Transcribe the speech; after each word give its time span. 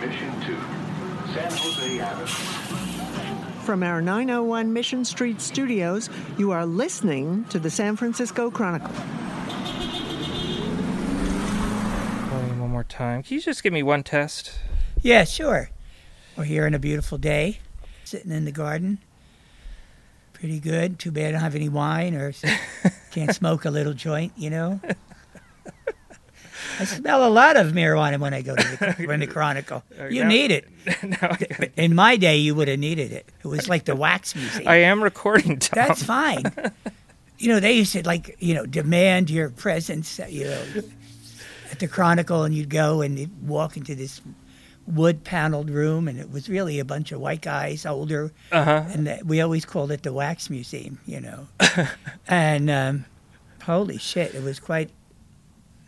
Mission 0.00 0.32
2, 0.46 0.56
San 1.34 1.50
Jose 1.52 2.00
Avenue. 2.00 2.26
From 3.64 3.82
our 3.82 4.00
901 4.00 4.72
Mission 4.72 5.04
Street 5.04 5.42
studios, 5.42 6.08
you 6.38 6.52
are 6.52 6.64
listening 6.64 7.44
to 7.50 7.58
the 7.58 7.68
San 7.68 7.96
Francisco 7.96 8.50
Chronicle. 8.50 8.88
One 12.58 12.70
more 12.70 12.84
time. 12.84 13.22
Can 13.22 13.34
you 13.34 13.42
just 13.42 13.62
give 13.62 13.74
me 13.74 13.82
one 13.82 14.02
test? 14.02 14.58
Yeah, 15.02 15.24
sure. 15.24 15.68
We're 16.34 16.44
here 16.44 16.64
on 16.64 16.72
a 16.72 16.78
beautiful 16.78 17.18
day, 17.18 17.58
sitting 18.04 18.32
in 18.32 18.46
the 18.46 18.52
garden. 18.52 19.00
Pretty 20.32 20.60
good. 20.60 20.98
Too 20.98 21.10
bad 21.10 21.28
I 21.28 21.32
don't 21.32 21.40
have 21.42 21.54
any 21.54 21.68
wine 21.68 22.14
or 22.14 22.32
can't 23.10 23.34
smoke 23.34 23.66
a 23.66 23.70
little 23.70 23.92
joint, 23.92 24.32
you 24.34 24.48
know? 24.48 24.80
I 26.80 26.84
smell 26.84 27.26
a 27.26 27.30
lot 27.30 27.56
of 27.56 27.72
marijuana 27.72 28.18
when 28.18 28.32
I 28.34 28.42
go 28.42 28.56
to 28.56 28.62
the, 28.96 29.04
when 29.06 29.20
the 29.20 29.26
Chronicle. 29.26 29.82
You 30.10 30.22
now- 30.24 30.28
need 30.28 30.50
it. 30.50 30.68
In 31.76 31.94
my 31.94 32.16
day, 32.16 32.36
you 32.38 32.54
would 32.54 32.68
have 32.68 32.78
needed 32.78 33.12
it. 33.12 33.28
It 33.44 33.46
was 33.46 33.68
like 33.68 33.84
the 33.84 33.94
wax 33.96 34.34
museum. 34.34 34.66
I 34.68 34.76
am 34.76 35.02
recording, 35.02 35.58
Tom. 35.58 35.86
That's 35.86 36.02
fine. 36.02 36.42
you 37.38 37.48
know, 37.48 37.60
they 37.60 37.72
used 37.72 37.92
to 37.92 38.06
like, 38.06 38.36
you 38.40 38.54
know, 38.54 38.66
demand 38.66 39.30
your 39.30 39.50
presence, 39.50 40.18
uh, 40.20 40.26
you 40.28 40.44
know, 40.44 40.62
at 41.70 41.78
the 41.78 41.88
Chronicle, 41.88 42.44
and 42.44 42.54
you'd 42.54 42.70
go 42.70 43.00
and 43.02 43.18
you'd 43.18 43.46
walk 43.48 43.76
into 43.76 43.94
this 43.94 44.20
wood 44.86 45.22
paneled 45.22 45.70
room, 45.70 46.08
and 46.08 46.18
it 46.18 46.30
was 46.32 46.48
really 46.48 46.80
a 46.80 46.84
bunch 46.84 47.12
of 47.12 47.20
white 47.20 47.42
guys, 47.42 47.86
older, 47.86 48.32
Uh-huh. 48.50 48.82
and 48.88 49.06
that, 49.06 49.24
we 49.24 49.40
always 49.40 49.64
called 49.64 49.92
it 49.92 50.02
the 50.02 50.12
Wax 50.12 50.50
Museum, 50.50 50.98
you 51.06 51.20
know. 51.20 51.46
and 52.26 52.68
um, 52.70 53.04
holy 53.62 53.98
shit, 53.98 54.34
it 54.34 54.42
was 54.42 54.58
quite, 54.58 54.90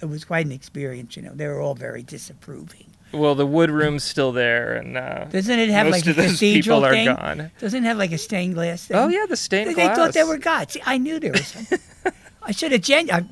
it 0.03 0.07
was 0.09 0.25
quite 0.25 0.45
an 0.45 0.53
experience. 0.53 1.17
You 1.17 1.23
know, 1.23 1.33
they 1.35 1.47
were 1.47 1.61
all 1.61 1.75
very 1.75 2.03
disapproving. 2.03 2.87
Well, 3.13 3.35
the 3.35 3.47
wood 3.47 3.71
room's 3.71 4.05
still 4.05 4.33
there, 4.33 4.75
and 4.75 4.97
uh, 4.97 5.25
Doesn't 5.27 5.59
it 5.59 5.69
have 5.69 5.89
like 5.89 6.07
a 6.07 6.15
cathedral 6.15 6.81
people 6.81 6.85
are 6.87 6.91
thing? 6.93 7.07
gone. 7.15 7.51
Doesn't 7.59 7.85
it 7.85 7.87
have 7.87 7.99
like 7.99 8.13
a 8.13 8.19
stained 8.19 8.55
glass 8.55 8.87
thing? 8.87 8.97
Oh 8.97 9.09
yeah, 9.09 9.27
the 9.29 9.37
stained 9.37 9.69
They 9.71 9.75
glass. 9.75 9.97
They 9.97 10.03
thought 10.03 10.15
they 10.15 10.25
were 10.25 10.39
gods. 10.39 10.73
See, 10.75 10.83
I 10.85 10.97
knew 10.99 11.21
there 11.21 11.33
was. 11.33 11.47
Some. 11.47 11.67
I 12.43 12.53
should 12.53 12.73
have 12.73 12.81
gen. 12.81 13.11
I, 13.11 13.25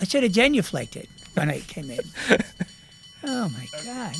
I 0.00 0.04
should 0.04 0.22
have 0.22 0.32
genuflected 0.32 1.06
when 1.34 1.50
I 1.50 1.60
came 1.60 1.90
in. 1.90 2.00
Oh 3.28 3.48
my 3.48 3.66
God! 3.84 4.14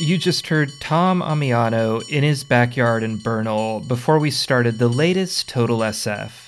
You 0.00 0.18
just 0.18 0.48
heard 0.48 0.70
Tom 0.80 1.20
Ammiano 1.22 2.06
in 2.10 2.22
his 2.24 2.44
backyard 2.44 3.02
in 3.02 3.16
Bernal 3.18 3.80
before 3.80 4.18
we 4.18 4.30
started 4.30 4.78
the 4.78 4.88
latest 4.88 5.48
Total 5.48 5.78
SF. 5.78 6.43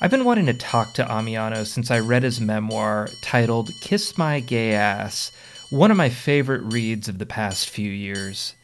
I've 0.00 0.12
been 0.12 0.24
wanting 0.24 0.46
to 0.46 0.54
talk 0.54 0.92
to 0.94 1.04
Ammiano 1.04 1.66
since 1.66 1.90
I 1.90 1.98
read 1.98 2.22
his 2.22 2.40
memoir 2.40 3.08
titled 3.20 3.72
Kiss 3.80 4.16
My 4.16 4.38
Gay 4.38 4.72
Ass, 4.72 5.32
one 5.70 5.90
of 5.90 5.96
my 5.96 6.08
favorite 6.08 6.62
reads 6.62 7.08
of 7.08 7.18
the 7.18 7.26
past 7.26 7.68
few 7.68 7.90
years. 7.90 8.54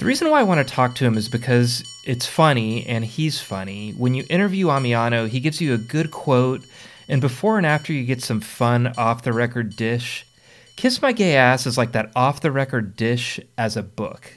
The 0.00 0.04
reason 0.04 0.30
why 0.30 0.40
I 0.40 0.42
want 0.42 0.66
to 0.66 0.74
talk 0.74 0.96
to 0.96 1.04
him 1.04 1.16
is 1.16 1.28
because 1.28 1.84
it's 2.04 2.26
funny 2.26 2.84
and 2.88 3.04
he's 3.04 3.40
funny. 3.40 3.92
When 3.92 4.14
you 4.14 4.24
interview 4.28 4.66
Ammiano, 4.66 5.28
he 5.28 5.38
gives 5.38 5.60
you 5.60 5.74
a 5.74 5.78
good 5.78 6.10
quote, 6.10 6.64
and 7.08 7.20
before 7.20 7.56
and 7.56 7.64
after 7.66 7.92
you 7.92 8.04
get 8.04 8.20
some 8.20 8.40
fun 8.40 8.94
off 8.98 9.22
the 9.22 9.32
record 9.32 9.76
dish. 9.76 10.26
Kiss 10.74 11.00
My 11.00 11.12
Gay 11.12 11.36
Ass 11.36 11.68
is 11.68 11.78
like 11.78 11.92
that 11.92 12.10
off 12.16 12.40
the 12.40 12.50
record 12.50 12.96
dish 12.96 13.38
as 13.56 13.76
a 13.76 13.82
book. 13.84 14.28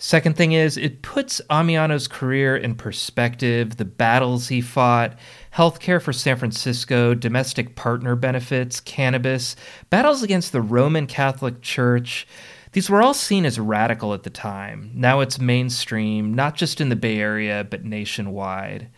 Second 0.00 0.36
thing 0.36 0.52
is, 0.52 0.76
it 0.76 1.02
puts 1.02 1.40
Ammiano's 1.50 2.06
career 2.06 2.56
in 2.56 2.76
perspective, 2.76 3.78
the 3.78 3.84
battles 3.84 4.46
he 4.46 4.60
fought, 4.60 5.18
healthcare 5.54 6.00
for 6.00 6.12
San 6.12 6.36
Francisco, 6.36 7.14
domestic 7.14 7.74
partner 7.74 8.14
benefits, 8.14 8.78
cannabis, 8.78 9.56
battles 9.90 10.22
against 10.22 10.52
the 10.52 10.62
Roman 10.62 11.08
Catholic 11.08 11.62
Church. 11.62 12.28
These 12.72 12.88
were 12.88 13.02
all 13.02 13.14
seen 13.14 13.44
as 13.44 13.58
radical 13.58 14.14
at 14.14 14.22
the 14.22 14.30
time. 14.30 14.92
Now 14.94 15.18
it's 15.18 15.40
mainstream, 15.40 16.32
not 16.32 16.54
just 16.54 16.80
in 16.80 16.90
the 16.90 16.96
Bay 16.96 17.18
Area, 17.18 17.66
but 17.68 17.84
nationwide. 17.84 18.90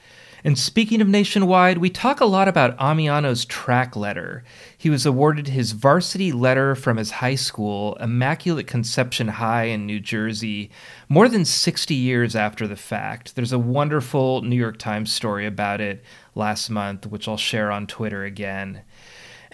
And 0.42 0.58
speaking 0.58 1.02
of 1.02 1.08
nationwide, 1.08 1.78
we 1.78 1.90
talk 1.90 2.20
a 2.20 2.24
lot 2.24 2.48
about 2.48 2.76
Ammiano's 2.78 3.44
track 3.44 3.94
letter. 3.94 4.42
He 4.76 4.88
was 4.88 5.04
awarded 5.04 5.48
his 5.48 5.72
varsity 5.72 6.32
letter 6.32 6.74
from 6.74 6.96
his 6.96 7.10
high 7.10 7.34
school, 7.34 7.94
Immaculate 8.00 8.66
Conception 8.66 9.28
High 9.28 9.64
in 9.64 9.84
New 9.84 10.00
Jersey, 10.00 10.70
more 11.12 11.28
than 11.28 11.44
60 11.44 11.92
years 11.92 12.36
after 12.36 12.68
the 12.68 12.76
fact. 12.76 13.34
There's 13.34 13.52
a 13.52 13.58
wonderful 13.58 14.42
New 14.42 14.54
York 14.54 14.78
Times 14.78 15.10
story 15.10 15.44
about 15.44 15.80
it 15.80 16.04
last 16.36 16.70
month, 16.70 17.04
which 17.04 17.26
I'll 17.26 17.36
share 17.36 17.72
on 17.72 17.88
Twitter 17.88 18.22
again. 18.22 18.82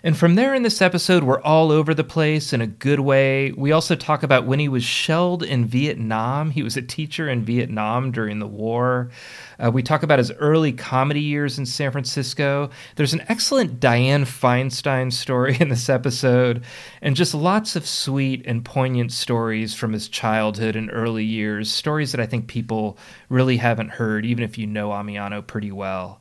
And 0.02 0.16
from 0.16 0.34
there 0.34 0.54
in 0.54 0.62
this 0.62 0.82
episode, 0.82 1.24
we're 1.24 1.40
all 1.40 1.72
over 1.72 1.94
the 1.94 2.04
place 2.04 2.52
in 2.52 2.60
a 2.60 2.66
good 2.66 3.00
way. 3.00 3.52
We 3.52 3.72
also 3.72 3.94
talk 3.96 4.22
about 4.22 4.46
when 4.46 4.58
he 4.58 4.68
was 4.68 4.84
shelled 4.84 5.42
in 5.42 5.64
Vietnam. 5.64 6.50
He 6.50 6.62
was 6.62 6.76
a 6.76 6.82
teacher 6.82 7.30
in 7.30 7.44
Vietnam 7.44 8.12
during 8.12 8.38
the 8.38 8.46
war. 8.46 9.10
Uh, 9.58 9.70
we 9.70 9.82
talk 9.82 10.02
about 10.02 10.18
his 10.18 10.30
early 10.32 10.72
comedy 10.72 11.22
years 11.22 11.58
in 11.58 11.64
San 11.64 11.92
Francisco. 11.92 12.68
There's 12.96 13.14
an 13.14 13.24
excellent 13.28 13.80
Dianne 13.80 14.26
Feinstein 14.26 15.10
story 15.10 15.56
in 15.58 15.70
this 15.70 15.88
episode, 15.88 16.62
and 17.00 17.16
just 17.16 17.32
lots 17.32 17.74
of 17.74 17.86
sweet 17.86 18.44
and 18.46 18.62
poignant 18.62 19.12
stories 19.12 19.74
from 19.74 19.94
his 19.94 20.08
childhood 20.08 20.76
and 20.76 20.90
early 20.92 21.24
years. 21.24 21.70
Stories 21.72 22.12
that 22.12 22.20
I 22.20 22.26
think 22.26 22.48
people 22.48 22.98
really 23.30 23.56
haven't 23.56 23.92
heard, 23.92 24.26
even 24.26 24.44
if 24.44 24.58
you 24.58 24.66
know 24.66 24.90
Ammiano 24.90 25.44
pretty 25.44 25.72
well. 25.72 26.20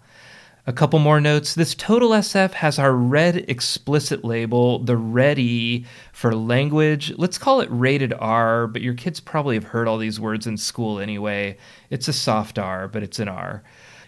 A 0.68 0.74
couple 0.74 0.98
more 0.98 1.22
notes. 1.22 1.54
This 1.54 1.76
Total 1.76 2.10
SF 2.10 2.54
has 2.54 2.80
our 2.80 2.92
red 2.92 3.46
explicit 3.48 4.26
label, 4.26 4.80
the 4.80 4.98
ready 4.98 5.86
for 6.12 6.34
language. 6.34 7.14
Let's 7.18 7.38
call 7.38 7.62
it 7.62 7.70
rated 7.70 8.14
R, 8.14 8.66
but 8.66 8.82
your 8.82 8.96
kids 8.96 9.20
probably 9.20 9.54
have 9.54 9.66
heard 9.66 9.88
all 9.88 10.00
these 10.00 10.20
words 10.20 10.48
in 10.48 10.58
school 10.58 11.00
anyway. 11.00 11.58
It's 11.92 12.08
a 12.08 12.14
soft 12.14 12.58
R, 12.58 12.88
but 12.88 13.04
it's 13.04 13.20
an 13.20 13.28
R. 13.28 13.62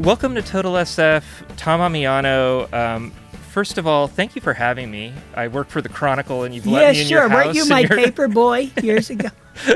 Welcome 0.02 0.34
to 0.36 0.42
Total 0.42 0.74
SF, 0.74 1.24
Tom 1.58 1.80
Ammiano. 1.80 2.72
Um, 2.74 3.12
first 3.52 3.78
of 3.78 3.86
all, 3.86 4.08
thank 4.08 4.36
you 4.36 4.42
for 4.42 4.54
having 4.54 4.90
me. 4.90 5.14
I 5.36 5.48
work 5.48 5.70
for 5.70 5.80
the 5.82 5.90
Chronicle, 5.90 6.44
and 6.44 6.56
you've 6.56 6.66
let 6.66 6.82
Yeah, 6.82 6.92
me 6.94 7.02
in 7.02 7.08
sure. 7.08 7.20
your 7.20 7.30
house. 7.30 7.56
Yeah, 7.56 7.64
sure. 7.64 7.70
Weren't 7.70 7.90
you 7.90 7.96
my 7.98 8.04
paper 8.06 8.28
boy 8.28 8.72
years 8.82 9.10
ago? 9.12 9.30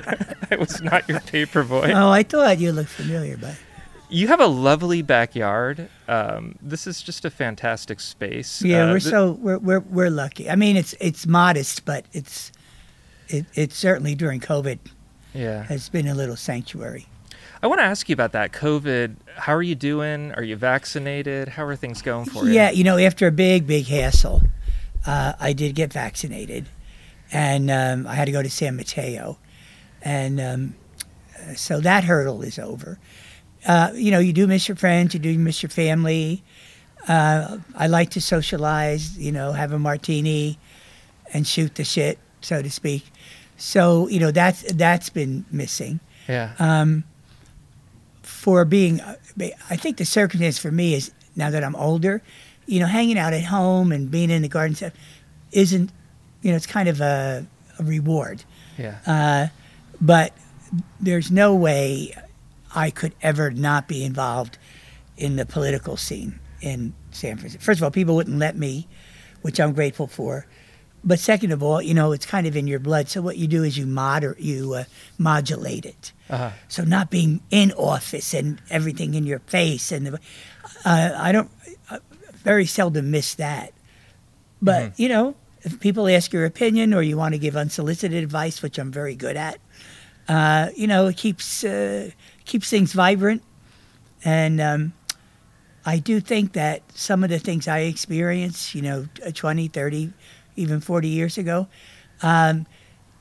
I 0.52 0.56
was 0.58 0.82
not 0.82 1.08
your 1.08 1.20
paper 1.20 1.64
boy. 1.64 1.92
oh, 1.94 2.10
I 2.10 2.24
thought 2.24 2.60
you 2.60 2.72
looked 2.72 2.90
familiar, 2.90 3.38
but 3.38 3.56
You 4.10 4.28
have 4.28 4.40
a 4.40 4.48
lovely 4.48 5.04
backyard. 5.04 5.90
Um, 6.08 6.56
this 6.62 6.88
is 6.88 7.04
just 7.04 7.24
a 7.26 7.30
fantastic 7.30 8.00
space. 8.00 8.62
yeah, 8.64 8.86
Uh, 8.86 8.94
we're 8.94 9.00
th- 9.00 9.12
so 9.12 9.32
we're 9.34 9.60
we're 9.60 9.80
we're 9.82 10.10
lucky. 10.10 10.50
I 10.50 10.56
mean, 10.56 10.76
it's 10.76 10.94
it's 11.00 11.28
modest, 11.28 11.86
but 11.86 12.06
it's 12.14 12.52
it 13.28 13.46
it's 13.54 13.76
certainly 13.78 14.16
during 14.16 14.40
COVID 14.40 14.80
yeah. 15.36 15.64
has 15.66 15.88
been 15.90 16.08
a 16.08 16.16
little 16.16 16.36
sanctuary. 16.36 17.06
I 17.66 17.68
want 17.68 17.80
to 17.80 17.86
ask 17.86 18.08
you 18.10 18.14
about 18.14 18.34
that 18.34 18.52
COVID. 18.52 19.16
How 19.38 19.56
are 19.56 19.64
you 19.64 19.74
doing? 19.74 20.32
Are 20.34 20.44
you 20.44 20.56
vaccinated? 20.56 21.48
How 21.48 21.66
are 21.66 21.76
things 21.76 22.04
going 22.04 22.26
for 22.26 22.46
you? 22.46 22.52
Yeah, 22.52 22.70
you 22.70 22.84
know, 22.84 22.96
after 23.00 23.26
a 23.26 23.32
big, 23.32 23.66
big 23.66 23.88
hassle, 23.88 24.44
uh, 25.08 25.34
I 25.40 25.52
did 25.54 25.74
get 25.74 25.92
vaccinated, 25.92 26.68
and 27.34 27.72
um, 27.72 28.06
I 28.06 28.14
had 28.14 28.26
to 28.26 28.32
go 28.32 28.44
to 28.44 28.52
San 28.52 28.76
Mateo, 28.76 29.40
and 30.04 30.40
um, 30.40 30.76
so 31.56 31.80
that 31.80 32.04
hurdle 32.04 32.44
is 32.44 32.60
over. 32.60 33.00
Uh, 33.68 33.90
you 33.96 34.12
know, 34.12 34.20
you 34.20 34.32
do 34.32 34.46
miss 34.46 34.68
your 34.68 34.78
friends, 34.78 35.16
you 35.16 35.20
do 35.20 35.36
miss 35.40 35.64
your 35.64 35.72
family. 35.72 36.44
Uh, 37.08 37.58
I 37.76 37.88
like 37.88 38.12
to 38.12 38.22
socialize, 38.22 39.18
you 39.18 39.32
know, 39.32 39.54
have 39.54 39.72
a 39.72 39.80
martini, 39.80 40.60
and 41.34 41.48
shoot 41.48 41.74
the 41.74 41.84
shit, 41.84 42.20
so 42.42 42.62
to 42.62 42.70
speak. 42.70 43.12
So 43.58 44.08
you 44.08 44.20
know, 44.20 44.30
that's 44.30 44.72
that's 44.74 45.10
been 45.10 45.46
missing 45.50 46.00
Yeah. 46.28 46.52
um, 46.60 47.06
for 48.46 48.64
being, 48.64 49.02
I 49.72 49.76
think 49.76 49.98
the 49.98 50.06
circumstance 50.06 50.60
for 50.60 50.70
me 50.70 50.94
is 50.94 51.12
now 51.36 51.50
that 51.50 51.64
I'm 51.64 51.76
older, 51.76 52.22
you 52.68 52.80
know, 52.80 52.86
hanging 52.86 53.18
out 53.18 53.34
at 53.34 53.46
home 53.46 53.92
and 53.92 54.12
being 54.12 54.30
in 54.30 54.44
the 54.44 54.48
garden 54.48 54.76
stuff 54.76 54.94
isn't, 55.52 55.92
you 56.44 56.52
know, 56.52 56.56
it's 56.56 56.68
kind 56.68 56.88
of 56.88 57.02
a, 57.02 57.48
a 57.80 57.84
reward. 57.84 58.44
yeah. 58.78 59.00
Uh, 59.08 59.48
but 60.00 60.32
there's 61.00 61.32
no 61.32 61.56
way 61.56 62.14
I 62.76 62.92
could 62.92 63.16
ever 63.24 63.50
not 63.50 63.88
be 63.88 64.04
involved 64.04 64.60
in 65.18 65.38
the 65.38 65.48
political 65.48 65.98
scene 65.98 66.40
in 66.62 66.94
San 67.10 67.38
Francisco. 67.38 67.64
First 67.66 67.80
of 67.80 67.86
all, 67.86 67.90
people 67.90 68.16
wouldn't 68.16 68.38
let 68.38 68.56
me, 68.56 68.88
which 69.42 69.60
I'm 69.60 69.74
grateful 69.74 70.06
for. 70.06 70.46
But 71.06 71.20
second 71.20 71.52
of 71.52 71.62
all, 71.62 71.82
you 71.82 71.94
know, 71.94 72.12
it's 72.14 72.26
kind 72.26 72.48
of 72.48 72.56
in 72.58 72.68
your 72.68 72.80
blood. 72.80 73.10
So 73.10 73.22
what 73.22 73.38
you 73.38 73.48
do 73.48 73.64
is 73.64 73.78
you 73.78 73.86
moder- 73.86 74.36
you 74.40 74.74
uh, 74.74 74.84
modulate 75.20 75.86
it. 75.86 76.12
Uh-huh. 76.30 76.50
So 76.68 76.84
not 76.84 77.12
being 77.12 77.42
in 77.52 77.72
office 77.74 78.34
and 78.34 78.60
everything 78.72 79.14
in 79.14 79.26
your 79.26 79.40
face, 79.40 79.92
and 79.92 80.08
the, 80.08 80.20
uh, 80.84 81.12
I 81.16 81.32
don't 81.32 81.52
I 81.92 82.00
very 82.34 82.66
seldom 82.66 83.12
miss 83.12 83.36
that. 83.36 83.74
But 84.62 85.00
you 85.00 85.08
know, 85.08 85.36
if 85.62 85.80
people 85.80 86.08
ask 86.08 86.34
your 86.34 86.46
opinion 86.46 86.94
or 86.94 87.04
you 87.04 87.18
want 87.18 87.34
to 87.34 87.40
give 87.40 87.56
unsolicited 87.56 88.24
advice, 88.24 88.64
which 88.64 88.80
I'm 88.80 88.92
very 88.92 89.16
good 89.16 89.38
at, 89.38 89.60
uh, 90.28 90.70
you 90.76 90.88
know, 90.88 91.08
it 91.08 91.18
keeps 91.18 91.64
uh, 91.64 92.10
keeps 92.46 92.70
things 92.70 92.94
vibrant. 92.94 93.44
And 94.24 94.60
um, 94.60 94.94
I 95.86 96.00
do 96.00 96.20
think 96.20 96.54
that 96.54 96.82
some 96.94 97.24
of 97.24 97.30
the 97.30 97.38
things 97.38 97.68
I 97.68 97.80
experienced, 97.82 98.74
you 98.74 98.82
know, 98.82 99.08
20, 99.32 99.68
30, 99.68 100.14
even 100.56 100.80
40 100.80 101.08
years 101.08 101.38
ago, 101.38 101.68
um, 102.22 102.66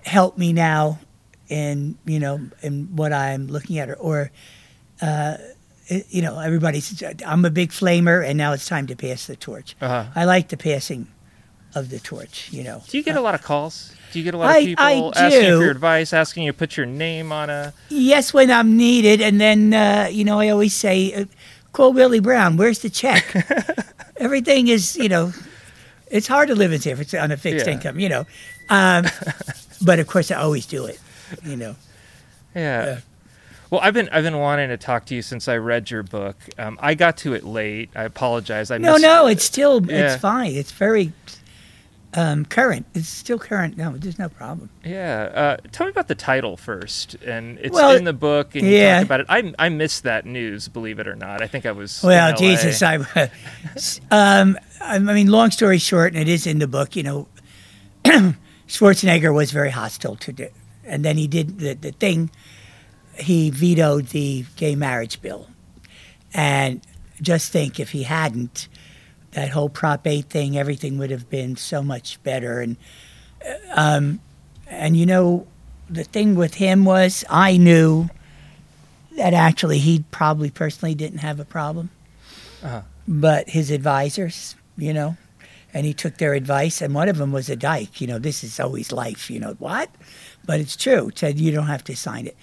help 0.04 0.36
me 0.38 0.52
now 0.52 0.98
in, 1.48 1.96
you 2.04 2.18
know, 2.20 2.40
in 2.62 2.94
what 2.96 3.12
I'm 3.12 3.46
looking 3.48 3.78
at. 3.78 3.88
Or, 3.90 3.94
or 3.96 4.30
uh, 5.02 5.36
it- 5.88 6.06
you 6.10 6.22
know, 6.22 6.38
everybody's, 6.38 7.02
I'm 7.26 7.44
a 7.44 7.50
big 7.50 7.70
flamer 7.70 8.26
and 8.26 8.38
now 8.38 8.52
it's 8.52 8.66
time 8.68 8.86
to 8.88 8.96
pass 8.96 9.26
the 9.26 9.36
torch. 9.36 9.76
Uh-huh. 9.80 10.06
I 10.14 10.24
like 10.24 10.48
the 10.48 10.56
passing 10.56 11.08
of 11.74 11.90
the 11.90 11.98
torch, 11.98 12.48
you 12.52 12.62
know. 12.62 12.82
Do 12.88 12.96
you 12.96 13.02
get 13.04 13.16
a 13.16 13.20
lot 13.20 13.34
of 13.34 13.42
calls? 13.42 13.92
Do 14.12 14.20
you 14.20 14.24
get 14.24 14.34
a 14.34 14.38
lot 14.38 14.50
I- 14.54 14.58
of 14.58 14.64
people 14.64 15.12
asking 15.16 15.42
you 15.42 15.56
for 15.58 15.62
your 15.64 15.70
advice, 15.72 16.12
asking 16.12 16.44
you 16.44 16.52
to 16.52 16.56
put 16.58 16.76
your 16.76 16.86
name 16.86 17.32
on 17.32 17.50
a? 17.50 17.74
Yes, 17.88 18.32
when 18.32 18.48
I'm 18.50 18.76
needed, 18.76 19.20
and 19.20 19.40
then 19.40 19.74
uh, 19.74 20.08
you 20.08 20.22
know 20.24 20.38
I 20.38 20.50
always 20.50 20.72
say, 20.72 21.12
uh, 21.12 21.24
"Call 21.72 21.92
Willie 21.92 22.20
Brown. 22.20 22.56
Where's 22.56 22.78
the 22.78 22.90
check?" 22.90 23.24
Everything 24.18 24.68
is, 24.68 24.94
you 24.94 25.08
know, 25.08 25.32
it's 26.14 26.26
hard 26.26 26.48
to 26.48 26.54
live 26.54 26.72
in 26.72 26.80
San 26.80 26.94
Francisco 26.96 27.22
on 27.22 27.30
a 27.32 27.36
fixed 27.36 27.66
Yeah. 27.66 27.72
income, 27.74 27.98
you 27.98 28.08
know. 28.08 28.24
Um, 28.70 29.04
but 29.82 29.98
of 29.98 30.06
course, 30.06 30.30
I 30.30 30.36
always 30.36 30.64
do 30.64 30.86
it, 30.86 30.98
you 31.44 31.56
know. 31.56 31.76
Yeah. 32.54 32.84
Yeah. 32.86 33.00
Well, 33.70 33.80
I've 33.82 33.94
been 33.94 34.08
I've 34.12 34.22
been 34.22 34.38
wanting 34.38 34.68
to 34.68 34.76
talk 34.76 35.06
to 35.06 35.14
you 35.16 35.22
since 35.22 35.48
I 35.48 35.56
read 35.56 35.90
your 35.90 36.04
book. 36.04 36.36
Um, 36.58 36.78
I 36.80 36.94
got 36.94 37.16
to 37.18 37.34
it 37.34 37.42
late. 37.44 37.90
I 37.96 38.04
apologize. 38.04 38.70
I 38.70 38.78
No, 38.78 38.92
missed- 38.92 39.02
no, 39.02 39.26
it's 39.26 39.44
still 39.44 39.84
Yeah. 39.84 40.12
it's 40.12 40.22
fine. 40.22 40.52
It's 40.54 40.70
very 40.70 41.12
um, 42.14 42.44
current. 42.44 42.86
It's 42.94 43.08
still 43.08 43.38
current. 43.38 43.76
No, 43.76 43.96
there's 43.96 44.18
no 44.18 44.28
problem. 44.28 44.70
Yeah. 44.84 45.30
Uh, 45.34 45.56
tell 45.72 45.86
me 45.86 45.90
about 45.90 46.08
the 46.08 46.14
title 46.14 46.56
first. 46.56 47.14
And 47.16 47.58
it's 47.58 47.74
Well, 47.74 47.96
in 47.96 48.04
the 48.04 48.12
book, 48.12 48.54
and 48.54 48.66
you 48.66 48.74
yeah. 48.74 48.98
talk 48.98 49.04
about 49.06 49.20
it. 49.20 49.26
I 49.28 49.54
I 49.58 49.68
missed 49.68 50.04
that 50.04 50.24
news. 50.24 50.68
Believe 50.68 50.98
it 50.98 51.08
or 51.08 51.16
not, 51.16 51.42
I 51.42 51.46
think 51.46 51.66
I 51.66 51.72
was. 51.72 52.02
Well. 52.02 52.34
Jesus, 52.36 52.82
I, 52.82 52.96
um, 54.10 54.58
I 54.80 54.98
mean, 54.98 55.28
long 55.28 55.50
story 55.50 55.78
short, 55.78 56.12
and 56.12 56.22
it 56.22 56.28
is 56.28 56.46
in 56.46 56.58
the 56.58 56.68
book. 56.68 56.96
You 56.96 57.02
know, 57.02 57.28
Schwarzenegger 58.68 59.34
was 59.34 59.50
very 59.50 59.70
hostile 59.70 60.16
to 60.16 60.42
it, 60.42 60.52
and 60.84 61.04
then 61.04 61.16
he 61.16 61.26
did 61.26 61.58
the, 61.58 61.74
the 61.74 61.92
thing. 61.92 62.30
He 63.16 63.50
vetoed 63.50 64.08
the 64.08 64.44
gay 64.56 64.74
marriage 64.74 65.20
bill, 65.22 65.48
and 66.32 66.80
just 67.22 67.52
think 67.52 67.78
if 67.78 67.90
he 67.90 68.02
hadn't, 68.02 68.68
that 69.34 69.50
whole 69.50 69.68
Prop 69.68 70.06
Eight 70.06 70.26
thing, 70.30 70.56
everything 70.58 70.98
would 70.98 71.10
have 71.10 71.28
been 71.28 71.56
so 71.56 71.82
much 71.82 72.22
better. 72.22 72.60
And 72.60 72.76
um, 73.74 74.20
and 74.68 74.96
you 74.96 75.06
know, 75.06 75.46
the 75.90 76.04
thing 76.04 76.34
with 76.34 76.54
him 76.54 76.84
was 76.84 77.24
I 77.28 77.56
knew 77.56 78.08
that 79.16 79.34
actually 79.34 79.78
he 79.78 80.04
probably 80.10 80.50
personally 80.50 80.94
didn't 80.94 81.18
have 81.18 81.38
a 81.38 81.44
problem, 81.44 81.90
Uh-huh. 82.62 82.82
but 83.06 83.48
his 83.50 83.70
advisors, 83.70 84.56
you 84.76 84.92
know, 84.92 85.16
and 85.72 85.86
he 85.86 85.92
took 85.94 86.16
their 86.16 86.34
advice, 86.34 86.80
and 86.80 86.94
one 86.94 87.08
of 87.08 87.18
them 87.18 87.30
was 87.32 87.48
a 87.48 87.56
dyke. 87.56 88.00
You 88.00 88.06
know, 88.06 88.18
this 88.18 88.42
is 88.42 88.58
always 88.58 88.90
life. 88.92 89.30
You 89.30 89.40
know 89.40 89.54
what? 89.58 89.90
But 90.46 90.60
it's 90.60 90.76
true. 90.76 91.10
Said 91.14 91.38
you 91.38 91.52
don't 91.52 91.66
have 91.66 91.84
to 91.84 91.96
sign 91.96 92.26
it. 92.26 92.36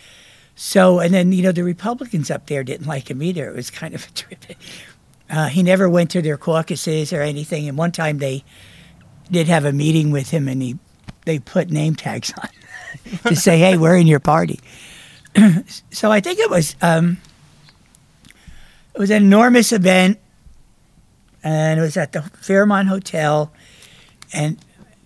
So, 0.56 1.00
and 1.00 1.14
then 1.14 1.32
you 1.32 1.42
know 1.44 1.52
the 1.52 1.64
Republicans 1.64 2.30
up 2.30 2.46
there 2.48 2.64
didn't 2.64 2.88
like 2.88 3.10
him 3.10 3.24
either. 3.24 3.50
It 3.50 3.56
was 3.56 3.70
kind 3.70 3.94
of 3.96 4.06
a 4.08 4.12
trip. 4.14 4.46
Uh, 5.32 5.48
he 5.48 5.64
never 5.64 5.90
went 5.90 6.12
to 6.12 6.22
their 6.22 6.38
caucuses 6.38 7.14
or 7.14 7.22
anything. 7.22 7.70
And 7.70 7.78
one 7.78 7.94
time 7.94 8.18
they 8.18 8.44
did 9.32 9.48
have 9.48 9.64
a 9.64 9.72
meeting 9.72 10.12
with 10.12 10.30
him, 10.30 10.48
and 10.48 10.62
he 10.62 10.78
they 11.26 11.40
put 11.40 11.70
name 11.70 11.96
tags 11.96 12.34
on 12.42 12.50
to 13.26 13.36
say, 13.36 13.58
"Hey, 13.58 13.78
we're 13.78 13.96
in 13.96 14.08
your 14.08 14.20
party." 14.20 14.60
so 15.92 16.12
I 16.12 16.20
think 16.20 16.40
it 16.40 16.50
was 16.50 16.76
um, 16.82 17.18
it 18.94 19.00
was 19.00 19.10
an 19.10 19.24
enormous 19.24 19.72
event, 19.72 20.20
and 21.44 21.80
it 21.80 21.84
was 21.84 21.96
at 21.96 22.12
the 22.12 22.22
Fairmont 22.22 22.90
Hotel, 22.90 23.54
and 24.34 24.58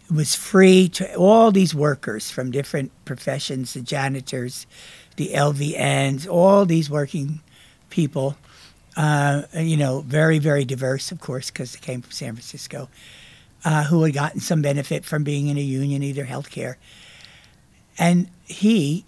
it 0.10 0.14
was 0.14 0.34
free 0.34 0.90
to 0.90 1.16
all 1.16 1.52
these 1.52 1.76
workers 1.76 2.32
from 2.32 2.50
different 2.52 2.92
professions, 3.06 3.74
the 3.74 3.82
janitors, 3.82 4.66
the 5.18 5.30
LVNs, 5.34 6.28
all 6.28 6.66
these 6.66 6.90
working 6.90 7.42
people. 7.90 8.38
Uh, 8.96 9.44
you 9.54 9.76
know, 9.76 10.02
very 10.02 10.40
very 10.40 10.64
diverse, 10.64 11.12
of 11.12 11.20
course, 11.20 11.52
because 11.52 11.74
they 11.74 11.80
came 11.80 12.02
from 12.02 12.12
San 12.12 12.34
Francisco, 12.34 12.90
uh, 13.66 13.84
who 13.86 14.04
had 14.04 14.14
gotten 14.14 14.40
some 14.40 14.62
benefit 14.62 15.04
from 15.04 15.24
being 15.24 15.48
in 15.48 15.58
a 15.58 15.62
union, 15.62 16.02
either 16.02 16.26
health 16.26 16.50
care. 16.50 16.78
And 17.98 18.30
he, 18.46 19.06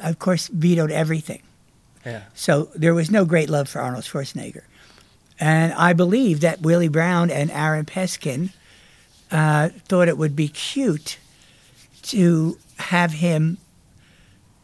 of 0.00 0.18
course, 0.18 0.48
vetoed 0.48 0.90
everything. 0.90 1.42
Yeah. 2.04 2.22
So 2.34 2.70
there 2.74 2.94
was 2.94 3.10
no 3.10 3.24
great 3.24 3.50
love 3.50 3.68
for 3.68 3.80
Arnold 3.80 4.04
Schwarzenegger. 4.04 4.62
And 5.40 5.72
I 5.74 5.92
believe 5.92 6.40
that 6.40 6.60
Willie 6.62 6.88
Brown 6.88 7.30
and 7.30 7.50
Aaron 7.50 7.84
Peskin 7.84 8.50
uh, 9.30 9.68
thought 9.86 10.08
it 10.08 10.18
would 10.18 10.34
be 10.34 10.48
cute 10.48 11.18
to 12.02 12.58
have 12.78 13.12
him 13.12 13.58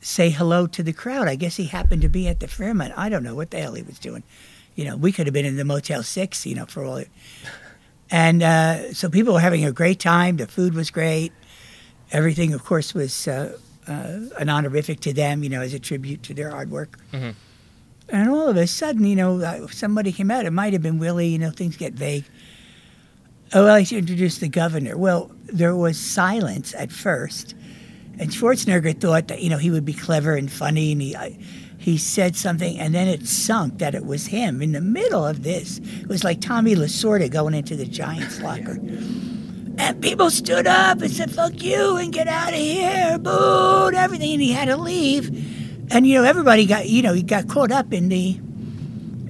say 0.05 0.29
hello 0.31 0.67
to 0.67 0.83
the 0.83 0.93
crowd. 0.93 1.29
I 1.29 1.35
guess 1.35 1.57
he 1.57 1.65
happened 1.65 2.03
to 2.03 2.09
be 2.09 2.29
at 2.29 2.41
the 2.41 2.47
Fairmont. 2.47 2.93
I 2.97 3.09
don't 3.09 3.23
know 3.23 3.35
what 3.35 3.51
the 3.51 3.61
hell 3.61 3.75
he 3.75 3.83
was 3.83 3.99
doing. 3.99 4.23
You 4.75 4.85
know, 4.85 4.97
we 4.97 5.13
could 5.13 5.27
have 5.27 5.33
been 5.33 5.47
in 5.47 5.57
the 5.57 5.65
Motel 5.65 6.03
6, 6.03 6.47
you 6.47 6.55
know, 6.55 6.67
for 6.67 6.85
all 6.85 6.97
it. 6.97 7.09
And 8.11 8.43
uh, 8.43 8.93
so 8.93 9.09
people 9.09 9.33
were 9.33 9.41
having 9.41 9.65
a 9.65 9.73
great 9.73 9.99
time. 9.99 10.37
The 10.37 10.47
food 10.47 10.75
was 10.75 10.91
great. 10.91 11.33
Everything, 12.13 12.53
of 12.53 12.63
course, 12.63 12.93
was 12.95 13.27
uh, 13.27 13.57
uh, 13.89 14.19
an 14.39 14.51
honorific 14.51 15.01
to 15.01 15.13
them, 15.15 15.43
you 15.43 15.49
know, 15.49 15.63
as 15.63 15.73
a 15.73 15.79
tribute 15.79 16.23
to 16.25 16.35
their 16.35 16.51
hard 16.51 16.71
work. 16.71 16.99
And 18.11 18.29
all 18.29 18.47
of 18.47 18.59
a 18.59 18.67
sudden, 18.67 19.05
you 19.07 19.17
know, 19.17 19.41
uh, 19.41 19.67
somebody 19.69 20.13
came 20.13 20.31
out. 20.31 20.45
It 20.45 20.53
might 20.53 20.75
have 20.75 20.83
been 20.83 20.99
Willie. 20.99 21.29
You 21.29 21.39
know, 21.39 21.51
things 21.51 21.77
get 21.79 21.95
vague. 21.95 22.27
Oh, 23.55 23.65
well, 23.65 23.75
I 23.75 23.83
should 23.85 23.99
introduce 23.99 24.39
the 24.39 24.49
governor. 24.49 24.97
Well, 24.99 25.31
there 25.47 25.75
was 25.75 25.99
silence 25.99 26.75
at 26.75 26.93
first, 26.93 27.55
and 28.19 28.31
Schwarzenegger 28.31 29.01
thought 29.01 29.29
that 29.29 29.43
you 29.43 29.51
know 29.51 29.59
he 29.59 29.71
would 29.71 29.85
be 29.85 29.93
clever 29.93 30.35
and 30.35 30.51
funny, 30.51 30.93
and 30.93 31.03
he 31.03 31.17
I, 31.17 31.39
he 31.85 31.99
said 31.99 32.35
something, 32.35 32.79
and 32.79 32.95
then 32.95 33.09
it 33.09 33.27
sunk 33.27 33.79
that 33.79 33.95
it 33.95 34.07
was 34.07 34.27
him 34.27 34.63
in 34.63 34.73
the 34.73 34.81
middle 34.81 35.27
of 35.27 35.43
this. 35.43 35.81
It 36.01 36.09
was 36.09 36.25
like 36.25 36.41
Tommy 36.41 36.75
Lasorda 36.75 37.31
going 37.31 37.53
into 37.53 37.77
the 37.77 37.85
Giants 37.85 38.41
locker. 38.43 38.79
And 39.77 40.01
people 40.01 40.31
stood 40.31 40.67
up 40.67 41.03
and 41.03 41.11
said, 41.11 41.31
fuck 41.33 41.63
you 41.63 41.97
and 41.97 42.13
get 42.13 42.29
out 42.29 42.51
of 42.51 42.59
here, 42.59 43.19
boo, 43.19 43.89
and 43.89 43.97
everything. 43.97 44.35
And 44.35 44.43
he 44.43 44.53
had 44.53 44.67
to 44.67 44.77
leave. 44.77 45.29
And, 45.93 46.07
you 46.07 46.15
know, 46.15 46.25
everybody 46.25 46.65
got, 46.65 46.89
you 46.89 47.03
know, 47.03 47.13
he 47.13 47.23
got 47.23 47.49
caught 47.49 47.73
up 47.73 47.93
in 47.93 48.09
the, 48.09 48.41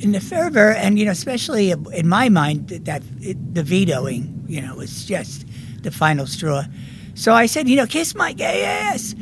in 0.00 0.12
the 0.12 0.21
fervor. 0.21 0.73
And, 0.73 0.99
you 0.99 1.07
know, 1.07 1.12
especially 1.12 1.71
in 1.71 2.07
my 2.07 2.29
mind, 2.29 2.69
that, 2.69 2.85
that 2.85 3.03
it, 3.21 3.55
the 3.55 3.62
vetoing, 3.62 4.45
you 4.47 4.61
know, 4.61 4.76
was 4.76 5.07
just 5.07 5.47
the 5.83 5.91
final 5.91 6.26
straw. 6.26 6.64
So 7.14 7.33
I 7.33 7.47
said, 7.47 7.68
you 7.68 7.76
know, 7.76 7.87
kiss 7.87 8.14
my 8.14 8.33
gay 8.33 8.64
ass. 8.64 9.14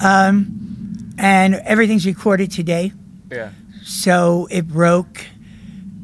Um, 0.00 1.14
and 1.18 1.54
everything's 1.54 2.04
recorded 2.06 2.50
today. 2.50 2.92
Yeah. 3.30 3.50
So 3.82 4.48
it 4.50 4.68
broke 4.68 5.24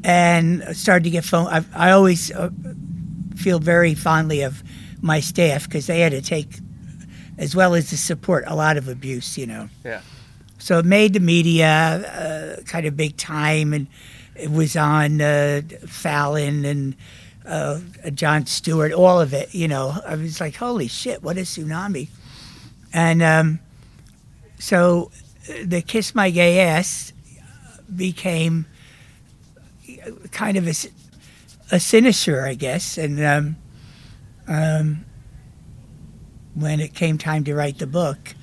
and 0.04 0.64
started 0.76 1.04
to 1.04 1.10
get 1.10 1.24
phone. 1.24 1.46
I, 1.48 1.64
I 1.74 1.90
always 1.90 2.30
uh, 2.30 2.50
feel 3.36 3.58
very 3.58 3.94
fondly 3.94 4.42
of 4.42 4.62
my 5.00 5.20
staff 5.20 5.64
because 5.64 5.86
they 5.86 6.00
had 6.00 6.12
to 6.12 6.22
take, 6.22 6.58
as 7.38 7.54
well 7.56 7.74
as 7.74 7.90
the 7.90 7.96
support, 7.96 8.44
a 8.46 8.54
lot 8.54 8.76
of 8.76 8.88
abuse, 8.88 9.36
you 9.36 9.46
know. 9.46 9.68
Yeah. 9.84 10.00
So 10.58 10.78
it 10.78 10.84
made 10.84 11.12
the 11.12 11.20
media 11.20 11.66
uh, 11.68 12.62
kind 12.62 12.86
of 12.86 12.96
big 12.96 13.16
time, 13.16 13.72
and 13.72 13.88
it 14.36 14.50
was 14.50 14.76
on 14.76 15.20
uh, 15.20 15.62
Fallon 15.86 16.64
and 16.64 16.96
uh, 17.46 17.80
Jon 18.14 18.46
Stewart, 18.46 18.92
all 18.92 19.20
of 19.20 19.32
it. 19.34 19.54
You 19.54 19.68
know, 19.68 19.96
I 20.06 20.16
was 20.16 20.40
like, 20.40 20.56
"Holy 20.56 20.88
shit, 20.88 21.22
what 21.22 21.36
a 21.36 21.42
tsunami!" 21.42 22.08
And 22.92 23.22
um, 23.22 23.60
so 24.58 25.10
uh, 25.48 25.54
the 25.64 25.82
"Kiss 25.82 26.14
My 26.14 26.30
Gay 26.30 26.60
Ass" 26.60 27.12
became 27.94 28.66
kind 30.30 30.56
of 30.56 30.66
a 31.70 31.80
sinister, 31.80 32.44
I 32.44 32.54
guess. 32.54 32.98
And 32.98 33.24
um, 33.24 33.56
um, 34.48 35.04
when 36.54 36.80
it 36.80 36.94
came 36.94 37.18
time 37.18 37.44
to 37.44 37.54
write 37.54 37.78
the 37.78 37.86
book, 37.86 38.34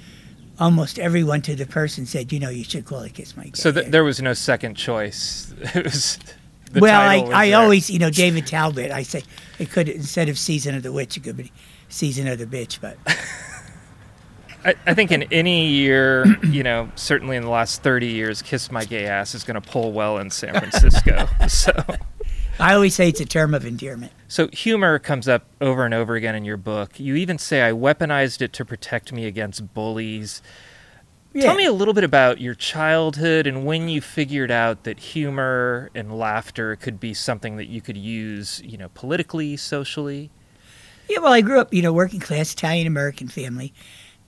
almost 0.59 0.99
everyone 0.99 1.41
to 1.43 1.55
the 1.55 1.65
person 1.65 2.05
said, 2.05 2.31
you 2.31 2.39
know, 2.39 2.49
you 2.49 2.63
should 2.63 2.85
call 2.85 3.01
it 3.01 3.13
Kiss 3.13 3.37
My 3.37 3.45
Gay 3.45 3.51
So 3.53 3.71
th- 3.71 3.87
there 3.87 4.03
was 4.03 4.21
no 4.21 4.33
second 4.33 4.75
choice. 4.75 5.53
It 5.75 5.85
was. 5.85 6.17
Well, 6.73 7.01
I, 7.01 7.47
I 7.47 7.51
always, 7.53 7.89
you 7.89 7.99
know, 7.99 8.09
David 8.09 8.45
Talbot, 8.45 8.91
I 8.91 9.03
say 9.03 9.23
it 9.57 9.71
could, 9.71 9.89
instead 9.89 10.29
of 10.29 10.37
Season 10.37 10.75
of 10.75 10.83
the 10.83 10.91
Witch, 10.91 11.17
it 11.17 11.23
could 11.23 11.37
be 11.37 11.51
Season 11.87 12.27
of 12.27 12.37
the 12.37 12.45
Bitch, 12.45 12.79
but 12.79 12.97
I, 14.65 14.75
I 14.85 14.93
think 14.93 15.11
in 15.11 15.23
any 15.31 15.67
year, 15.67 16.25
you 16.43 16.63
know, 16.63 16.91
certainly 16.95 17.37
in 17.37 17.43
the 17.43 17.49
last 17.49 17.81
30 17.81 18.07
years, 18.07 18.41
Kiss 18.41 18.71
My 18.71 18.85
Gay 18.85 19.05
Ass 19.05 19.33
is 19.33 19.43
going 19.43 19.59
to 19.59 19.67
pull 19.67 19.91
well 19.91 20.17
in 20.17 20.29
San 20.29 20.53
Francisco. 20.53 21.27
so, 21.47 21.71
I 22.59 22.73
always 22.73 22.93
say 22.93 23.09
it's 23.09 23.21
a 23.21 23.25
term 23.25 23.53
of 23.53 23.65
endearment. 23.65 24.11
so 24.27 24.49
humor 24.49 24.99
comes 24.99 25.27
up 25.27 25.45
over 25.61 25.85
and 25.85 25.93
over 25.93 26.15
again 26.15 26.35
in 26.35 26.43
your 26.43 26.57
book. 26.57 26.99
You 26.99 27.15
even 27.15 27.37
say, 27.37 27.61
I 27.67 27.71
weaponized 27.71 28.41
it 28.41 28.51
to 28.53 28.65
protect 28.65 29.13
me 29.13 29.25
against 29.25 29.73
bullies. 29.73 30.41
Tell 31.45 31.55
me 31.55 31.65
a 31.65 31.73
little 31.73 31.93
bit 31.93 32.03
about 32.03 32.41
your 32.41 32.55
childhood 32.55 33.47
and 33.47 33.65
when 33.65 33.89
you 33.89 34.01
figured 34.01 34.51
out 34.51 34.83
that 34.83 34.99
humor 34.99 35.89
and 35.93 36.17
laughter 36.17 36.75
could 36.75 36.99
be 36.99 37.13
something 37.13 37.57
that 37.57 37.67
you 37.67 37.81
could 37.81 37.97
use, 37.97 38.61
you 38.63 38.77
know, 38.77 38.89
politically, 38.93 39.57
socially. 39.57 40.29
Yeah, 41.09 41.19
well, 41.19 41.33
I 41.33 41.41
grew 41.41 41.59
up, 41.59 41.73
you 41.73 41.81
know, 41.81 41.91
working 41.91 42.19
class 42.19 42.53
Italian 42.53 42.85
American 42.85 43.27
family, 43.27 43.73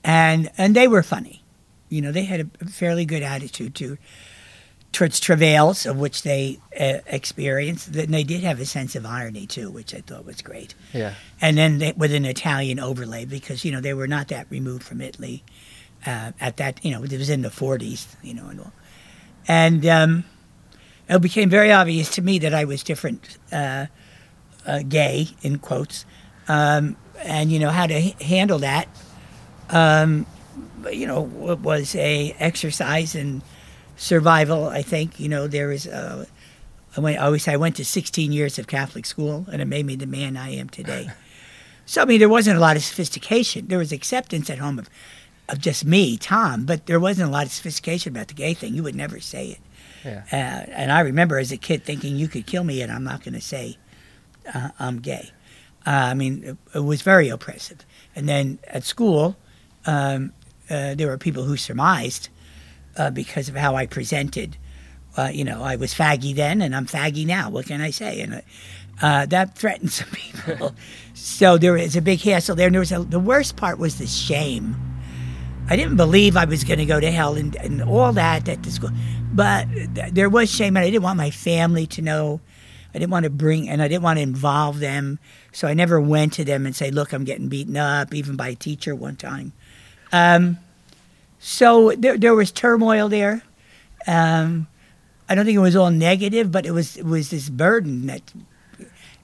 and 0.03 0.49
and 0.57 0.75
they 0.75 0.87
were 0.87 1.03
funny. 1.03 1.43
You 1.89 2.01
know, 2.01 2.11
they 2.11 2.23
had 2.23 2.49
a 2.59 2.65
fairly 2.65 3.05
good 3.05 3.21
attitude 3.21 3.75
to 3.75 3.97
towards 4.91 5.19
travails 5.19 5.85
of 5.85 5.97
which 5.97 6.23
they 6.23 6.59
uh, 6.79 6.99
experienced. 7.07 7.95
And 7.95 8.13
they 8.13 8.23
did 8.23 8.43
have 8.43 8.59
a 8.59 8.65
sense 8.65 8.95
of 8.95 9.05
irony 9.05 9.47
too, 9.47 9.69
which 9.69 9.93
I 9.93 10.01
thought 10.01 10.25
was 10.25 10.41
great. 10.41 10.75
Yeah. 10.93 11.13
And 11.39 11.57
then 11.57 11.77
they, 11.77 11.91
with 11.93 12.13
an 12.13 12.25
Italian 12.25 12.79
overlay 12.79 13.25
because 13.25 13.63
you 13.63 13.71
know 13.71 13.81
they 13.81 13.93
were 13.93 14.07
not 14.07 14.27
that 14.29 14.47
removed 14.49 14.83
from 14.83 15.01
Italy 15.01 15.43
uh, 16.05 16.31
at 16.39 16.57
that. 16.57 16.83
You 16.83 16.91
know, 16.91 17.03
it 17.03 17.11
was 17.11 17.29
in 17.29 17.41
the 17.41 17.49
40s. 17.49 18.07
You 18.23 18.33
know, 18.33 18.47
and 18.47 18.59
all. 18.59 18.73
And 19.47 19.85
um, 19.85 20.23
it 21.09 21.21
became 21.21 21.49
very 21.49 21.71
obvious 21.71 22.09
to 22.11 22.21
me 22.21 22.39
that 22.39 22.53
I 22.53 22.65
was 22.65 22.83
different, 22.83 23.37
uh, 23.51 23.87
uh, 24.65 24.83
gay 24.87 25.29
in 25.41 25.57
quotes, 25.57 26.05
um, 26.47 26.95
and 27.23 27.51
you 27.51 27.59
know 27.59 27.69
how 27.69 27.87
to 27.87 27.93
h- 27.93 28.21
handle 28.21 28.59
that. 28.59 28.87
Um, 29.69 30.25
you 30.91 31.07
know, 31.07 31.21
wa- 31.21 31.55
was 31.55 31.95
a 31.95 32.35
exercise 32.39 33.15
in 33.15 33.41
survival. 33.97 34.67
I 34.67 34.81
think 34.81 35.19
you 35.19 35.29
know 35.29 35.47
there 35.47 35.71
is. 35.71 35.87
Uh, 35.87 36.25
I 36.95 36.99
went. 36.99 37.19
I 37.19 37.25
always 37.25 37.43
say 37.43 37.53
I 37.53 37.57
went 37.57 37.75
to 37.77 37.85
16 37.85 38.31
years 38.31 38.59
of 38.59 38.67
Catholic 38.67 39.05
school, 39.05 39.45
and 39.51 39.61
it 39.61 39.65
made 39.65 39.85
me 39.85 39.95
the 39.95 40.07
man 40.07 40.37
I 40.37 40.51
am 40.51 40.69
today. 40.69 41.09
so 41.85 42.01
I 42.01 42.05
mean, 42.05 42.19
there 42.19 42.29
wasn't 42.29 42.57
a 42.57 42.61
lot 42.61 42.75
of 42.75 42.83
sophistication. 42.83 43.67
There 43.67 43.79
was 43.79 43.91
acceptance 43.91 44.49
at 44.49 44.59
home 44.59 44.77
of, 44.79 44.89
of 45.51 45.59
just 45.59 45.85
me, 45.85 46.17
Tom, 46.17 46.65
but 46.65 46.85
there 46.85 46.99
wasn't 46.99 47.29
a 47.29 47.31
lot 47.31 47.45
of 47.45 47.51
sophistication 47.51 48.13
about 48.13 48.29
the 48.29 48.33
gay 48.33 48.53
thing. 48.53 48.73
You 48.73 48.83
would 48.83 48.95
never 48.95 49.19
say 49.19 49.49
it. 49.49 49.59
Yeah. 50.05 50.23
Uh, 50.31 50.71
and 50.71 50.91
I 50.91 51.01
remember 51.01 51.37
as 51.37 51.51
a 51.51 51.57
kid 51.57 51.83
thinking 51.83 52.15
you 52.15 52.27
could 52.27 52.47
kill 52.47 52.63
me 52.63 52.81
and 52.81 52.91
I'm 52.91 53.03
not 53.03 53.23
going 53.23 53.33
to 53.33 53.41
say 53.41 53.77
uh, 54.53 54.69
I'm 54.79 54.99
gay. 54.99 55.31
Uh, 55.85 55.89
I 55.89 56.13
mean, 56.13 56.43
it, 56.43 56.57
it 56.75 56.79
was 56.79 57.01
very 57.01 57.29
oppressive. 57.29 57.85
And 58.15 58.27
then 58.27 58.59
at 58.67 58.83
school, 58.83 59.35
um, 59.85 60.33
uh, 60.69 60.95
there 60.95 61.07
were 61.07 61.17
people 61.17 61.43
who 61.43 61.57
surmised 61.57 62.29
uh, 62.97 63.11
because 63.11 63.49
of 63.49 63.55
how 63.55 63.75
I 63.75 63.85
presented. 63.85 64.57
Uh, 65.17 65.29
you 65.33 65.43
know, 65.43 65.61
I 65.61 65.75
was 65.75 65.93
faggy 65.93 66.33
then 66.33 66.61
and 66.61 66.75
I'm 66.75 66.85
faggy 66.85 67.25
now. 67.25 67.49
What 67.49 67.65
can 67.65 67.81
I 67.81 67.89
say? 67.89 68.21
And 68.21 68.41
that 69.01 69.55
threatened 69.55 69.91
some 69.91 70.09
people. 70.09 70.73
so 71.13 71.57
there 71.57 71.73
was 71.73 71.95
a 71.95 72.01
big 72.01 72.21
hassle 72.21 72.55
there. 72.55 72.67
And 72.67 72.75
there 72.75 72.79
was 72.79 72.91
a, 72.91 73.03
the 73.03 73.19
worst 73.19 73.55
part 73.55 73.77
was 73.77 73.97
the 73.97 74.07
shame. 74.07 74.90
I 75.71 75.77
didn't 75.77 75.95
believe 75.95 76.35
I 76.35 76.43
was 76.43 76.65
going 76.65 76.79
to 76.79 76.85
go 76.85 76.99
to 76.99 77.09
hell 77.09 77.35
and, 77.35 77.55
and 77.55 77.81
all 77.81 78.11
that 78.11 78.49
at 78.49 78.61
the 78.61 78.69
school. 78.69 78.89
But 79.31 79.69
th- 79.71 80.11
there 80.11 80.27
was 80.27 80.53
shame, 80.53 80.75
and 80.75 80.83
I 80.85 80.89
didn't 80.89 81.03
want 81.03 81.15
my 81.15 81.31
family 81.31 81.87
to 81.87 82.01
know. 82.01 82.41
I 82.93 82.99
didn't 82.99 83.11
want 83.11 83.23
to 83.23 83.29
bring, 83.29 83.69
and 83.69 83.81
I 83.81 83.87
didn't 83.87 84.03
want 84.03 84.17
to 84.17 84.21
involve 84.23 84.79
them. 84.79 85.17
So 85.53 85.69
I 85.69 85.73
never 85.73 86.01
went 86.01 86.33
to 86.33 86.43
them 86.43 86.65
and 86.65 86.75
say, 86.75 86.91
"Look, 86.91 87.13
I'm 87.13 87.23
getting 87.23 87.47
beaten 87.47 87.77
up," 87.77 88.13
even 88.13 88.35
by 88.35 88.49
a 88.49 88.55
teacher 88.55 88.93
one 88.93 89.15
time. 89.15 89.53
Um, 90.11 90.57
so 91.39 91.93
there, 91.97 92.17
there 92.17 92.35
was 92.35 92.51
turmoil 92.51 93.07
there. 93.07 93.41
Um, 94.05 94.67
I 95.29 95.35
don't 95.35 95.45
think 95.45 95.55
it 95.55 95.59
was 95.59 95.77
all 95.77 95.89
negative, 95.89 96.51
but 96.51 96.65
it 96.65 96.71
was 96.71 96.97
it 96.97 97.05
was 97.05 97.29
this 97.29 97.47
burden 97.47 98.07
that, 98.07 98.33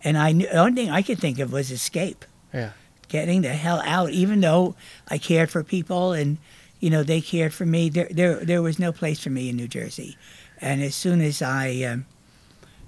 and 0.02 0.18
I 0.18 0.32
knew, 0.32 0.48
the 0.48 0.60
only 0.60 0.84
thing 0.84 0.92
I 0.92 1.02
could 1.02 1.20
think 1.20 1.40
of 1.40 1.52
was 1.52 1.72
escape 1.72 2.24
Yeah. 2.54 2.70
Getting 3.08 3.42
the 3.42 3.50
hell 3.54 3.82
out. 3.86 4.12
Even 4.12 4.42
though 4.42 4.76
I 5.10 5.18
cared 5.18 5.50
for 5.50 5.64
people 5.64 6.14
and 6.14 6.38
you 6.80 6.90
know 6.90 7.04
they 7.04 7.22
cared 7.22 7.54
for 7.54 7.66
me, 7.66 7.90
there 7.90 8.08
there 8.12 8.36
there 8.46 8.62
was 8.62 8.78
no 8.80 8.92
place 8.92 9.20
for 9.20 9.30
me 9.30 9.50
in 9.50 9.56
New 9.56 9.68
Jersey. 9.68 10.18
And 10.60 10.82
as 10.82 10.96
soon 10.96 11.22
as 11.22 11.42
I 11.42 11.84
um, 11.84 12.06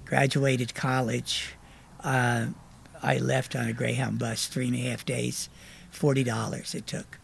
graduated 0.04 0.74
college, 0.74 1.54
uh, 2.02 2.46
I 3.02 3.18
left 3.18 3.54
on 3.56 3.66
a 3.68 3.72
Greyhound 3.72 4.18
bus, 4.18 4.46
three 4.46 4.66
and 4.66 4.74
a 4.76 4.80
half 4.80 5.04
days, 5.04 5.48
forty 5.90 6.24
dollars 6.24 6.74
it 6.74 6.86
took. 6.86 7.18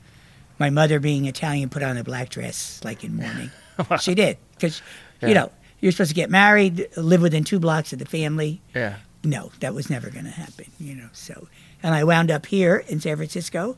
My 0.58 0.70
mother, 0.70 0.98
being 1.00 1.26
Italian, 1.26 1.68
put 1.68 1.82
on 1.82 1.96
a 1.98 2.04
black 2.04 2.30
dress 2.30 2.80
like 2.84 3.04
in 3.04 3.16
mourning. 3.16 3.50
she 4.00 4.14
did 4.14 4.38
because 4.54 4.80
Yeah. 5.20 5.28
you 5.28 5.34
know 5.34 5.52
you're 5.80 5.92
supposed 5.92 6.08
to 6.10 6.14
get 6.14 6.30
married, 6.30 6.88
live 6.96 7.20
within 7.20 7.44
two 7.44 7.58
blocks 7.58 7.92
of 7.92 7.98
the 7.98 8.06
family 8.06 8.60
Yeah. 8.74 8.96
No, 9.26 9.50
that 9.60 9.74
was 9.74 9.90
never 9.90 10.10
going 10.10 10.24
to 10.24 10.30
happen, 10.30 10.66
you 10.78 10.94
know. 10.94 11.08
So, 11.12 11.48
and 11.82 11.94
I 11.94 12.04
wound 12.04 12.30
up 12.30 12.46
here 12.46 12.84
in 12.88 13.00
San 13.00 13.16
Francisco, 13.16 13.76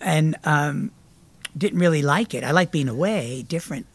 and 0.00 0.36
um, 0.44 0.90
didn't 1.56 1.78
really 1.78 2.02
like 2.02 2.34
it. 2.34 2.42
I 2.42 2.50
like 2.50 2.72
being 2.72 2.88
away, 2.88 3.44
different. 3.46 3.86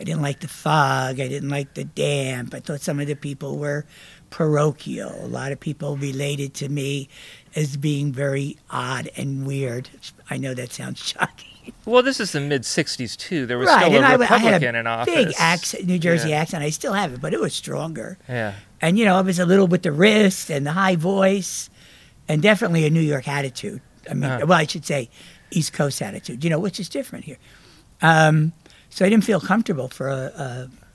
I 0.00 0.04
didn't 0.04 0.22
like 0.22 0.40
the 0.40 0.48
fog. 0.48 1.18
I 1.20 1.26
didn't 1.26 1.48
like 1.48 1.74
the 1.74 1.84
damp. 1.84 2.54
I 2.54 2.60
thought 2.60 2.80
some 2.80 3.00
of 3.00 3.08
the 3.08 3.16
people 3.16 3.58
were 3.58 3.84
parochial. 4.30 5.12
A 5.24 5.26
lot 5.26 5.50
of 5.50 5.58
people 5.58 5.96
related 5.96 6.54
to 6.54 6.68
me 6.68 7.08
as 7.56 7.76
being 7.76 8.12
very 8.12 8.56
odd 8.70 9.10
and 9.16 9.46
weird. 9.46 9.90
I 10.30 10.36
know 10.36 10.54
that 10.54 10.72
sounds 10.72 10.98
shocking. 11.04 11.57
Well, 11.84 12.02
this 12.02 12.20
is 12.20 12.32
the 12.32 12.40
mid 12.40 12.62
'60s 12.62 13.16
too. 13.16 13.46
There 13.46 13.58
was 13.58 13.68
right, 13.68 13.86
still 13.86 14.02
a 14.02 14.04
I, 14.06 14.10
I 14.10 14.14
Republican 14.14 14.52
had 14.62 14.74
a 14.74 14.78
in 14.78 14.86
office. 14.86 15.14
big 15.14 15.34
accent, 15.38 15.86
New 15.86 15.98
Jersey 15.98 16.30
Yeah. 16.30 16.40
accent. 16.42 16.62
I 16.64 16.70
still 16.70 16.92
have 16.92 17.12
it, 17.14 17.20
but 17.20 17.32
it 17.34 17.40
was 17.40 17.54
stronger. 17.54 18.18
Yeah. 18.28 18.54
And 18.80 18.98
you 18.98 19.04
know, 19.04 19.18
it 19.20 19.24
was 19.26 19.38
a 19.38 19.46
little 19.46 19.66
with 19.66 19.82
the 19.82 19.92
wrist 19.92 20.50
and 20.50 20.66
the 20.66 20.72
high 20.72 20.96
voice, 20.96 21.68
and 22.28 22.40
definitely 22.42 22.86
a 22.86 22.90
New 22.90 23.00
York 23.00 23.26
attitude. 23.28 23.80
I 24.10 24.14
mean, 24.14 24.30
Uh-huh. 24.30 24.46
well, 24.46 24.58
I 24.58 24.66
should 24.66 24.84
say 24.86 25.10
East 25.50 25.72
Coast 25.72 26.00
attitude. 26.02 26.44
You 26.44 26.50
know, 26.50 26.58
which 26.58 26.78
is 26.80 26.88
different 26.88 27.24
here. 27.24 27.38
Um, 28.02 28.52
so 28.90 29.04
I 29.04 29.08
didn't 29.08 29.24
feel 29.24 29.40
comfortable 29.40 29.88
for 29.88 30.08
a, 30.08 30.14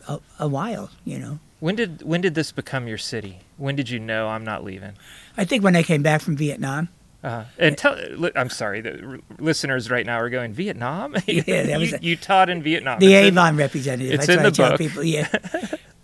a, 0.07 0.13
a, 0.13 0.19
a 0.39 0.47
while. 0.47 0.89
You 1.05 1.19
know, 1.19 1.39
When 1.59 1.75
did 1.75 2.01
when 2.03 2.21
did 2.21 2.35
this 2.35 2.51
become 2.51 2.87
your 2.87 2.97
city? 2.97 3.39
When 3.57 3.75
did 3.75 3.89
you 3.89 3.99
know 3.99 4.29
I'm 4.29 4.43
not 4.43 4.63
leaving? 4.63 4.93
I 5.37 5.45
think 5.45 5.63
when 5.63 5.75
I 5.75 5.83
came 5.83 6.01
back 6.01 6.21
from 6.21 6.35
Vietnam, 6.35 6.89
Uh, 7.23 7.45
and 7.57 7.77
tell, 7.77 7.97
I'm 8.35 8.49
sorry, 8.49 8.81
the 8.81 9.21
listeners 9.39 9.89
right 9.89 10.05
now 10.05 10.17
are 10.19 10.29
going 10.29 10.53
Vietnam. 10.53 11.15
Yeah, 11.25 11.63
that 11.63 11.79
was 11.79 11.91
you, 11.91 11.97
a- 11.97 12.01
you 12.01 12.15
taught 12.17 12.49
in 12.49 12.61
Vietnam. 12.61 12.99
the 12.99 13.13
It's 13.13 13.27
in- 13.27 13.33
Avon 13.33 13.55
representative. 13.57 14.13
it's 14.13 14.27
That's 14.27 14.37
in 14.45 14.53
the 14.53 14.63
I 14.63 14.69
book. 14.69 14.77
people. 14.77 15.03
Yeah. 15.03 15.27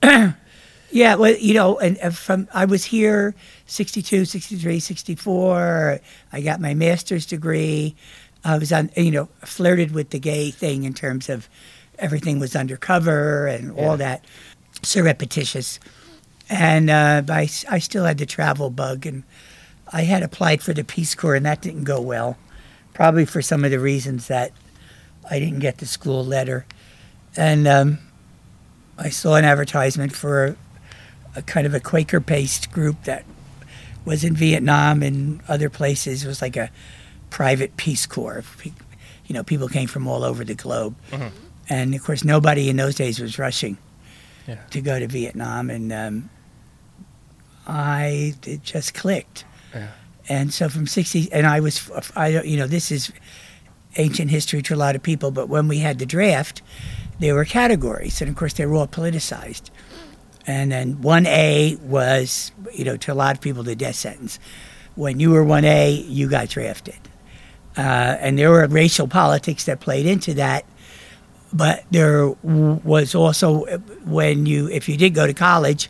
yeah, 0.92 1.16
well, 1.16 1.36
you 1.36 1.54
know, 1.54 1.78
and 1.78 1.98
and 1.98 2.16
from 2.18 2.48
I 2.54 2.66
was 2.66 2.86
here 2.86 3.36
62, 3.66 4.24
63, 4.26 4.80
64. 4.80 6.00
I 6.32 6.42
got 6.42 6.62
my 6.62 6.74
master's 6.74 7.26
degree. 7.26 7.96
I 8.46 8.58
was 8.58 8.72
on, 8.72 8.90
you 8.96 9.12
know, 9.12 9.28
flirted 9.44 9.92
with 9.92 10.12
the 10.12 10.20
gay 10.20 10.52
thing 10.52 10.86
in 10.86 10.94
terms 10.94 11.28
of 11.28 11.50
everything 12.00 12.40
was 12.40 12.56
undercover 12.56 13.46
and 13.48 13.72
all 13.78 13.98
that 13.98 14.24
surreptitious. 14.84 15.80
And 16.50 16.90
uh, 16.90 17.24
I, 17.30 17.50
I 17.70 17.80
still 17.80 18.06
had 18.06 18.18
the 18.18 18.26
travel 18.26 18.70
bug, 18.70 19.06
and 19.06 19.24
I 19.92 20.04
had 20.04 20.24
applied 20.24 20.62
for 20.62 20.74
the 20.74 20.84
Peace 20.84 21.16
Corps, 21.16 21.36
and 21.36 21.46
that 21.46 21.62
didn't 21.62 21.84
go 21.86 22.00
well, 22.00 22.38
probably 22.94 23.26
for 23.26 23.42
some 23.42 23.66
of 23.66 23.72
the 23.72 23.80
reasons 23.80 24.28
that 24.28 24.52
I 25.30 25.40
didn't 25.40 25.60
get 25.60 25.78
the 25.80 25.86
school 25.86 26.24
letter. 26.24 26.66
And 27.36 27.68
um, 27.68 28.00
I 28.98 29.10
saw 29.10 29.36
an 29.36 29.46
advertisement 29.46 30.14
for 30.16 30.46
a, 30.46 30.56
a 31.38 31.42
kind 31.42 31.66
of 31.66 31.74
a 31.74 31.80
Quaker 31.80 32.20
based 32.20 32.72
group 32.72 33.04
that 33.04 33.26
was 34.06 34.24
in 34.24 34.36
Vietnam 34.36 35.02
and 35.04 35.42
other 35.48 35.70
places. 35.70 36.24
It 36.24 36.28
was 36.28 36.42
like 36.42 36.56
a 36.58 36.70
private 37.30 37.78
Peace 37.78 38.06
Corps. 38.06 38.44
You 39.28 39.34
know, 39.34 39.44
people 39.44 39.68
came 39.70 39.88
from 39.88 40.08
all 40.08 40.24
over 40.24 40.44
the 40.44 40.56
globe. 40.56 40.96
Mhm. 41.12 41.32
And 41.70 41.94
of 41.94 42.04
course, 42.04 42.24
nobody 42.24 42.70
in 42.70 42.78
those 42.78 42.96
days 42.96 43.20
was 43.20 43.38
rushing 43.38 43.78
Yeah. 44.48 44.56
to 44.72 44.82
go 44.82 44.98
to 45.00 45.08
Vietnam. 45.08 45.70
And 45.70 45.94
um, 45.94 46.30
I, 47.68 48.34
it 48.46 48.64
just 48.64 48.94
clicked. 48.96 49.46
And 50.28 50.54
so 50.54 50.70
from 50.70 50.86
60, 50.88 51.32
and 51.32 51.48
I 51.48 51.60
was, 51.60 51.90
I 52.16 52.42
you 52.42 52.58
know, 52.58 52.68
this 52.68 52.92
is 52.92 53.12
ancient 53.98 54.30
history 54.30 54.62
to 54.62 54.76
a 54.76 54.78
lot 54.78 54.96
of 54.96 55.02
people, 55.02 55.32
but 55.32 55.50
when 55.50 55.68
we 55.68 55.80
had 55.80 55.98
the 56.00 56.06
draft, 56.06 56.62
there 57.20 57.34
were 57.34 57.46
categories, 57.46 58.22
and 58.22 58.30
of 58.30 58.36
course 58.36 58.54
they 58.54 58.66
were 58.66 58.76
all 58.76 58.88
politicized. 58.88 59.72
And 60.48 60.72
then 60.72 60.96
1A 60.98 61.80
was, 61.82 62.52
you 62.74 62.86
know, 62.86 62.98
to 62.98 63.12
a 63.12 63.16
lot 63.16 63.36
of 63.36 63.42
people, 63.42 63.64
the 63.64 63.76
death 63.76 63.96
sentence. 63.96 64.40
When 64.96 65.20
you 65.20 65.32
were 65.32 65.44
1A, 65.44 66.06
you 66.08 66.30
got 66.30 66.50
drafted. 66.50 67.00
Uh, 67.78 67.82
and 68.20 68.38
there 68.38 68.50
were 68.50 68.68
racial 68.68 69.08
politics 69.08 69.66
that 69.66 69.80
played 69.80 70.06
into 70.06 70.34
that. 70.36 70.66
but 71.52 71.84
there 71.92 72.30
was 72.44 73.16
also 73.16 73.66
when 74.06 74.46
you 74.46 74.70
if 74.70 74.88
you 74.88 74.98
did 74.98 75.14
go 75.16 75.26
to 75.26 75.34
college, 75.34 75.90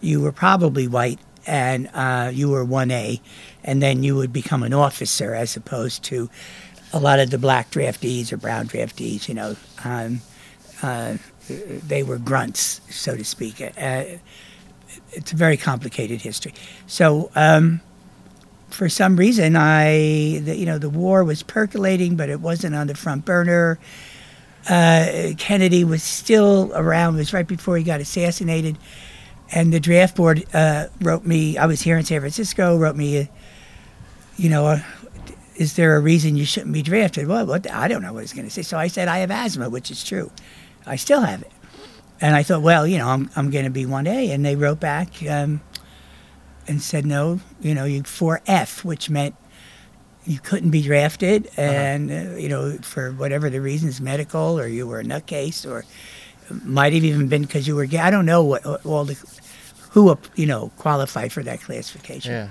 you 0.00 0.20
were 0.20 0.32
probably 0.32 0.86
white 0.86 1.18
and 1.48 1.88
uh, 1.94 2.30
you 2.32 2.48
were 2.50 2.64
one 2.64 2.90
A, 2.90 3.20
and 3.64 3.82
then 3.82 4.02
you 4.02 4.14
would 4.14 4.32
become 4.32 4.62
an 4.62 4.74
officer 4.74 5.34
as 5.34 5.56
opposed 5.56 6.04
to 6.04 6.30
a 6.92 7.00
lot 7.00 7.18
of 7.18 7.30
the 7.30 7.38
black 7.38 7.70
draftees 7.70 8.32
or 8.32 8.36
brown 8.36 8.66
draftees. 8.68 9.28
You 9.28 9.34
know, 9.34 9.56
um, 9.84 10.20
uh, 10.82 11.16
they 11.48 12.02
were 12.02 12.18
grunts, 12.18 12.80
so 12.90 13.16
to 13.16 13.24
speak. 13.24 13.60
Uh, 13.60 14.04
it's 15.12 15.32
a 15.32 15.36
very 15.36 15.56
complicated 15.56 16.20
history. 16.20 16.54
So. 16.86 17.30
Um, 17.34 17.80
for 18.70 18.90
some 18.90 19.16
reason, 19.16 19.56
I, 19.56 20.40
the, 20.44 20.54
you 20.54 20.66
know, 20.66 20.76
the 20.76 20.90
war 20.90 21.24
was 21.24 21.42
percolating, 21.42 22.16
but 22.16 22.28
it 22.28 22.40
wasn't 22.40 22.74
on 22.74 22.86
the 22.86 22.94
front 22.94 23.24
burner. 23.24 23.78
Uh, 24.68 25.32
Kennedy 25.38 25.84
was 25.84 26.02
still 26.02 26.70
around. 26.74 27.14
It 27.14 27.18
was 27.18 27.32
right 27.32 27.46
before 27.46 27.78
he 27.78 27.82
got 27.82 28.00
assassinated, 28.02 28.76
and 29.52 29.72
the 29.72 29.80
draft 29.80 30.16
board 30.16 30.44
uh, 30.54 30.86
wrote 31.00 31.24
me. 31.24 31.56
I 31.58 31.66
was 31.66 31.82
here 31.82 31.96
in 31.96 32.04
San 32.04 32.20
Francisco. 32.20 32.76
Wrote 32.76 32.96
me, 32.96 33.28
you 34.36 34.48
know, 34.48 34.66
a, 34.66 34.84
is 35.56 35.76
there 35.76 35.96
a 35.96 36.00
reason 36.00 36.36
you 36.36 36.44
shouldn't 36.44 36.72
be 36.72 36.82
drafted? 36.82 37.26
Well, 37.26 37.46
what 37.46 37.64
the, 37.64 37.76
I 37.76 37.88
don't 37.88 38.02
know 38.02 38.12
what 38.12 38.20
he's 38.20 38.32
going 38.32 38.46
to 38.46 38.50
say. 38.50 38.62
So 38.62 38.78
I 38.78 38.88
said 38.88 39.08
I 39.08 39.18
have 39.18 39.30
asthma, 39.30 39.70
which 39.70 39.90
is 39.90 40.04
true. 40.04 40.30
I 40.86 40.96
still 40.96 41.20
have 41.20 41.42
it, 41.42 41.52
and 42.20 42.34
I 42.34 42.42
thought, 42.42 42.62
well, 42.62 42.86
you 42.86 42.98
know, 42.98 43.08
I'm 43.08 43.30
I'm 43.36 43.50
going 43.50 43.64
to 43.64 43.70
be 43.70 43.86
one 43.86 44.06
A, 44.06 44.30
and 44.30 44.44
they 44.44 44.56
wrote 44.56 44.80
back. 44.80 45.22
Um, 45.28 45.60
and 46.68 46.82
said 46.82 47.06
no, 47.06 47.40
you 47.60 47.74
know, 47.74 47.86
you 47.86 48.02
four 48.02 48.42
F, 48.46 48.84
which 48.84 49.08
meant 49.08 49.34
you 50.26 50.38
couldn't 50.38 50.70
be 50.70 50.82
drafted, 50.82 51.50
and 51.56 52.10
uh, 52.10 52.36
you 52.36 52.48
know, 52.48 52.76
for 52.82 53.12
whatever 53.12 53.48
the 53.48 53.60
reasons, 53.60 54.00
medical, 54.00 54.60
or 54.60 54.66
you 54.66 54.86
were 54.86 55.00
a 55.00 55.04
nutcase, 55.04 55.66
or 55.66 55.86
might 56.64 56.92
have 56.92 57.04
even 57.04 57.28
been 57.28 57.42
because 57.42 57.66
you 57.66 57.76
were 57.76 57.86
gay. 57.86 57.98
I 57.98 58.10
don't 58.10 58.26
know 58.26 58.44
what 58.44 58.64
all 58.84 59.04
the 59.04 59.16
who 59.90 60.16
you 60.34 60.46
know 60.46 60.70
qualified 60.76 61.32
for 61.32 61.42
that 61.42 61.60
classification. 61.60 62.32
Yeah. 62.32 62.48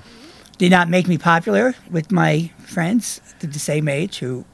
Did 0.58 0.72
not 0.72 0.90
make 0.90 1.08
me 1.08 1.18
popular 1.18 1.76
with 1.92 2.12
my 2.12 2.52
friends 2.60 3.22
the 3.40 3.60
same 3.60 3.88
age 3.88 4.20
who. 4.20 4.46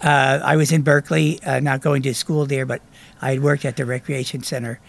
Uh, 0.00 0.40
I 0.42 0.56
was 0.56 0.72
in 0.72 0.82
Berkeley, 0.82 1.40
uh, 1.44 1.60
not 1.60 1.80
going 1.80 2.02
to 2.02 2.12
school 2.12 2.44
there, 2.44 2.66
but 2.66 2.82
I 3.20 3.30
had 3.30 3.40
worked 3.40 3.64
at 3.64 3.76
the 3.76 3.86
recreation 3.86 4.42
center 4.42 4.80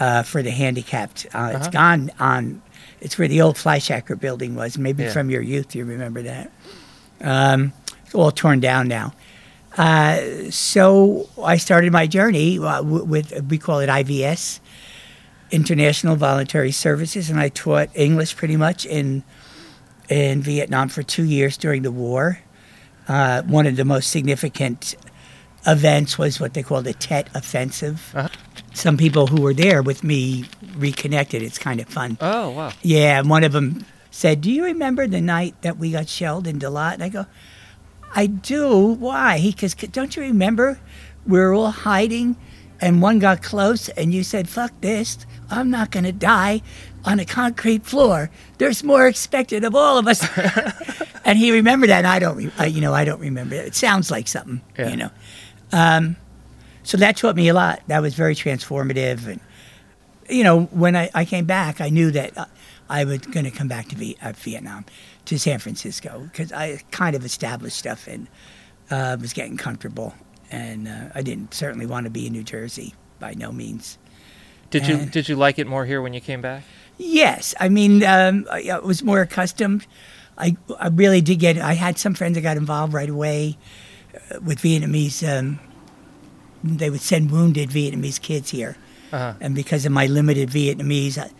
uh, 0.00 0.24
for 0.24 0.42
the 0.42 0.50
handicapped. 0.50 1.26
Uh, 1.32 1.52
It's 1.54 1.68
gone 1.68 2.10
on 2.18 2.60
it's 3.00 3.16
where 3.18 3.28
the 3.28 3.40
old 3.40 3.56
Fleishhacker 3.56 4.18
building 4.18 4.54
was. 4.54 4.76
Maybe 4.76 5.04
Yeah. 5.04 5.12
from 5.12 5.30
your 5.30 5.42
youth 5.42 5.74
you 5.74 5.84
remember 5.84 6.22
that. 6.22 6.50
Um, 7.20 7.72
it's 8.04 8.14
all 8.14 8.30
torn 8.32 8.60
down 8.60 8.88
now. 8.88 9.12
Uh, 9.78 10.50
so 10.50 11.28
I 11.40 11.56
started 11.56 11.92
my 11.92 12.08
journey 12.08 12.58
uh, 12.58 12.82
with 12.82 13.32
we 13.48 13.58
call 13.58 13.78
it 13.78 13.88
IVS, 13.88 14.58
International 15.52 16.16
Voluntary 16.16 16.72
Services, 16.72 17.30
and 17.30 17.38
I 17.38 17.48
taught 17.48 17.88
English 17.94 18.36
pretty 18.36 18.56
much 18.56 18.84
in 18.84 19.22
in 20.08 20.42
Vietnam 20.42 20.88
for 20.88 21.04
two 21.04 21.24
years 21.24 21.56
during 21.56 21.82
the 21.82 21.92
war. 21.92 22.40
Uh, 23.06 23.42
one 23.42 23.66
of 23.66 23.76
the 23.76 23.84
most 23.84 24.10
significant 24.10 24.96
events 25.64 26.18
was 26.18 26.40
what 26.40 26.54
they 26.54 26.62
call 26.64 26.82
the 26.82 26.92
Tet 26.92 27.30
Offensive. 27.32 28.12
Uh-huh. 28.16 28.28
Some 28.74 28.96
people 28.96 29.28
who 29.28 29.40
were 29.40 29.54
there 29.54 29.80
with 29.80 30.02
me 30.02 30.44
reconnected. 30.76 31.40
It's 31.40 31.58
kind 31.58 31.80
of 31.80 31.86
fun. 31.86 32.18
Oh 32.20 32.50
wow. 32.50 32.72
Yeah, 32.82 33.20
and 33.20 33.30
one 33.30 33.44
of 33.44 33.52
them 33.52 33.86
said, 34.10 34.40
"Do 34.40 34.50
you 34.50 34.64
remember 34.64 35.06
the 35.06 35.20
night 35.20 35.54
that 35.62 35.78
we 35.78 35.92
got 35.92 36.08
shelled 36.08 36.48
in 36.48 36.58
Dalat?" 36.58 36.94
And 36.94 37.04
I 37.04 37.10
go, 37.10 37.26
"I 38.14 38.26
do. 38.26 38.76
Why?" 38.94 39.38
He 39.38 39.52
goes, 39.52 39.74
"Don't 39.74 40.16
you 40.16 40.22
remember? 40.22 40.78
We 41.26 41.38
were 41.38 41.52
all 41.54 41.70
hiding, 41.70 42.36
and 42.80 43.02
one 43.02 43.18
got 43.18 43.42
close, 43.42 43.88
and 43.90 44.12
you 44.14 44.22
said, 44.22 44.48
"Fuck 44.48 44.72
this! 44.80 45.18
I'm 45.50 45.70
not 45.70 45.90
going 45.90 46.04
to 46.04 46.12
die 46.12 46.62
on 47.04 47.20
a 47.20 47.24
concrete 47.24 47.84
floor. 47.86 48.30
There's 48.58 48.82
more 48.84 49.06
expected 49.06 49.64
of 49.64 49.74
all 49.74 49.98
of 49.98 50.06
us." 50.06 50.26
and 51.24 51.38
he 51.38 51.50
remembered 51.52 51.90
that. 51.90 51.98
And 51.98 52.06
I 52.06 52.18
don't, 52.18 52.36
re- 52.36 52.52
I, 52.58 52.66
you 52.66 52.80
know, 52.80 52.94
I 52.94 53.04
don't 53.04 53.20
remember 53.20 53.54
it. 53.54 53.66
It 53.66 53.74
sounds 53.74 54.10
like 54.10 54.28
something, 54.28 54.60
Yeah. 54.78 54.88
you 54.88 54.96
know. 54.96 55.10
Um, 55.72 56.16
so 56.82 56.96
that 56.96 57.16
taught 57.18 57.36
me 57.36 57.48
a 57.48 57.54
lot. 57.54 57.82
That 57.88 58.00
was 58.00 58.14
very 58.14 58.34
transformative, 58.34 59.26
and 59.26 59.40
you 60.30 60.44
know, 60.44 60.62
when 60.64 60.96
I, 60.96 61.10
I 61.14 61.24
came 61.24 61.44
back, 61.46 61.80
I 61.80 61.88
knew 61.90 62.10
that 62.12 62.36
uh, 62.38 62.46
I 62.88 63.04
was 63.04 63.18
going 63.18 63.44
to 63.44 63.50
come 63.50 63.68
back 63.68 63.88
to 63.88 63.96
v- 63.96 64.16
uh, 64.22 64.32
Vietnam, 64.36 64.84
to 65.28 65.38
San 65.38 65.58
Francisco, 65.58 66.28
because 66.30 66.52
I 66.52 66.80
kind 66.90 67.14
of 67.16 67.24
established 67.24 67.76
stuff 67.78 68.06
and 68.06 68.26
uh, 68.90 69.16
was 69.20 69.32
getting 69.32 69.56
comfortable. 69.56 70.14
And 70.50 70.88
uh, 70.88 71.10
I 71.14 71.22
didn't 71.22 71.52
certainly 71.54 71.86
want 71.86 72.04
to 72.04 72.10
be 72.10 72.26
in 72.26 72.32
New 72.32 72.42
Jersey 72.42 72.94
by 73.20 73.34
no 73.34 73.52
means. 73.52 73.98
Did 74.70 74.86
you 74.86 75.06
did 75.06 75.28
you 75.28 75.36
like 75.36 75.58
it 75.58 75.66
more 75.66 75.86
here 75.86 76.00
when 76.02 76.12
you 76.14 76.20
came 76.20 76.40
back? 76.42 76.62
Yes, 76.98 77.54
I 77.60 77.68
mean, 77.68 78.02
um, 78.04 78.46
I, 78.50 78.68
I 78.70 78.78
was 78.80 79.02
more 79.02 79.20
accustomed. 79.22 79.86
I, 80.36 80.56
I 80.78 80.88
really 80.88 81.20
did 81.20 81.38
get. 81.38 81.56
I 81.58 81.72
had 81.74 81.98
some 81.98 82.14
friends 82.14 82.34
that 82.34 82.42
got 82.42 82.56
involved 82.56 82.92
right 82.92 83.08
away 83.08 83.56
uh, 84.14 84.40
with 84.40 84.58
Vietnamese. 84.60 85.22
Um, 85.26 85.58
they 86.64 86.90
would 86.90 87.00
send 87.00 87.30
wounded 87.30 87.70
Vietnamese 87.70 88.20
kids 88.20 88.50
here, 88.50 88.76
Uh-huh. 89.12 89.34
and 89.40 89.54
because 89.54 89.86
of 89.86 89.92
my 89.92 90.06
limited 90.06 90.50
Vietnamese, 90.50 91.16
I, 91.18 91.30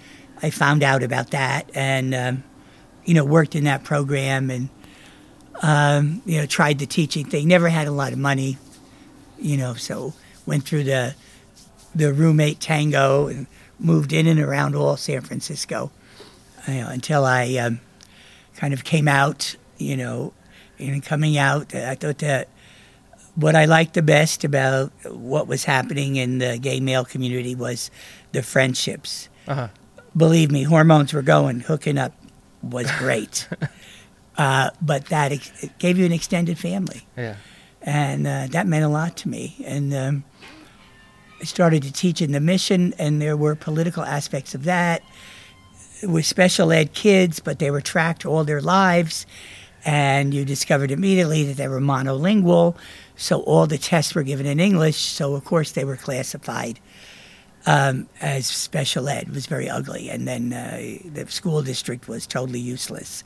I 0.46 0.50
found 0.50 0.82
out 0.82 1.02
about 1.02 1.30
that, 1.32 1.70
and 1.74 2.14
um, 2.14 2.44
you 3.08 3.14
know, 3.14 3.24
worked 3.24 3.54
in 3.54 3.64
that 3.64 3.84
program, 3.84 4.50
and 4.50 4.68
um, 5.62 6.20
you 6.26 6.38
know, 6.38 6.46
tried 6.46 6.78
the 6.78 6.86
teaching 6.86 7.24
thing. 7.24 7.48
Never 7.48 7.68
had 7.68 7.86
a 7.86 7.92
lot 7.92 8.12
of 8.12 8.18
money, 8.18 8.58
you 9.38 9.56
know, 9.56 9.74
so 9.74 10.12
went 10.46 10.64
through 10.64 10.84
the 10.84 11.14
the 11.94 12.12
roommate 12.12 12.60
tango 12.60 13.26
and 13.28 13.46
moved 13.78 14.12
in 14.12 14.26
and 14.26 14.38
around 14.38 14.74
all 14.74 14.96
San 14.96 15.22
Francisco 15.22 15.90
you 16.68 16.80
know, 16.82 16.88
until 16.88 17.24
I 17.24 17.54
um, 17.56 17.80
kind 18.56 18.74
of 18.74 18.84
came 18.84 19.08
out, 19.08 19.56
you 19.78 19.96
know, 19.96 20.32
and 20.78 21.02
coming 21.02 21.38
out, 21.38 21.74
I 21.74 21.94
thought 21.94 22.18
that 22.18 22.48
what 23.34 23.54
I 23.54 23.64
liked 23.64 23.94
the 23.94 24.02
best 24.02 24.44
about 24.44 24.92
what 25.04 25.46
was 25.46 25.64
happening 25.64 26.16
in 26.16 26.38
the 26.38 26.58
gay 26.58 26.80
male 26.80 27.04
community 27.04 27.54
was 27.54 27.90
the 28.32 28.42
friendships. 28.42 29.28
Uh-huh. 29.46 29.68
Believe 30.16 30.50
me, 30.50 30.64
hormones 30.64 31.12
were 31.12 31.22
going, 31.22 31.60
hooking 31.60 31.98
up 31.98 32.12
was 32.62 32.90
great. 32.98 33.48
uh, 34.36 34.70
but 34.80 35.06
that 35.06 35.32
ex- 35.32 35.64
it 35.64 35.78
gave 35.78 35.98
you 35.98 36.04
an 36.06 36.12
extended 36.12 36.58
family 36.58 37.06
Yeah. 37.16 37.36
and 37.82 38.26
uh, 38.26 38.46
that 38.50 38.66
meant 38.66 38.84
a 38.84 38.88
lot 38.88 39.16
to 39.18 39.28
me. 39.28 39.56
And 39.64 39.92
um, 39.94 40.24
I 41.40 41.44
started 41.44 41.82
to 41.84 41.92
teach 41.92 42.20
in 42.20 42.32
the 42.32 42.40
mission, 42.40 42.94
and 42.98 43.20
there 43.22 43.36
were 43.36 43.54
political 43.54 44.02
aspects 44.04 44.54
of 44.54 44.64
that 44.64 45.02
with 46.02 46.26
special 46.26 46.72
ed 46.72 46.92
kids, 46.92 47.40
but 47.40 47.58
they 47.58 47.70
were 47.70 47.80
tracked 47.80 48.24
all 48.24 48.44
their 48.44 48.60
lives, 48.60 49.26
and 49.84 50.32
you 50.34 50.44
discovered 50.44 50.90
immediately 50.90 51.44
that 51.44 51.56
they 51.56 51.68
were 51.68 51.80
monolingual, 51.80 52.76
so 53.16 53.40
all 53.42 53.66
the 53.66 53.78
tests 53.78 54.14
were 54.14 54.22
given 54.22 54.46
in 54.46 54.60
English. 54.60 54.96
So 54.96 55.34
of 55.34 55.44
course 55.44 55.72
they 55.72 55.84
were 55.84 55.96
classified 55.96 56.78
um, 57.68 58.08
as 58.22 58.46
special 58.46 59.08
ed. 59.08 59.28
Was 59.28 59.46
very 59.46 59.68
ugly, 59.68 60.08
and 60.08 60.26
then 60.26 60.52
uh, 60.52 60.98
the 61.12 61.26
school 61.30 61.62
district 61.62 62.08
was 62.08 62.26
totally 62.26 62.60
useless, 62.60 63.22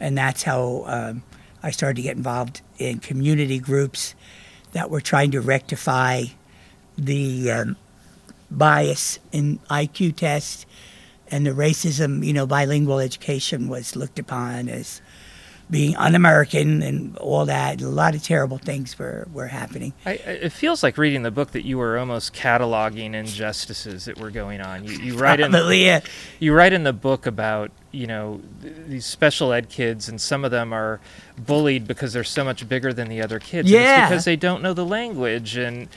and 0.00 0.16
that's 0.16 0.42
how 0.42 0.84
um, 0.86 1.22
I 1.62 1.70
started 1.70 1.96
to 1.96 2.02
get 2.02 2.16
involved 2.16 2.62
in 2.78 2.98
community 2.98 3.58
groups 3.58 4.14
that 4.72 4.88
were 4.90 5.02
trying 5.02 5.30
to 5.32 5.40
rectify 5.40 6.24
the 6.96 7.50
um, 7.50 7.76
bias 8.50 9.18
in 9.32 9.58
IQ 9.70 10.16
tests 10.16 10.64
and 11.30 11.46
the 11.46 11.50
racism. 11.50 12.24
You 12.24 12.32
know, 12.32 12.46
bilingual 12.46 13.00
education 13.00 13.68
was 13.68 13.94
looked 13.96 14.18
upon 14.18 14.70
as 14.70 15.02
being 15.70 15.96
un-American 15.96 16.82
and 16.82 17.16
all 17.18 17.46
that. 17.46 17.80
A 17.80 17.88
lot 17.88 18.14
of 18.14 18.22
terrible 18.22 18.58
things 18.58 18.98
were, 18.98 19.26
were 19.32 19.46
happening. 19.46 19.92
I, 20.04 20.12
it 20.12 20.52
feels 20.52 20.82
like 20.82 20.98
reading 20.98 21.22
the 21.22 21.30
book 21.30 21.52
that 21.52 21.64
you 21.64 21.78
were 21.78 21.98
almost 21.98 22.34
cataloging 22.34 23.14
injustices 23.14 24.04
that 24.04 24.18
were 24.18 24.30
going 24.30 24.60
on. 24.60 24.84
You, 24.84 24.92
you 24.98 25.16
write 25.16 25.40
in 25.40 25.50
Probably, 25.52 25.84
yeah. 25.86 26.00
you 26.38 26.52
write 26.52 26.72
in 26.72 26.84
the 26.84 26.92
book 26.92 27.26
about 27.26 27.70
you 27.92 28.06
know 28.06 28.40
these 28.60 29.06
special 29.06 29.52
ed 29.52 29.68
kids, 29.68 30.08
and 30.08 30.20
some 30.20 30.44
of 30.44 30.50
them 30.50 30.72
are 30.72 31.00
bullied 31.38 31.86
because 31.86 32.12
they're 32.12 32.24
so 32.24 32.44
much 32.44 32.68
bigger 32.68 32.92
than 32.92 33.08
the 33.08 33.22
other 33.22 33.38
kids. 33.38 33.66
and 33.70 33.80
Yeah. 33.80 34.02
it's 34.04 34.10
because 34.10 34.24
they 34.24 34.36
don't 34.36 34.62
know 34.62 34.74
the 34.74 34.84
language, 34.84 35.56
and 35.56 35.88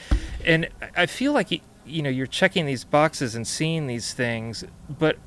and 0.45 0.67
I- 0.95 1.08
feel 1.08 1.34
like 1.34 1.51
you 1.86 2.01
know 2.01 2.10
you're 2.10 2.27
checking 2.27 2.65
these 2.65 2.84
boxes 2.84 3.36
and 3.36 3.45
seeing 3.47 3.88
these 3.88 4.13
things, 4.13 4.63
but 4.89 5.17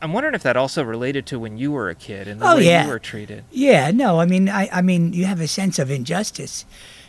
I'm 0.00 0.12
wondering 0.12 0.34
if 0.34 0.42
that 0.44 0.56
also 0.56 0.82
related 0.84 1.26
to 1.26 1.38
when 1.38 1.58
you 1.58 1.72
were 1.72 1.88
a 1.90 1.94
kid 1.94 2.28
and 2.28 2.40
the 2.40 2.48
Oh, 2.50 2.56
way 2.56 2.66
yeah. 2.66 2.84
you 2.84 2.90
were 2.90 2.98
treated. 3.00 3.44
Yeah, 3.50 3.90
no, 3.90 4.20
I 4.20 4.26
mean, 4.26 4.48
I, 4.48 4.68
I 4.72 4.80
mean, 4.82 5.12
you 5.12 5.24
have 5.24 5.40
a 5.40 5.48
sense 5.48 5.78
of 5.78 5.90
injustice. 5.90 6.64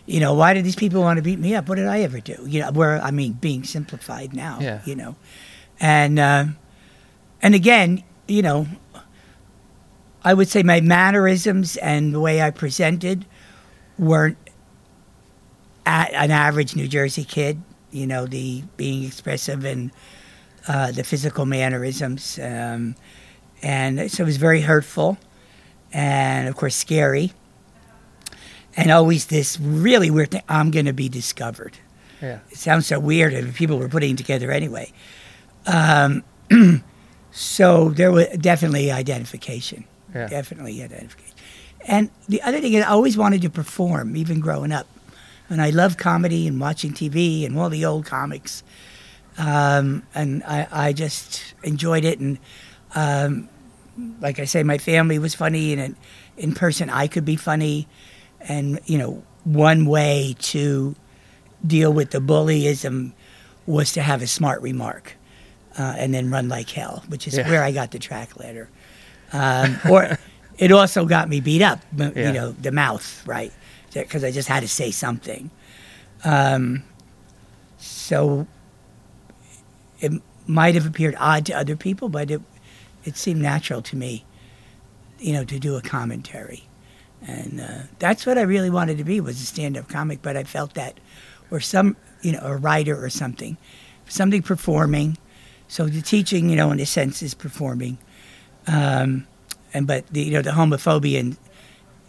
You 0.07 0.19
know, 0.19 0.33
why 0.33 0.55
do 0.55 0.61
these 0.63 0.75
people 0.75 1.01
want 1.01 1.17
to 1.17 1.21
beat 1.23 1.37
me 1.37 1.53
up? 1.53 1.69
What 1.69 1.75
did 1.75 1.85
I 1.85 1.99
ever 2.01 2.19
do? 2.19 2.35
You 2.47 2.61
know, 2.61 2.71
where 2.71 2.99
I 3.01 3.11
mean, 3.11 3.33
being 3.33 3.63
simplified 3.63 4.33
now. 4.33 4.57
Yeah. 4.59 4.81
You 4.85 4.95
know, 4.95 5.15
and 5.79 6.17
uh, 6.17 6.45
and 7.43 7.53
again, 7.53 8.03
you 8.27 8.41
know, 8.41 8.65
I 10.23 10.33
would 10.33 10.47
say 10.47 10.63
my 10.63 10.81
mannerisms 10.81 11.77
and 11.77 12.11
the 12.13 12.19
way 12.19 12.41
I 12.41 12.49
presented 12.49 13.25
weren't 13.99 14.37
an 15.85 16.31
average 16.31 16.75
New 16.75 16.87
Jersey 16.87 17.23
kid. 17.23 17.61
you 17.91 18.05
know, 18.07 18.25
the 18.25 18.63
being 18.77 19.03
expressive 19.03 19.63
and 19.65 19.91
uh, 20.69 20.91
the 20.91 21.03
physical 21.03 21.47
mannerisms. 21.47 22.37
Um, 22.39 22.95
and 23.63 24.11
so 24.11 24.23
it 24.23 24.25
was 24.27 24.37
very 24.37 24.61
hurtful 24.61 25.17
and, 25.91 26.47
of 26.47 26.55
course, 26.55 26.75
scary. 26.75 27.33
And 28.77 28.91
always 28.91 29.25
this 29.25 29.59
really 29.59 30.11
weird 30.11 30.29
thing 30.29 30.43
I'm 30.47 30.69
going 30.69 30.85
to 30.85 30.93
be 30.93 31.09
discovered. 31.09 31.77
Yeah. 32.21 32.39
It 32.51 32.57
sounds 32.57 32.85
so 32.85 32.99
weird, 32.99 33.33
and 33.33 33.53
people 33.55 33.79
were 33.79 33.89
putting 33.89 34.11
it 34.11 34.17
together 34.17 34.51
anyway. 34.51 34.93
Um, 35.65 36.23
so 37.31 37.89
there 37.89 38.11
was 38.11 38.27
definitely 38.37 38.91
identification. 38.91 39.85
Yeah. 40.13 40.27
Definitely 40.27 40.83
identification. 40.83 41.35
And 41.87 42.11
the 42.27 42.43
other 42.43 42.61
thing 42.61 42.73
is, 42.73 42.83
I 42.83 42.89
always 42.89 43.17
wanted 43.17 43.41
to 43.41 43.49
perform, 43.49 44.15
even 44.15 44.39
growing 44.39 44.71
up. 44.71 44.85
And 45.49 45.63
I 45.63 45.71
loved 45.71 45.97
comedy 45.97 46.47
and 46.47 46.59
watching 46.59 46.91
TV 46.91 47.43
and 47.43 47.57
all 47.57 47.69
the 47.69 47.85
old 47.85 48.05
comics. 48.05 48.61
Um, 49.39 50.03
and 50.13 50.43
I, 50.43 50.67
I 50.71 50.93
just 50.93 51.53
enjoyed 51.63 52.03
it. 52.05 52.19
And 52.19 52.37
um, 52.93 53.49
like 54.21 54.37
I 54.39 54.45
say, 54.45 54.61
my 54.63 54.77
family 54.77 55.17
was 55.17 55.33
funny, 55.33 55.73
and 55.73 55.81
in, 55.81 55.95
in 56.37 56.53
person, 56.53 56.89
I 56.89 57.07
could 57.07 57.25
be 57.25 57.35
funny. 57.37 57.87
And, 58.41 58.79
you 58.85 58.97
know, 58.97 59.23
one 59.45 59.85
way 59.85 60.35
to 60.39 60.95
deal 61.65 61.91
with 61.91 62.11
the 62.11 62.19
bullyism 62.19 63.13
was 63.65 63.91
to 63.93 64.01
have 64.01 64.21
a 64.21 64.27
smart 64.27 64.61
remark 64.61 65.13
uh, 65.77 65.95
and 65.97 66.13
then 66.13 66.29
run 66.31 66.47
like 66.49 66.69
hell, 66.69 67.03
which 67.07 67.27
is 67.27 67.37
Yeah. 67.37 67.49
where 67.49 67.63
I 67.63 67.71
got 67.71 67.91
the 67.91 67.99
track 67.99 68.37
letter. 68.37 68.69
Um, 69.33 69.77
or 69.89 70.17
it 70.57 70.71
also 70.71 71.05
got 71.05 71.27
me 71.29 71.39
beat 71.41 71.61
up, 71.61 71.79
m- 71.97 72.13
Yeah. 72.15 72.27
you 72.27 72.33
know, 72.33 72.51
the 72.53 72.71
mouth, 72.71 73.25
right? 73.27 73.53
Because 73.93 74.23
I 74.23 74.31
just 74.31 74.47
had 74.47 74.61
to 74.61 74.67
say 74.69 74.91
something. 74.91 75.49
Um, 76.23 76.83
so 77.77 78.47
it 79.99 80.13
might 80.47 80.75
have 80.75 80.85
appeared 80.85 81.15
odd 81.19 81.45
to 81.45 81.53
other 81.53 81.75
people, 81.75 82.09
but 82.09 82.31
it 82.31 82.41
it 83.05 83.15
seemed 83.15 83.41
natural 83.41 83.81
to 83.81 83.95
me, 83.95 84.25
you 85.19 85.31
know, 85.33 85.45
to 85.45 85.59
do 85.59 85.77
a 85.77 85.81
commentary, 85.81 86.67
and 87.25 87.61
uh, 87.61 87.81
that's 87.99 88.25
what 88.25 88.37
I 88.37 88.41
really 88.41 88.69
wanted 88.69 88.97
to 88.97 89.03
be 89.03 89.21
was 89.21 89.41
a 89.41 89.45
stand-up 89.45 89.87
comic. 89.87 90.21
But 90.21 90.35
I 90.35 90.43
felt 90.43 90.73
that, 90.73 90.99
or 91.51 91.59
some, 91.59 91.95
you 92.21 92.31
know, 92.31 92.41
a 92.41 92.55
writer 92.57 93.01
or 93.01 93.09
something, 93.09 93.57
something 94.07 94.41
performing. 94.41 95.17
So 95.67 95.85
the 95.85 96.01
teaching, 96.01 96.49
you 96.49 96.55
know, 96.55 96.71
in 96.71 96.79
a 96.79 96.85
sense, 96.85 97.21
is 97.21 97.33
performing, 97.33 97.99
um, 98.67 99.27
and 99.73 99.85
but 99.85 100.07
the 100.07 100.23
you 100.23 100.31
know 100.31 100.41
the 100.41 100.51
homophobia 100.51 101.19
in 101.19 101.37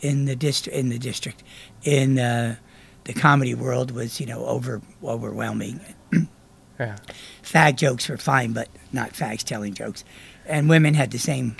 in 0.01 0.25
the 0.25 0.37
district 0.37 0.77
in 0.77 0.89
the 0.89 0.99
district 0.99 1.43
in 1.83 2.19
uh, 2.19 2.57
the 3.05 3.13
comedy 3.13 3.55
world 3.55 3.91
was 3.91 4.19
you 4.19 4.27
know 4.27 4.47
over 4.47 4.81
overwhelming. 5.05 5.81
Yeah. 6.81 6.97
Fag 7.43 7.77
jokes 7.77 8.09
were 8.09 8.17
fine, 8.17 8.53
but 8.53 8.69
not 8.91 9.13
fags 9.13 9.45
telling 9.45 9.75
jokes, 9.75 10.03
and 10.47 10.69
women 10.69 10.95
had 10.95 11.11
the 11.11 11.19
same 11.19 11.57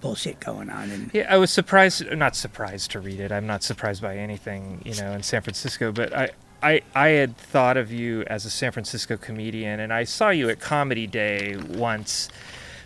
bullshit 0.00 0.40
going 0.40 0.70
on. 0.70 0.90
And 0.90 1.10
Yeah, 1.12 1.26
I 1.28 1.36
was 1.36 1.50
surprised, 1.50 2.10
not 2.12 2.34
surprised 2.34 2.90
to 2.92 3.00
read 3.00 3.20
it. 3.20 3.30
I'm 3.30 3.46
not 3.46 3.62
surprised 3.62 4.00
by 4.00 4.16
anything, 4.16 4.80
you 4.84 4.94
know, 4.94 5.12
in 5.12 5.22
San 5.22 5.42
Francisco, 5.42 5.92
but 5.92 6.16
I, 6.16 6.30
I, 6.62 6.80
I 6.94 7.08
had 7.08 7.36
thought 7.36 7.76
of 7.76 7.92
you 7.92 8.22
as 8.26 8.46
a 8.46 8.50
San 8.50 8.72
Francisco 8.72 9.18
comedian, 9.18 9.80
and 9.80 9.92
I 9.92 10.04
saw 10.04 10.30
you 10.30 10.48
at 10.48 10.60
Comedy 10.60 11.06
Day 11.06 11.56
once, 11.56 12.30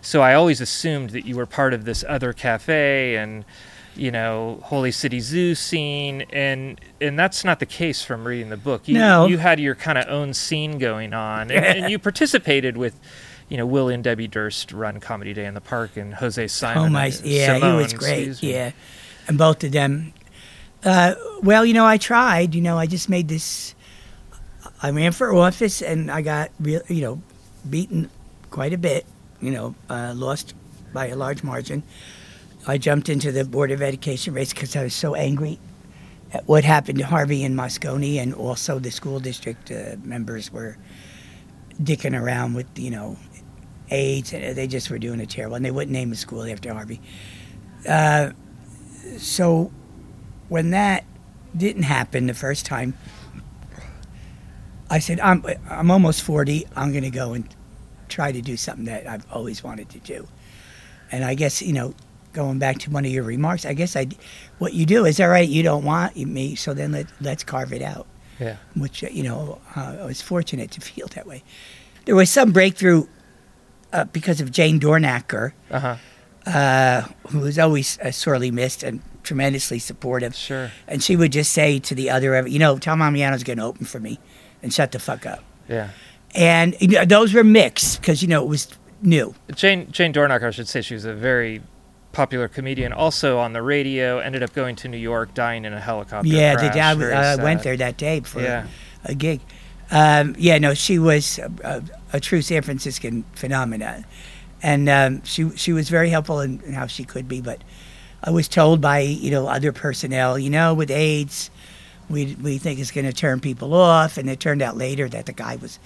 so 0.03 0.21
I 0.21 0.35
always 0.35 0.61
assumed 0.61 1.11
that 1.11 1.25
you 1.27 1.37
were 1.37 1.47
part 1.47 1.73
of 1.73 1.85
this 1.85 2.05
other 2.09 2.33
cafe 2.33 3.17
and, 3.17 3.45
you 3.97 4.11
know, 4.11 4.61
Holy 4.63 4.91
City 4.93 5.21
Zoo 5.21 5.55
scene, 5.55 6.23
and 6.31 6.81
and 7.01 7.19
that's 7.19 7.45
not 7.45 7.59
the 7.61 7.67
case 7.67 8.03
from 8.03 8.27
reading 8.27 8.51
the 8.51 8.57
book. 8.57 8.87
You, 8.89 8.95
No. 8.99 9.27
you 9.27 9.39
had 9.39 9.59
your 9.61 9.75
kind 9.75 9.99
of 9.99 10.07
own 10.09 10.35
scene 10.35 10.79
going 10.79 11.13
on, 11.15 11.51
and, 11.51 11.65
and 11.65 11.91
you 11.91 11.99
participated 12.11 12.77
with. 12.77 12.99
You 13.49 13.57
know, 13.57 13.65
Will 13.67 13.89
and 13.89 14.03
Debbie 14.03 14.27
Durst 14.27 14.73
run 14.73 14.99
Comedy 14.99 15.33
Day 15.33 15.47
in 15.47 15.55
the 15.55 15.61
Park, 15.61 15.97
and 15.97 16.13
Jose 16.15 16.49
Simon. 16.49 16.83
oh 16.87 16.89
my, 16.89 17.13
yeah, 17.23 17.59
he 17.59 17.77
was 17.77 17.93
great. 17.93 18.43
Yeah, 18.43 18.73
and 19.29 19.39
both 19.39 19.63
of 19.63 19.71
them. 19.71 20.13
Uh, 20.85 21.15
well, 21.45 21.65
you 21.65 21.73
know, 21.73 21.87
I 21.87 21.97
tried. 21.97 22.57
You 22.57 22.61
know, 22.61 22.77
I 22.77 22.87
just 22.87 23.09
made 23.09 23.29
this. 23.29 23.77
I 24.83 24.91
ran 24.91 25.13
for 25.13 25.33
office, 25.33 25.81
and 25.81 26.11
I 26.11 26.23
got 26.23 26.51
real, 26.59 26.83
you 26.89 27.03
know, 27.03 27.23
beaten 27.71 28.11
quite 28.51 28.73
a 28.73 28.79
bit. 28.79 29.07
You 29.41 29.53
know, 29.53 29.75
uh, 29.89 30.13
lost 30.17 30.55
by 30.93 31.07
a 31.07 31.15
large 31.15 31.45
margin. 31.45 31.85
I 32.67 32.79
jumped 32.79 33.09
into 33.09 33.31
the 33.31 33.45
Board 33.45 33.71
of 33.71 33.81
Education 33.81 34.35
race 34.35 34.53
because 34.53 34.75
I 34.75 34.83
was 34.83 34.95
so 34.95 35.15
angry 35.15 35.59
at 36.33 36.47
what 36.49 36.65
happened 36.65 36.99
to 36.99 37.07
Harvey 37.07 37.45
and 37.45 37.57
Moscone, 37.57 38.21
and 38.21 38.35
also 38.35 38.81
the 38.81 38.91
school 38.91 39.21
district 39.21 39.71
uh, 39.71 39.97
members 40.03 40.53
were 40.53 40.77
dicking 41.81 42.21
around 42.21 42.55
with, 42.55 42.67
you 42.77 42.91
know, 42.91 43.17
AIDS. 43.91 44.33
And 44.33 44.57
they 44.57 44.67
just 44.67 44.91
were 44.91 44.99
doing 44.99 45.21
it 45.21 45.31
terrible, 45.31 45.55
and 45.55 45.65
they 45.65 45.71
wouldn't 45.71 45.93
name 45.93 46.11
a 46.11 46.17
school 46.17 46.43
after 46.43 46.73
Harvey. 46.73 47.01
Uh, 47.89 48.31
so 49.17 49.71
when 50.49 50.71
that 50.71 51.05
didn't 51.57 51.85
happen 51.85 52.27
the 52.27 52.35
first 52.35 52.67
time, 52.67 52.95
I 54.91 54.99
said, 54.99 55.21
I'm, 55.21 55.45
I'm 55.71 55.91
almost 55.91 56.23
40. 56.23 56.67
I'm 56.75 56.91
going 56.91 57.05
to 57.05 57.11
go 57.11 57.33
and 57.33 57.49
try 58.09 58.33
to 58.33 58.41
do 58.41 58.57
something 58.57 58.87
that 58.87 59.07
I've 59.07 59.27
always 59.33 59.63
wanted 59.63 59.89
to 59.91 59.99
do. 60.01 60.27
And 61.13 61.25
I 61.25 61.35
guess, 61.35 61.63
you 61.63 61.73
know, 61.73 61.95
going 62.37 62.59
back 62.61 62.79
to 62.79 62.91
one 62.91 63.05
of 63.05 63.11
your 63.11 63.25
remarks, 63.25 63.65
I 63.65 63.73
guess 63.75 63.97
I, 63.97 64.07
what 64.59 64.73
you 64.75 64.85
do 64.87 65.05
is, 65.07 65.19
all 65.21 65.29
right, 65.29 65.49
you 65.49 65.63
don't 65.63 65.85
want 65.85 66.15
me, 66.17 66.55
so 66.55 66.75
then 66.75 66.93
let, 66.93 67.07
let's 67.21 67.43
carve 67.45 67.73
it 67.73 67.83
out, 67.83 68.07
Yeah. 68.39 68.57
which, 68.77 69.03
you 69.03 69.23
know, 69.25 69.59
uh, 69.75 69.97
I 70.03 70.05
was 70.05 70.21
fortunate 70.23 70.71
to 70.73 70.81
feel 70.81 71.07
that 71.17 71.27
way. 71.27 71.43
There 72.05 72.15
was 72.15 72.29
some 72.31 72.53
breakthrough 72.53 73.07
uh, 73.93 74.05
because 74.05 74.41
of 74.43 74.51
Jane 74.53 74.79
Dornacker, 74.79 75.53
Uh 75.71 75.81
huh. 75.81 75.97
uh, 76.47 77.03
who 77.31 77.41
was 77.41 77.59
always 77.59 77.99
uh, 78.01 78.11
sorely 78.13 78.51
missed 78.51 78.83
and 78.83 79.01
tremendously 79.23 79.79
supportive. 79.81 80.35
Sure. 80.35 80.71
And 80.87 81.03
she 81.03 81.17
would 81.17 81.33
just 81.33 81.53
say 81.53 81.79
to 81.81 81.95
the 81.95 82.11
other, 82.11 82.47
you 82.47 82.59
know, 82.59 82.79
Tom 82.79 83.01
Ammiano's 83.01 83.43
going 83.45 83.59
to 83.59 83.65
open 83.65 83.87
for 83.87 83.99
me 83.99 84.19
and 84.63 84.73
shut 84.73 84.93
the 84.93 84.99
fuck 84.99 85.25
up. 85.27 85.43
Yeah. 85.69 85.89
And 86.35 86.77
you 86.81 86.89
know, 86.89 87.05
those 87.07 87.33
were 87.35 87.43
mixed 87.45 88.01
because, 88.01 88.21
you 88.23 88.29
know, 88.29 88.43
it 88.45 88.49
was 88.49 88.69
new. 89.03 89.35
Jane 89.55 89.91
Jane 89.91 90.13
Dornacker, 90.13 90.45
I 90.47 90.51
should 90.51 90.69
say, 90.69 90.83
she 90.83 90.95
was 90.95 91.05
a 91.07 91.15
very 91.15 91.63
popular 92.17 92.49
comedian. 92.49 92.93
Also 92.95 93.39
on 93.39 93.53
the 93.53 93.61
radio, 93.63 94.19
ended 94.19 94.43
up 94.43 94.53
going 94.55 94.75
to 94.77 94.89
New 94.89 94.97
York, 94.97 95.35
dying 95.35 95.65
in 95.67 95.73
a 95.75 95.81
helicopter 95.81 96.29
yeah, 96.29 96.55
the 96.55 96.71
crash. 96.71 96.77
I, 96.77 96.95
Very 96.95 97.15
I 97.15 97.37
went 97.37 97.63
there 97.63 97.77
that 97.77 97.97
day 97.99 98.21
for 98.21 98.41
Yeah. 98.41 98.67
a 99.05 99.15
gig. 99.15 99.41
Um, 99.91 100.35
yeah, 100.39 100.59
no, 100.59 100.75
she 100.75 100.99
was 100.99 101.39
a, 101.39 101.53
a, 101.63 101.83
a 102.17 102.21
true 102.21 102.43
San 102.43 102.63
Franciscan 102.63 103.25
phenomenon. 103.35 104.05
And 104.63 104.89
um, 104.89 105.23
she 105.25 105.51
she 105.57 105.73
was 105.75 105.91
very 105.91 106.09
helpful 106.09 106.41
in, 106.41 106.61
in 106.63 106.73
how 106.73 106.87
she 106.87 107.05
could 107.05 107.29
be. 107.29 107.41
But 107.43 107.61
I 108.25 108.31
was 108.31 108.49
told 108.49 108.81
by, 108.81 109.01
you 109.01 109.31
know, 109.31 109.47
other 109.47 109.71
personnel, 109.73 110.39
you 110.39 110.51
know, 110.51 110.73
with 110.75 110.91
AIDS, 110.91 111.51
we, 112.09 112.35
we 112.43 112.57
think 112.59 112.81
it's 112.81 112.91
going 112.91 113.07
to 113.07 113.13
turn 113.13 113.41
people 113.41 113.75
off. 113.75 114.17
And 114.17 114.29
it 114.31 114.41
turned 114.41 114.63
out 114.63 114.77
later 114.77 115.09
that 115.11 115.27
the 115.27 115.33
guy 115.35 115.57
was 115.57 115.79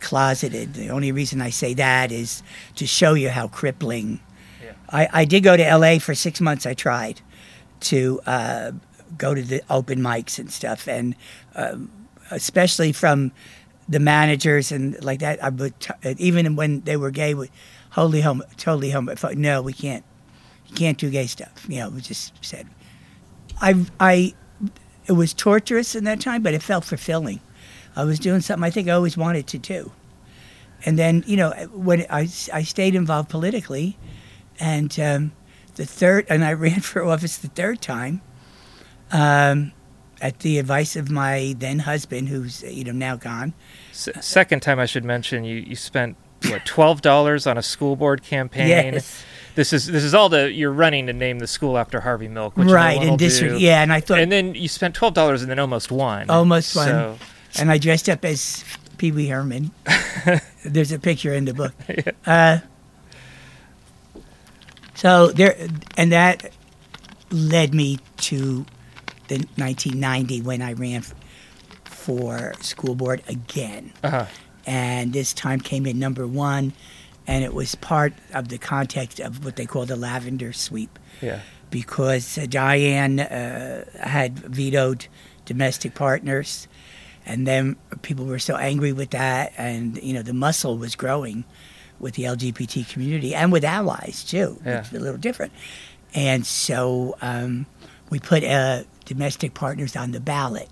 closeted. 0.00 0.74
The 0.74 0.90
only 0.90 1.10
reason 1.12 1.40
I 1.40 1.50
say 1.50 1.72
that 1.74 2.12
is 2.12 2.42
to 2.76 2.86
show 2.86 3.14
you 3.14 3.30
how 3.30 3.48
crippling. 3.48 4.20
I, 4.90 5.08
I 5.12 5.24
did 5.24 5.42
go 5.42 5.56
to 5.56 5.76
LA 5.76 5.98
for 5.98 6.14
six 6.14 6.40
months. 6.40 6.66
I 6.66 6.74
tried 6.74 7.20
to 7.80 8.20
uh, 8.26 8.72
go 9.16 9.34
to 9.34 9.42
the 9.42 9.62
open 9.70 10.00
mics 10.00 10.38
and 10.38 10.50
stuff. 10.50 10.88
And 10.88 11.14
um, 11.54 11.90
especially 12.30 12.92
from 12.92 13.32
the 13.88 14.00
managers 14.00 14.72
and 14.72 15.02
like 15.02 15.20
that, 15.20 15.42
I 15.42 15.48
would 15.48 15.78
t- 15.80 15.92
even 16.18 16.56
when 16.56 16.80
they 16.82 16.96
were 16.96 17.10
gay, 17.10 17.34
we 17.34 17.50
wholly 17.90 18.20
homo, 18.20 18.44
totally 18.56 18.90
homo. 18.90 19.14
No, 19.34 19.62
we 19.62 19.72
can't. 19.72 20.04
You 20.68 20.74
can't 20.74 20.98
do 20.98 21.08
gay 21.10 21.26
stuff. 21.26 21.64
You 21.68 21.80
know, 21.80 21.90
we 21.90 22.00
just 22.00 22.32
said. 22.44 22.66
I 23.60 23.86
I 23.98 24.34
it 25.06 25.12
was 25.12 25.32
torturous 25.32 25.94
in 25.94 26.04
that 26.04 26.20
time, 26.20 26.42
but 26.42 26.52
it 26.54 26.62
felt 26.62 26.84
fulfilling. 26.84 27.40
I 27.96 28.04
was 28.04 28.18
doing 28.18 28.40
something 28.42 28.64
I 28.64 28.70
think 28.70 28.88
I 28.88 28.92
always 28.92 29.16
wanted 29.16 29.46
to 29.48 29.58
do. 29.58 29.90
And 30.84 30.98
then, 30.98 31.24
you 31.26 31.36
know, 31.36 31.50
when 31.72 32.06
I, 32.10 32.28
I 32.52 32.62
stayed 32.62 32.94
involved 32.94 33.30
politically, 33.30 33.98
and 34.60 34.98
um, 35.00 35.32
the 35.76 35.86
third, 35.86 36.26
and 36.28 36.44
I 36.44 36.52
ran 36.54 36.80
for 36.80 37.02
office 37.04 37.36
the 37.36 37.48
third 37.48 37.80
time, 37.80 38.20
um, 39.12 39.72
at 40.20 40.40
the 40.40 40.58
advice 40.58 40.96
of 40.96 41.10
my 41.10 41.54
then 41.58 41.80
husband, 41.80 42.28
who's 42.28 42.62
you 42.62 42.84
know 42.84 42.92
now 42.92 43.16
gone. 43.16 43.54
S- 43.90 44.08
second 44.20 44.60
time 44.60 44.78
I 44.78 44.86
should 44.86 45.04
mention 45.04 45.44
you 45.44 45.56
you 45.56 45.76
spent 45.76 46.16
what 46.48 46.64
twelve 46.64 47.02
dollars 47.02 47.46
on 47.46 47.58
a 47.58 47.62
school 47.62 47.96
board 47.96 48.22
campaign. 48.22 48.68
Yes. 48.94 49.24
This 49.54 49.72
is 49.72 49.86
this 49.86 50.04
is 50.04 50.14
all 50.14 50.28
the 50.28 50.52
you're 50.52 50.72
running 50.72 51.08
to 51.08 51.12
name 51.12 51.40
the 51.40 51.48
school 51.48 51.78
after 51.78 52.00
Harvey 52.00 52.28
Milk, 52.28 52.56
which 52.56 52.68
right 52.68 53.00
no 53.00 53.08
in 53.08 53.16
district, 53.16 53.58
yeah. 53.58 53.82
And 53.82 53.92
I 53.92 54.00
thought 54.00 54.20
And 54.20 54.30
then 54.30 54.54
you 54.54 54.68
spent 54.68 54.94
twelve 54.94 55.14
dollars 55.14 55.42
and 55.42 55.50
then 55.50 55.58
almost 55.58 55.90
won. 55.90 56.30
Almost 56.30 56.76
won. 56.76 56.86
So 56.86 57.18
and 57.58 57.70
I 57.70 57.78
dressed 57.78 58.08
up 58.08 58.24
as 58.24 58.64
Pee 58.98 59.10
Wee 59.10 59.28
Herman. 59.28 59.72
There's 60.64 60.92
a 60.92 60.98
picture 60.98 61.32
in 61.34 61.44
the 61.44 61.54
book. 61.54 61.74
Uh, 62.26 62.58
so 64.98 65.28
there, 65.28 65.56
and 65.96 66.10
that 66.12 66.50
led 67.30 67.72
me 67.72 67.98
to 68.18 68.66
the 69.28 69.36
1990 69.56 70.42
when 70.42 70.60
I 70.62 70.72
ran 70.72 71.02
for 71.84 72.52
school 72.60 72.94
board 72.94 73.22
again. 73.28 73.92
Uh-huh. 74.02 74.26
And 74.66 75.12
this 75.12 75.32
time 75.32 75.60
came 75.60 75.86
in 75.86 75.98
number 75.98 76.26
one, 76.26 76.72
and 77.26 77.44
it 77.44 77.54
was 77.54 77.74
part 77.76 78.12
of 78.34 78.48
the 78.48 78.58
context 78.58 79.20
of 79.20 79.44
what 79.44 79.56
they 79.56 79.66
call 79.66 79.86
the 79.86 79.96
lavender 79.96 80.52
sweep 80.52 80.98
Yeah. 81.22 81.40
because 81.70 82.36
uh, 82.36 82.42
Dianne 82.42 83.20
uh, 83.20 83.84
had 84.06 84.38
vetoed 84.38 85.06
domestic 85.44 85.94
partners, 85.94 86.66
and 87.24 87.46
then 87.46 87.76
people 88.02 88.24
were 88.24 88.38
so 88.38 88.56
angry 88.56 88.92
with 88.92 89.10
that, 89.10 89.52
and 89.56 89.96
you 90.02 90.12
know 90.14 90.22
the 90.22 90.34
muscle 90.34 90.76
was 90.76 90.96
growing 90.96 91.44
with 92.00 92.14
the 92.14 92.24
LGBT 92.24 92.88
community 92.88 93.34
and 93.34 93.50
with 93.52 93.64
allies 93.64 94.24
too, 94.24 94.58
Yeah. 94.64 94.80
is 94.82 94.92
a 94.92 94.98
little 95.00 95.18
different. 95.18 95.52
And 96.14 96.46
so 96.46 97.16
um, 97.20 97.66
we 98.10 98.18
put 98.18 98.42
uh, 98.44 98.84
domestic 99.04 99.54
partners 99.54 99.94
on 99.96 100.12
the 100.12 100.20
ballot, 100.20 100.68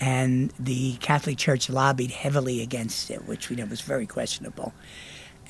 and 0.00 0.52
the 0.58 0.94
Catholic 1.00 1.38
Church 1.38 1.68
lobbied 1.70 2.10
heavily 2.10 2.62
against 2.62 3.10
it, 3.10 3.26
which 3.26 3.48
we 3.50 3.56
know 3.56 3.66
was 3.66 3.80
very 3.80 4.06
questionable, 4.06 4.72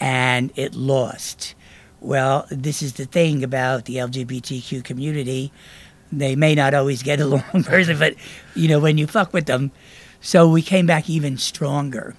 and 0.01 0.53
it 0.57 0.75
lost. 0.75 1.55
Well, 2.01 2.47
this 2.51 2.83
is 2.83 2.95
the 2.95 3.07
thing 3.07 3.43
about 3.43 3.87
the 3.87 3.97
LGBTQ 3.97 4.85
community. 4.85 5.53
They 6.13 6.37
may 6.37 6.55
not 6.55 6.75
always 6.75 7.03
get 7.03 7.21
along 7.27 7.43
personally, 7.65 7.99
but 7.99 8.15
you 8.55 8.69
know, 8.69 8.79
when 8.79 8.99
you 8.99 9.07
fuck 9.07 9.33
with 9.33 9.47
them. 9.47 9.71
So 10.21 10.49
we 10.49 10.63
came 10.63 10.87
back 10.87 11.09
even 11.09 11.39
stronger, 11.39 12.17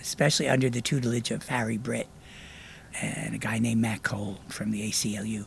especially 0.00 0.48
under 0.48 0.68
the 0.70 0.80
tutelage 0.80 1.30
of 1.30 1.46
Harry 1.48 1.76
Britt 1.78 2.08
and 3.00 3.34
a 3.34 3.38
guy 3.38 3.58
named 3.58 3.80
Matt 3.80 4.02
Cole 4.02 4.38
from 4.48 4.70
the 4.70 4.88
ACLU. 4.90 5.46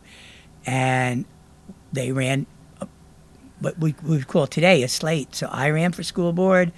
And 0.65 1.25
they 1.91 2.11
ran 2.11 2.45
what 3.59 3.77
we 3.79 3.95
would 4.03 4.27
call 4.27 4.47
today 4.47 4.83
a 4.83 4.87
slate. 4.87 5.35
So 5.35 5.47
I 5.51 5.69
ran 5.69 5.91
for 5.91 6.03
school 6.03 6.33
board. 6.33 6.71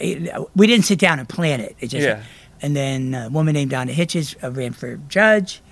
We 0.00 0.66
didn't 0.66 0.84
sit 0.84 0.98
down 0.98 1.18
and 1.18 1.28
plan 1.28 1.60
it. 1.60 1.76
It 1.80 1.88
just 1.88 2.06
Yeah. 2.06 2.22
and 2.62 2.74
then 2.76 3.14
a 3.14 3.28
woman 3.30 3.54
named 3.54 3.70
Donna 3.70 3.92
Hitchens 3.92 4.34
uh, 4.42 4.50
ran 4.50 4.72
for 4.72 4.96
judge, 5.08 5.62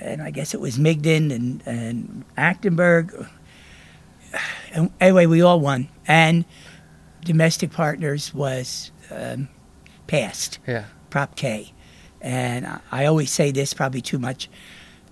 and 0.00 0.22
I 0.22 0.30
guess 0.30 0.54
it 0.54 0.60
was 0.60 0.78
Migden 0.78 1.30
and 1.30 1.62
and 1.66 2.24
Achtenberg. 2.36 3.28
And 4.74 4.90
anyway, 5.02 5.26
we 5.26 5.42
all 5.42 5.60
won, 5.60 5.88
and 6.08 6.46
domestic 7.26 7.72
partners 7.72 8.32
was 8.32 8.90
um, 9.10 9.48
passed. 10.16 10.58
Yeah. 10.66 10.84
Prop 11.08 11.34
K. 11.36 11.72
And 12.20 12.66
I- 12.92 13.06
always 13.06 13.30
say 13.30 13.50
this 13.50 13.72
probably 13.72 14.02
too 14.02 14.18
much. 14.18 14.48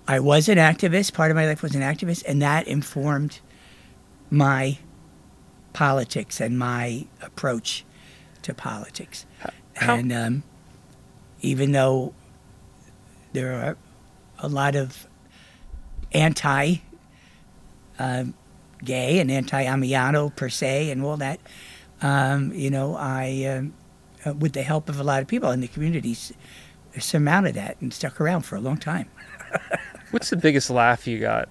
I 0.07 0.21
was 0.21 0.49
an 0.49 0.59
activist, 0.59 1.15
part 1.15 1.31
of 1.31 1.37
my 1.37 1.47
life 1.47 1.63
was 1.63 1.75
an 1.75 1.81
activist, 1.81 2.23
and 2.29 2.43
that 2.43 2.69
informed 2.69 3.41
my 4.31 4.79
politics 5.73 6.41
and 6.41 6.59
my 6.59 7.07
approach 7.23 7.85
to 8.43 8.53
politics. 8.55 9.25
how- 9.77 9.95
and 9.95 10.13
um, 10.13 10.43
even 11.41 11.73
though 11.73 12.13
there 13.33 13.55
are 13.55 13.77
a 14.41 14.49
lot 14.49 14.77
of 14.77 15.07
anti 16.13 16.77
um, 17.99 18.35
gay 18.85 19.19
and 19.21 19.31
anti 19.31 19.65
Ammiano 19.65 20.35
per 20.35 20.49
se 20.51 20.91
and 20.91 21.03
all 21.03 21.17
that, 21.17 21.41
um, 22.03 22.53
you 22.53 22.69
know, 22.71 22.97
I, 22.97 23.45
um, 23.57 23.73
uh, 24.25 24.35
with 24.35 24.53
the 24.53 24.63
help 24.63 24.89
of 24.89 24.99
a 25.01 25.05
lot 25.05 25.23
of 25.23 25.29
people 25.29 25.51
in 25.51 25.61
the 25.61 25.69
communities, 25.69 26.33
surmounted 26.99 27.55
that 27.55 27.81
and 27.81 27.93
stuck 27.93 28.21
around 28.21 28.43
for 28.43 28.57
a 28.57 28.61
long 28.61 28.77
time. 28.77 29.09
What's 30.11 30.31
the 30.31 30.37
biggest 30.37 30.71
laugh 30.71 31.07
you 31.07 31.19
got 31.21 31.49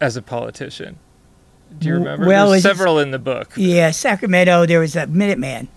as 0.00 0.16
a 0.16 0.22
politician? 0.22 0.98
Do 1.78 1.88
you 1.88 1.94
remember? 1.94 2.26
well, 2.26 2.50
There's 2.50 2.62
several 2.62 2.98
in 2.98 3.12
the 3.12 3.18
book. 3.18 3.52
Yeah, 3.56 3.92
Sacramento, 3.92 4.66
there 4.66 4.80
was 4.80 4.96
a 4.96 5.06
Minuteman, 5.06 5.68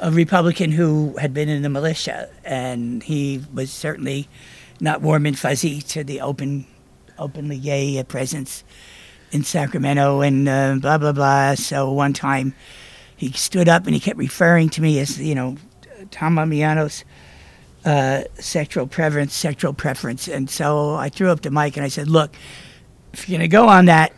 a 0.00 0.10
Republican 0.10 0.72
who 0.72 1.16
had 1.16 1.32
been 1.32 1.48
in 1.48 1.62
the 1.62 1.70
militia, 1.70 2.28
and 2.44 3.02
he 3.02 3.42
was 3.52 3.72
certainly 3.72 4.28
not 4.80 5.00
warm 5.00 5.24
and 5.24 5.38
fuzzy 5.38 5.80
to 5.80 6.04
the 6.04 6.20
open, 6.20 6.66
openly 7.18 7.58
gay 7.58 8.02
presence 8.04 8.64
in 9.32 9.44
Sacramento, 9.44 10.20
and 10.20 10.46
uh, 10.46 10.76
blah 10.78 10.98
blah 10.98 11.12
blah. 11.12 11.54
So 11.54 11.90
one 11.90 12.12
time, 12.12 12.54
he 13.18 13.32
stood 13.32 13.68
up 13.68 13.84
and 13.84 13.92
he 13.94 14.00
kept 14.00 14.16
referring 14.16 14.70
to 14.70 14.80
me 14.80 14.98
as 14.98 15.20
you 15.20 15.34
know, 15.34 15.56
Tom 16.10 16.36
Ammiano's 16.36 17.04
uh, 17.84 18.22
sexual 18.34 18.86
preference, 18.86 19.34
sexual 19.34 19.74
preference, 19.74 20.28
and 20.28 20.48
so 20.48 20.94
I 20.94 21.10
threw 21.10 21.30
up 21.30 21.42
the 21.42 21.50
mic 21.50 21.76
and 21.76 21.84
I 21.84 21.88
said, 21.88 22.08
"Look, 22.08 22.34
if 23.12 23.28
you're 23.28 23.38
gonna 23.38 23.48
go 23.48 23.68
on 23.68 23.84
that." 23.86 24.12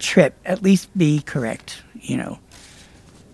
trip 0.00 0.34
at 0.44 0.62
least 0.62 0.88
be 0.96 1.20
correct 1.20 1.82
you 2.00 2.16
know 2.16 2.38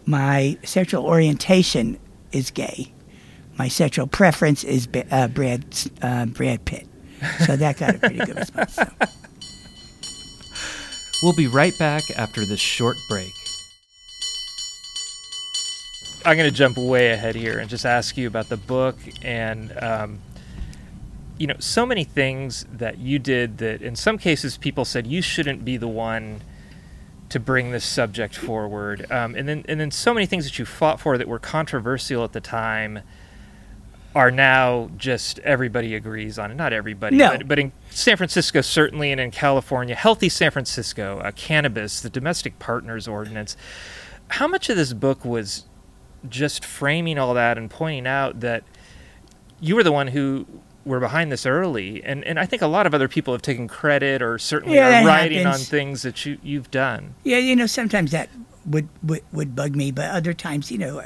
my 0.04 0.58
sexual 0.64 1.04
orientation 1.04 1.98
is 2.32 2.50
gay 2.50 2.92
my 3.56 3.68
sexual 3.68 4.06
preference 4.06 4.64
is 4.64 4.88
uh, 5.10 5.28
brad 5.28 5.64
uh, 6.02 6.26
brad 6.26 6.64
pitt 6.64 6.86
so 7.46 7.56
that 7.56 7.78
got 7.78 7.94
a 7.94 7.98
pretty 7.98 8.18
good 8.18 8.36
response 8.36 8.74
so. 8.74 8.90
We'll 11.22 11.32
be 11.32 11.46
right 11.46 11.72
back 11.78 12.10
after 12.10 12.44
this 12.44 12.60
short 12.60 12.98
break. 13.08 13.32
I'm 16.26 16.36
going 16.36 16.50
to 16.50 16.56
jump 16.56 16.76
way 16.76 17.12
ahead 17.12 17.36
here 17.36 17.60
and 17.60 17.70
just 17.70 17.86
ask 17.86 18.16
you 18.16 18.26
about 18.26 18.48
the 18.48 18.56
book 18.56 18.96
and, 19.22 19.72
um, 19.80 20.18
you 21.38 21.46
know, 21.46 21.54
so 21.60 21.86
many 21.86 22.02
things 22.02 22.66
that 22.72 22.98
you 22.98 23.20
did 23.20 23.58
that 23.58 23.80
in 23.80 23.94
some 23.94 24.18
cases 24.18 24.56
people 24.56 24.84
said 24.84 25.06
you 25.06 25.22
shouldn't 25.22 25.64
be 25.64 25.76
the 25.76 25.86
one 25.86 26.40
to 27.28 27.38
bring 27.38 27.70
this 27.70 27.84
subject 27.84 28.34
forward. 28.34 29.08
Um, 29.08 29.36
and 29.36 29.48
then, 29.48 29.64
and 29.68 29.78
then 29.78 29.92
so 29.92 30.12
many 30.12 30.26
things 30.26 30.44
that 30.46 30.58
you 30.58 30.64
fought 30.64 31.00
for 31.00 31.16
that 31.16 31.28
were 31.28 31.38
controversial 31.38 32.24
at 32.24 32.32
the 32.32 32.40
time 32.40 33.00
are 34.12 34.32
now 34.32 34.90
just 34.96 35.38
everybody 35.40 35.94
agrees 35.94 36.40
on 36.40 36.50
it. 36.50 36.54
Not 36.54 36.72
everybody, 36.72 37.18
No. 37.18 37.36
but, 37.36 37.46
but 37.46 37.58
in 37.60 37.70
San 37.90 38.16
Francisco 38.16 38.62
certainly, 38.62 39.12
and 39.12 39.20
in 39.20 39.30
California, 39.30 39.94
healthy 39.94 40.28
San 40.28 40.50
Francisco, 40.50 41.20
uh, 41.20 41.30
cannabis, 41.30 42.00
the 42.00 42.10
domestic 42.10 42.58
partners 42.58 43.06
ordinance. 43.06 43.56
How 44.28 44.48
much 44.48 44.68
of 44.68 44.76
this 44.76 44.92
book 44.92 45.24
was 45.24 45.66
just 46.30 46.64
framing 46.64 47.18
all 47.18 47.34
that 47.34 47.56
and 47.58 47.70
pointing 47.70 48.06
out 48.06 48.40
that 48.40 48.64
you 49.60 49.74
were 49.76 49.82
the 49.82 49.92
one 49.92 50.08
who 50.08 50.46
were 50.84 51.00
behind 51.00 51.32
this 51.32 51.46
early, 51.46 52.02
and, 52.04 52.22
and 52.24 52.38
I 52.38 52.46
think 52.46 52.62
a 52.62 52.66
lot 52.68 52.86
of 52.86 52.94
other 52.94 53.08
people 53.08 53.34
have 53.34 53.42
taken 53.42 53.66
credit 53.66 54.22
or 54.22 54.38
certainly 54.38 54.76
Yeah, 54.76 55.02
are 55.02 55.06
writing 55.06 55.46
on 55.46 55.58
things 55.58 56.02
that 56.02 56.24
you 56.24 56.38
you've 56.42 56.70
done. 56.70 57.14
yeah 57.24 57.38
you 57.38 57.56
know 57.56 57.66
sometimes 57.66 58.12
that 58.12 58.28
would, 58.64 58.88
would 59.02 59.22
would 59.32 59.56
bug 59.56 59.74
me 59.74 59.90
but 59.90 60.10
other 60.10 60.32
times 60.32 60.70
you 60.70 60.78
know 60.78 61.02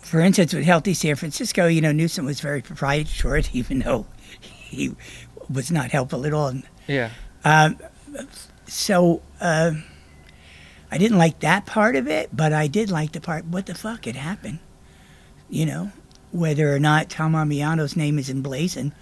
for 0.00 0.20
instance 0.20 0.54
with 0.54 0.64
healthy 0.64 0.94
san 0.94 1.16
francisco 1.16 1.66
you 1.66 1.80
know 1.82 1.92
newsom 1.92 2.24
was 2.24 2.40
very 2.40 2.62
proprietary 2.62 3.44
even 3.52 3.80
though 3.80 4.06
he 4.40 4.94
was 5.50 5.70
not 5.70 5.90
helpful 5.90 6.24
at 6.26 6.32
all. 6.32 6.52
Yeah, 6.86 7.10
so 8.66 9.22
uh, 9.40 9.72
I 10.90 10.98
didn't 10.98 11.18
like 11.18 11.40
that 11.40 11.66
part 11.66 11.96
of 11.96 12.06
it, 12.06 12.30
but 12.34 12.52
I 12.52 12.66
did 12.66 12.90
like 12.90 13.12
the 13.12 13.20
part. 13.20 13.44
What 13.44 13.66
the 13.66 13.74
fuck 13.74 14.06
had 14.06 14.16
happened? 14.16 14.58
You 15.50 15.66
know, 15.66 15.92
whether 16.32 16.74
or 16.74 16.78
not 16.78 17.10
Tom 17.10 17.32
Ammiano's 17.32 17.96
name 17.96 18.18
is 18.18 18.30
emblazoned. 18.30 18.92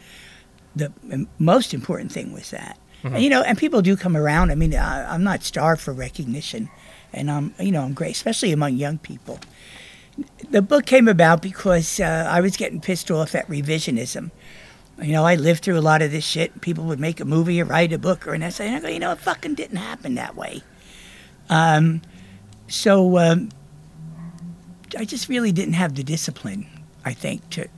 The 0.75 0.93
most 1.39 1.73
important 1.73 2.13
thing 2.13 2.33
was 2.33 2.51
that, 2.51 2.79
and, 3.03 3.23
you 3.23 3.31
know, 3.31 3.43
and 3.43 3.57
people 3.57 3.83
do 3.83 3.97
come 3.97 4.17
around. 4.17 4.51
I 4.51 4.57
mean, 4.57 4.75
I, 4.75 5.13
I'm 5.13 5.25
not 5.25 5.43
starved 5.43 5.81
for 5.81 5.93
recognition, 5.93 6.69
and 7.13 7.31
I'm, 7.31 7.55
you 7.59 7.73
know, 7.73 7.83
I'm 7.83 7.95
great, 7.95 8.17
especially 8.17 8.53
among 8.53 8.75
young 8.75 8.99
people. 8.99 9.39
The 10.51 10.63
book 10.63 10.87
came 10.87 11.09
about 11.09 11.41
because 11.41 12.01
uh, 12.01 12.29
I 12.29 12.41
was 12.41 12.57
getting 12.57 12.81
pissed 12.81 13.11
off 13.11 13.35
at 13.35 13.49
revisionism. 13.49 14.31
You 15.01 15.13
know, 15.13 15.25
I 15.25 15.35
lived 15.35 15.63
through 15.63 15.79
a 15.79 15.81
lot 15.81 16.03
of 16.03 16.11
this 16.11 16.25
shit. 16.25 16.61
People 16.63 16.85
would 16.85 17.01
make 17.01 17.21
a 17.21 17.25
movie 17.25 17.61
or 17.61 17.65
write 17.67 17.93
a 17.93 17.99
book 17.99 18.27
or 18.27 18.35
an 18.35 18.43
essay, 18.43 18.67
and 18.69 18.77
I 18.77 18.81
go, 18.81 18.89
you 18.89 18.99
know, 18.99 19.13
it 19.13 19.19
fucking 19.19 19.55
didn't 19.55 19.77
happen 19.77 20.15
that 20.15 20.35
way. 20.35 20.63
Um, 21.49 22.03
so 22.69 23.19
um, 23.19 23.51
I 24.99 25.05
just 25.05 25.29
really 25.29 25.53
didn't 25.53 25.75
have 25.75 25.95
the 25.95 26.03
discipline, 26.03 26.67
I 27.05 27.13
think, 27.13 27.49
to 27.51 27.69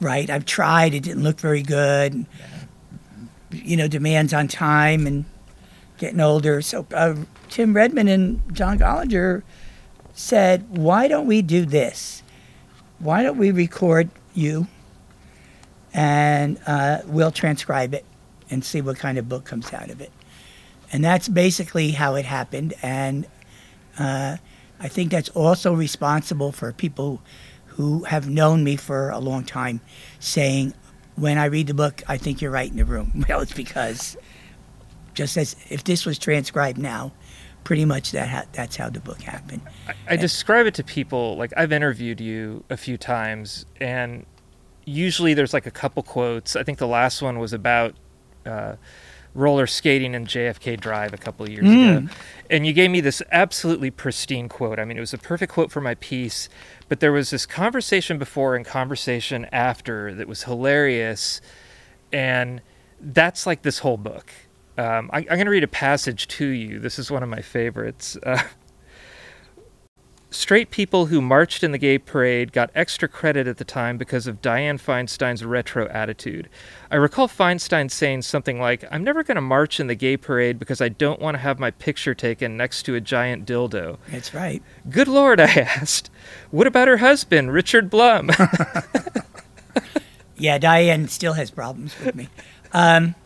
write. 0.00 0.30
I've 0.30 0.44
tried; 0.44 0.94
it 0.94 1.02
didn't 1.02 1.22
look 1.22 1.40
very 1.40 1.62
good. 1.62 2.26
You 3.50 3.76
know, 3.76 3.88
demands 3.88 4.34
on 4.34 4.48
time 4.48 5.06
and 5.06 5.24
getting 5.96 6.20
older. 6.20 6.60
So 6.62 6.86
uh, 6.92 7.16
Tim 7.48 7.74
Redmond 7.74 8.08
and 8.08 8.54
John 8.54 8.78
Gollinger 8.78 9.42
said, 10.14 10.76
"Why 10.76 11.08
don't 11.08 11.26
we 11.26 11.42
do 11.42 11.64
this? 11.64 12.22
Why 12.98 13.22
don't 13.22 13.38
we 13.38 13.50
record 13.50 14.10
you?" 14.34 14.66
and 15.94 16.60
uh, 16.66 16.98
we'll 17.06 17.30
transcribe 17.30 17.94
it 17.94 18.04
and 18.50 18.64
see 18.64 18.80
what 18.80 18.96
kind 18.96 19.18
of 19.18 19.28
book 19.28 19.44
comes 19.44 19.72
out 19.72 19.90
of 19.90 20.00
it. 20.00 20.12
And 20.92 21.04
that's 21.04 21.28
basically 21.28 21.90
how 21.90 22.14
it 22.14 22.24
happened. 22.24 22.74
And 22.82 23.26
uh, 23.98 24.36
I 24.80 24.88
think 24.88 25.10
that's 25.10 25.28
also 25.30 25.74
responsible 25.74 26.52
for 26.52 26.72
people 26.72 27.22
who 27.66 28.04
have 28.04 28.28
known 28.28 28.64
me 28.64 28.76
for 28.76 29.10
a 29.10 29.18
long 29.18 29.44
time 29.44 29.80
saying, 30.18 30.74
when 31.16 31.36
I 31.36 31.46
read 31.46 31.66
the 31.66 31.74
book, 31.74 32.02
I 32.08 32.16
think 32.16 32.40
you're 32.40 32.50
right 32.50 32.70
in 32.70 32.76
the 32.76 32.84
room. 32.84 33.24
Well, 33.28 33.40
it's 33.40 33.52
because 33.52 34.16
just 35.14 35.36
as 35.36 35.56
if 35.68 35.84
this 35.84 36.06
was 36.06 36.18
transcribed 36.18 36.78
now, 36.78 37.12
pretty 37.64 37.84
much 37.84 38.12
that 38.12 38.28
ha- 38.28 38.44
that's 38.52 38.76
how 38.76 38.88
the 38.88 39.00
book 39.00 39.20
happened. 39.20 39.60
I 40.08 40.16
describe 40.16 40.66
it 40.66 40.74
to 40.74 40.84
people 40.84 41.36
like 41.36 41.52
I've 41.56 41.72
interviewed 41.72 42.20
you 42.20 42.64
a 42.70 42.76
few 42.76 42.96
times, 42.96 43.66
and 43.80 44.24
usually 44.84 45.34
there's 45.34 45.52
like 45.52 45.66
a 45.66 45.70
couple 45.70 46.02
quotes. 46.02 46.56
I 46.56 46.62
think 46.62 46.78
the 46.78 46.86
last 46.86 47.20
one 47.20 47.38
was 47.38 47.52
about 47.52 47.94
uh, 48.46 48.76
roller 49.38 49.66
skating 49.66 50.14
in 50.14 50.26
JFK 50.26 50.78
Drive 50.80 51.14
a 51.14 51.16
couple 51.16 51.46
of 51.46 51.52
years 51.52 51.64
ago, 51.98 52.08
and 52.50 52.66
you 52.66 52.72
gave 52.72 52.90
me 52.90 53.00
this 53.00 53.22
absolutely 53.30 53.90
pristine 53.90 54.48
quote. 54.48 54.78
I 54.78 54.84
mean, 54.84 54.96
it 54.96 55.00
was 55.00 55.14
a 55.14 55.18
perfect 55.18 55.52
quote 55.52 55.70
for 55.70 55.80
my 55.80 55.94
piece, 55.94 56.48
but 56.88 57.00
there 57.00 57.12
was 57.12 57.30
this 57.30 57.46
conversation 57.46 58.18
before 58.18 58.56
and 58.56 58.64
conversation 58.66 59.46
after 59.52 60.14
that 60.14 60.26
was 60.28 60.42
hilarious, 60.44 61.40
and 62.12 62.60
that's 63.00 63.46
like 63.46 63.62
this 63.62 63.78
whole 63.80 63.96
book. 63.96 64.30
Um, 64.76 65.10
I, 65.12 65.18
I'm 65.18 65.24
going 65.24 65.44
to 65.44 65.50
read 65.50 65.64
a 65.64 65.68
passage 65.68 66.28
to 66.28 66.46
you. 66.46 66.78
This 66.78 66.98
is 66.98 67.10
one 67.10 67.22
of 67.22 67.28
my 67.28 67.42
favorites. 67.42 68.16
Uh, 68.22 68.42
Straight 70.30 70.70
people 70.70 71.06
who 71.06 71.22
marched 71.22 71.64
in 71.64 71.72
the 71.72 71.78
gay 71.78 71.98
parade 71.98 72.52
got 72.52 72.70
extra 72.74 73.08
credit 73.08 73.46
at 73.46 73.56
the 73.56 73.64
time 73.64 73.96
because 73.96 74.26
of 74.26 74.42
Dianne 74.42 74.78
Feinstein's 74.78 75.42
retro 75.44 75.88
attitude. 75.88 76.50
I 76.90 76.96
recall 76.96 77.28
Feinstein 77.28 77.90
saying 77.90 78.22
something 78.22 78.60
like, 78.60 78.84
I'm 78.90 79.02
never 79.02 79.22
going 79.22 79.36
to 79.36 79.40
march 79.40 79.80
in 79.80 79.86
the 79.86 79.94
gay 79.94 80.18
parade 80.18 80.58
because 80.58 80.82
I 80.82 80.90
don't 80.90 81.20
want 81.20 81.36
to 81.36 81.38
have 81.38 81.58
my 81.58 81.70
picture 81.70 82.14
taken 82.14 82.58
next 82.58 82.82
to 82.84 82.94
a 82.94 83.00
giant 83.00 83.46
dildo. 83.46 83.96
That's 84.10 84.34
right. 84.34 84.62
Good 84.90 85.08
Lord, 85.08 85.40
I 85.40 85.50
asked. 85.50 86.10
What 86.50 86.66
about 86.66 86.88
her 86.88 86.98
husband, 86.98 87.52
Richard 87.52 87.88
Blum? 87.88 88.30
Yeah, 90.38 90.58
Dianne 90.58 91.08
still 91.08 91.32
has 91.32 91.50
problems 91.50 91.98
with 91.98 92.14
me. 92.14 92.28
Um, 92.72 93.16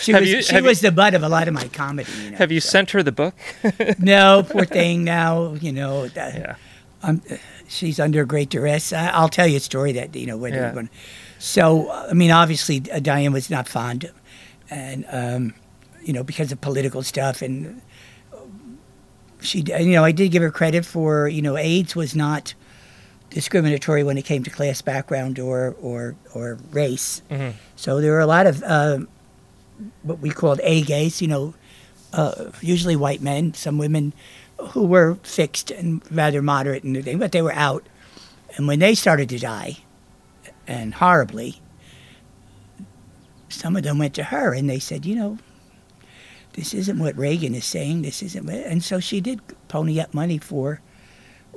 she 0.00 0.12
Have 0.12 0.20
was 0.22 0.30
you- 0.30 0.42
she 0.42 0.56
you- 0.56 0.62
was 0.62 0.80
the 0.80 0.90
butt 0.92 1.14
of 1.14 1.22
a 1.22 1.28
lot 1.28 1.48
of 1.48 1.54
my 1.54 1.68
comedy. 1.68 2.10
You 2.24 2.30
know, 2.32 2.36
Have 2.38 2.52
you 2.52 2.60
so- 2.60 2.70
sent 2.70 2.90
her 2.92 3.02
the 3.02 3.12
book? 3.12 3.34
No, 3.98 4.44
poor 4.48 4.64
thing. 4.64 5.04
Now 5.04 5.54
you 5.54 5.72
know. 5.72 6.08
That, 6.14 6.34
Yeah. 6.34 6.54
um, 7.02 7.22
she's 7.68 7.98
under 8.00 8.24
great 8.24 8.48
duress. 8.50 8.92
I, 8.92 9.08
I'll 9.08 9.28
tell 9.28 9.46
you 9.46 9.56
a 9.56 9.60
story 9.60 9.92
that 9.92 10.14
you 10.14 10.26
know 10.26 10.36
whether 10.36 10.56
Yeah. 10.56 10.72
you're. 10.74 10.88
So 11.38 11.90
I 11.90 12.12
mean, 12.12 12.30
obviously, 12.30 12.76
uh, 12.92 13.00
Dianne 13.00 13.32
was 13.32 13.50
not 13.50 13.68
fond, 13.68 14.04
of, 14.04 14.12
and 14.70 15.04
um, 15.10 15.54
you 16.04 16.12
know 16.12 16.22
because 16.24 16.52
of 16.52 16.60
political 16.60 17.02
stuff, 17.02 17.42
and 17.42 17.80
she, 19.40 19.60
you 19.62 19.92
know, 19.92 20.04
I 20.04 20.12
did 20.12 20.30
give 20.30 20.42
her 20.42 20.50
credit 20.50 20.84
for 20.86 21.28
you 21.28 21.42
know 21.42 21.56
AIDS 21.56 21.96
was 21.96 22.14
not 22.14 22.54
discriminatory 23.30 24.04
when 24.04 24.18
it 24.18 24.22
came 24.26 24.42
to 24.44 24.50
class 24.50 24.82
background 24.82 25.38
or 25.38 25.74
or 25.80 26.14
or 26.34 26.58
race. 26.70 27.22
Mhm. 27.30 27.54
So 27.76 28.00
there 28.00 28.12
were 28.12 28.20
a 28.20 28.26
lot 28.26 28.46
of 28.46 28.62
um, 28.64 29.08
what 30.02 30.20
we 30.20 30.30
called 30.30 30.60
A 30.62 30.82
gays, 30.82 31.20
you 31.22 31.28
know, 31.28 31.54
uh, 32.12 32.50
usually 32.60 32.96
white 32.96 33.22
men, 33.22 33.54
some 33.54 33.78
women 33.78 34.12
who 34.70 34.84
were 34.84 35.16
fixed 35.22 35.70
and 35.70 36.02
rather 36.10 36.42
moderate 36.42 36.84
in 36.84 36.92
their 36.92 37.02
thing, 37.02 37.18
but 37.18 37.32
they 37.32 37.42
were 37.42 37.52
out. 37.54 37.84
And 38.56 38.66
when 38.68 38.78
they 38.80 38.94
started 38.94 39.28
to 39.30 39.38
die, 39.38 39.78
and 40.66 40.94
horribly, 40.94 41.60
some 43.48 43.76
of 43.76 43.82
them 43.82 43.98
went 43.98 44.14
to 44.14 44.24
her 44.24 44.54
and 44.54 44.68
they 44.68 44.78
said, 44.78 45.04
you 45.04 45.14
know, 45.16 45.38
this 46.54 46.74
isn't 46.74 46.98
what 46.98 47.16
Reagan 47.16 47.54
is 47.54 47.64
saying. 47.64 48.02
This 48.02 48.22
isn't, 48.22 48.44
what, 48.44 48.54
and 48.54 48.82
so 48.84 49.00
she 49.00 49.20
did 49.20 49.40
pony 49.68 49.98
up 50.00 50.12
money 50.14 50.38
for 50.38 50.80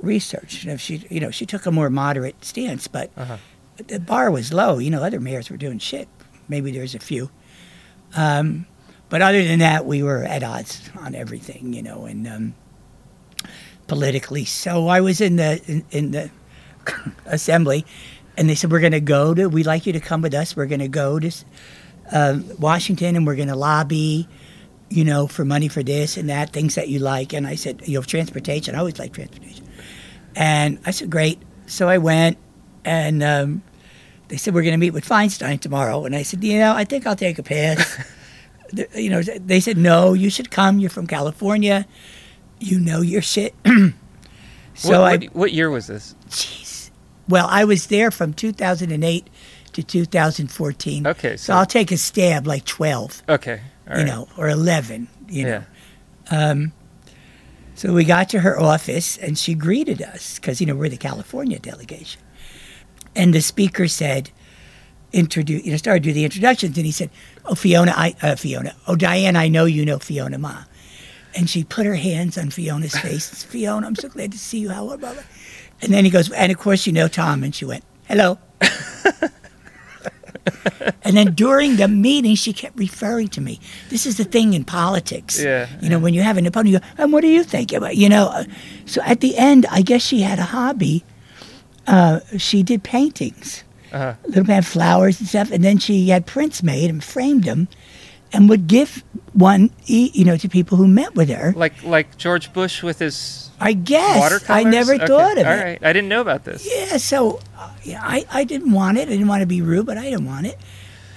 research. 0.00 0.64
You 0.64 0.70
know, 0.72 0.76
she, 0.76 1.06
you 1.10 1.20
know, 1.20 1.30
she 1.30 1.46
took 1.46 1.66
a 1.66 1.70
more 1.72 1.90
moderate 1.90 2.44
stance, 2.44 2.88
but 2.88 3.10
Uh-huh. 3.16 3.36
the 3.76 4.00
bar 4.00 4.30
was 4.30 4.52
low. 4.52 4.78
You 4.78 4.90
know, 4.90 5.02
other 5.02 5.20
mayors 5.20 5.50
were 5.50 5.56
doing 5.56 5.78
shit. 5.78 6.08
Maybe 6.48 6.70
there's 6.70 6.94
a 6.94 6.98
few. 6.98 7.30
Um, 8.16 8.66
but 9.08 9.22
other 9.22 9.44
than 9.44 9.60
that, 9.60 9.86
we 9.86 10.02
were 10.02 10.24
at 10.24 10.42
odds 10.42 10.90
on 10.98 11.14
everything, 11.14 11.72
you 11.72 11.82
know, 11.82 12.06
and 12.06 12.26
um, 12.26 12.54
politically. 13.86 14.44
So 14.44 14.88
I 14.88 15.00
was 15.00 15.20
in 15.20 15.36
the 15.36 15.62
in, 15.66 15.84
in 15.90 16.10
the 16.10 16.30
assembly, 17.26 17.86
and 18.36 18.48
they 18.48 18.54
said 18.54 18.72
we're 18.72 18.80
going 18.80 18.92
to 18.92 19.00
go 19.00 19.34
to. 19.34 19.46
We'd 19.46 19.66
like 19.66 19.86
you 19.86 19.92
to 19.92 20.00
come 20.00 20.22
with 20.22 20.34
us. 20.34 20.56
We're 20.56 20.66
going 20.66 20.80
to 20.80 20.88
go 20.88 21.20
to 21.20 21.30
uh, 22.10 22.40
Washington, 22.58 23.16
and 23.16 23.26
we're 23.26 23.36
going 23.36 23.48
to 23.48 23.56
lobby, 23.56 24.28
you 24.88 25.04
know, 25.04 25.26
for 25.26 25.44
money 25.44 25.68
for 25.68 25.82
this 25.82 26.16
and 26.16 26.28
that, 26.28 26.52
things 26.52 26.74
that 26.74 26.88
you 26.88 26.98
like. 26.98 27.32
And 27.32 27.46
I 27.46 27.54
said, 27.54 27.86
you 27.86 27.98
know, 27.98 28.02
transportation. 28.02 28.74
I 28.74 28.78
always 28.78 28.98
like 28.98 29.12
transportation. 29.12 29.66
And 30.34 30.78
I 30.84 30.90
said, 30.90 31.10
great. 31.10 31.40
So 31.66 31.88
I 31.88 31.98
went, 31.98 32.38
and 32.84 33.22
um, 33.22 33.62
they 34.28 34.36
said 34.36 34.54
we're 34.54 34.62
going 34.62 34.72
to 34.72 34.78
meet 34.78 34.92
with 34.92 35.04
Feinstein 35.08 35.60
tomorrow. 35.60 36.04
And 36.04 36.14
I 36.16 36.22
said, 36.22 36.42
you 36.42 36.58
know, 36.58 36.72
I 36.74 36.84
think 36.84 37.06
I'll 37.06 37.16
take 37.16 37.38
a 37.38 37.42
pass. 37.42 37.98
You 38.96 39.10
know, 39.10 39.22
they 39.22 39.60
said 39.60 39.76
no. 39.78 40.12
You 40.12 40.28
should 40.28 40.50
come. 40.50 40.80
You're 40.80 40.90
from 40.90 41.06
California. 41.06 41.86
You 42.58 42.80
know 42.80 43.00
your 43.00 43.22
shit. 43.22 43.54
so 44.74 45.00
what, 45.02 45.12
I, 45.12 45.16
what, 45.18 45.34
what 45.36 45.52
year 45.52 45.70
was 45.70 45.86
this? 45.86 46.16
jeez. 46.28 46.90
Well, 47.28 47.46
I 47.48 47.64
was 47.64 47.86
there 47.86 48.10
from 48.10 48.32
2008 48.34 49.30
to 49.74 49.82
2014. 49.84 51.06
Okay, 51.06 51.36
So, 51.36 51.36
so- 51.36 51.54
I'll 51.54 51.64
take 51.64 51.92
a 51.92 51.96
stab, 51.96 52.48
like 52.48 52.64
12, 52.64 53.22
Okay. 53.28 53.60
all 53.88 53.98
you 54.00 54.04
know, 54.04 54.26
or 54.36 54.48
11. 54.48 55.06
You 55.28 55.44
know. 55.44 55.64
Yeah. 56.32 56.54
So 57.76 57.92
we 57.92 58.04
got 58.04 58.30
to 58.30 58.40
her 58.40 58.58
office 58.58 59.16
and 59.18 59.38
she 59.38 59.54
greeted 59.54 60.02
us 60.02 60.40
because, 60.40 60.60
you 60.60 60.66
know, 60.66 60.74
we're 60.74 60.88
the 60.88 60.96
California 60.96 61.58
delegation. 61.60 62.20
And 63.16 63.34
the 63.34 63.40
speaker 63.40 63.88
said, 63.88 64.30
introduce, 65.12 65.64
you 65.64 65.70
know, 65.72 65.76
started 65.78 66.02
to 66.04 66.10
do 66.10 66.12
the 66.12 66.24
introductions. 66.24 66.76
And 66.76 66.84
he 66.86 66.92
said, 66.92 67.10
Oh, 67.46 67.54
Fiona, 67.54 67.92
I, 67.96 68.14
uh, 68.22 68.36
Fiona, 68.36 68.74
oh, 68.86 68.94
Dianne, 68.94 69.36
I 69.36 69.48
know 69.48 69.64
you 69.64 69.84
know 69.84 69.98
Fiona 69.98 70.36
Ma. 70.38 70.64
And 71.34 71.48
she 71.50 71.64
put 71.64 71.86
her 71.86 71.94
hands 71.96 72.36
on 72.38 72.50
Fiona's 72.50 72.96
face. 72.98 73.42
Fiona, 73.50 73.86
I'm 73.86 73.94
so 73.96 74.08
glad 74.08 74.32
to 74.32 74.38
see 74.38 74.58
you. 74.58 74.68
How 74.70 74.84
blah, 74.86 74.96
blah. 74.96 75.14
And 75.82 75.92
then 75.92 76.04
he 76.04 76.10
goes, 76.10 76.30
And 76.30 76.52
of 76.52 76.58
course, 76.58 76.86
you 76.86 76.92
know 76.92 77.08
Tom. 77.08 77.42
And 77.42 77.54
she 77.54 77.64
went, 77.64 77.84
Hello. 78.08 78.38
and 81.02 81.16
then 81.16 81.34
during 81.34 81.76
the 81.76 81.88
meeting, 81.88 82.34
she 82.36 82.52
kept 82.52 82.78
referring 82.78 83.28
to 83.28 83.40
me. 83.40 83.58
This 83.90 84.06
is 84.06 84.16
the 84.16 84.24
thing 84.24 84.54
in 84.54 84.64
politics. 84.64 85.42
Yeah, 85.42 85.68
You 85.80 85.88
know, 85.88 85.98
when 85.98 86.14
you 86.14 86.22
have 86.22 86.36
an 86.36 86.46
opponent, 86.46 86.72
you 86.72 86.78
go, 86.80 86.86
and 86.98 87.12
what 87.12 87.22
do 87.22 87.28
you 87.28 87.42
think 87.42 87.72
about, 87.72 87.96
you 87.96 88.08
know? 88.08 88.26
uh, 88.28 88.44
So 88.86 89.00
at 89.02 89.20
the 89.20 89.36
end, 89.36 89.66
I 89.70 89.82
guess 89.82 90.02
she 90.02 90.20
had 90.20 90.38
a 90.38 90.44
hobby. 90.44 91.04
Uh, 91.86 92.20
she 92.36 92.62
did 92.62 92.82
paintings, 92.82 93.62
Uh-huh. 93.92 94.14
little 94.26 94.44
bit 94.44 94.58
of 94.58 94.66
flowers 94.66 95.20
and 95.20 95.28
stuff, 95.28 95.50
and 95.50 95.62
then 95.64 95.78
she 95.78 96.08
had 96.08 96.26
prints 96.26 96.62
made 96.62 96.90
and 96.90 97.02
framed 97.04 97.44
them, 97.44 97.68
and 98.32 98.48
would 98.48 98.66
give 98.66 99.04
one, 99.32 99.70
you 99.86 100.24
know, 100.24 100.36
to 100.36 100.48
people 100.48 100.76
who 100.78 100.88
met 100.88 101.14
with 101.14 101.28
her. 101.28 101.52
Like 101.56 101.82
like 101.84 102.16
George 102.18 102.52
Bush 102.52 102.82
with 102.82 102.98
his 102.98 103.50
I 103.60 103.72
guess. 103.72 104.50
I 104.50 104.64
never 104.64 104.94
Okay, 104.94 105.06
thought 105.06 105.38
of 105.38 105.46
All 105.46 105.52
it. 105.52 105.64
right, 105.64 105.78
I 105.82 105.92
didn't 105.92 106.08
know 106.10 106.20
about 106.20 106.44
this. 106.44 106.66
Yeah, 106.68 106.96
so 106.98 107.40
uh, 107.56 107.70
yeah, 107.84 108.00
I, 108.02 108.26
I 108.30 108.44
didn't 108.44 108.72
want 108.72 108.98
it. 108.98 109.08
I 109.08 109.12
didn't 109.12 109.28
want 109.28 109.40
to 109.40 109.46
be 109.46 109.62
rude, 109.62 109.86
but 109.86 109.96
I 109.96 110.10
didn't 110.10 110.26
want 110.26 110.46
it. 110.46 110.58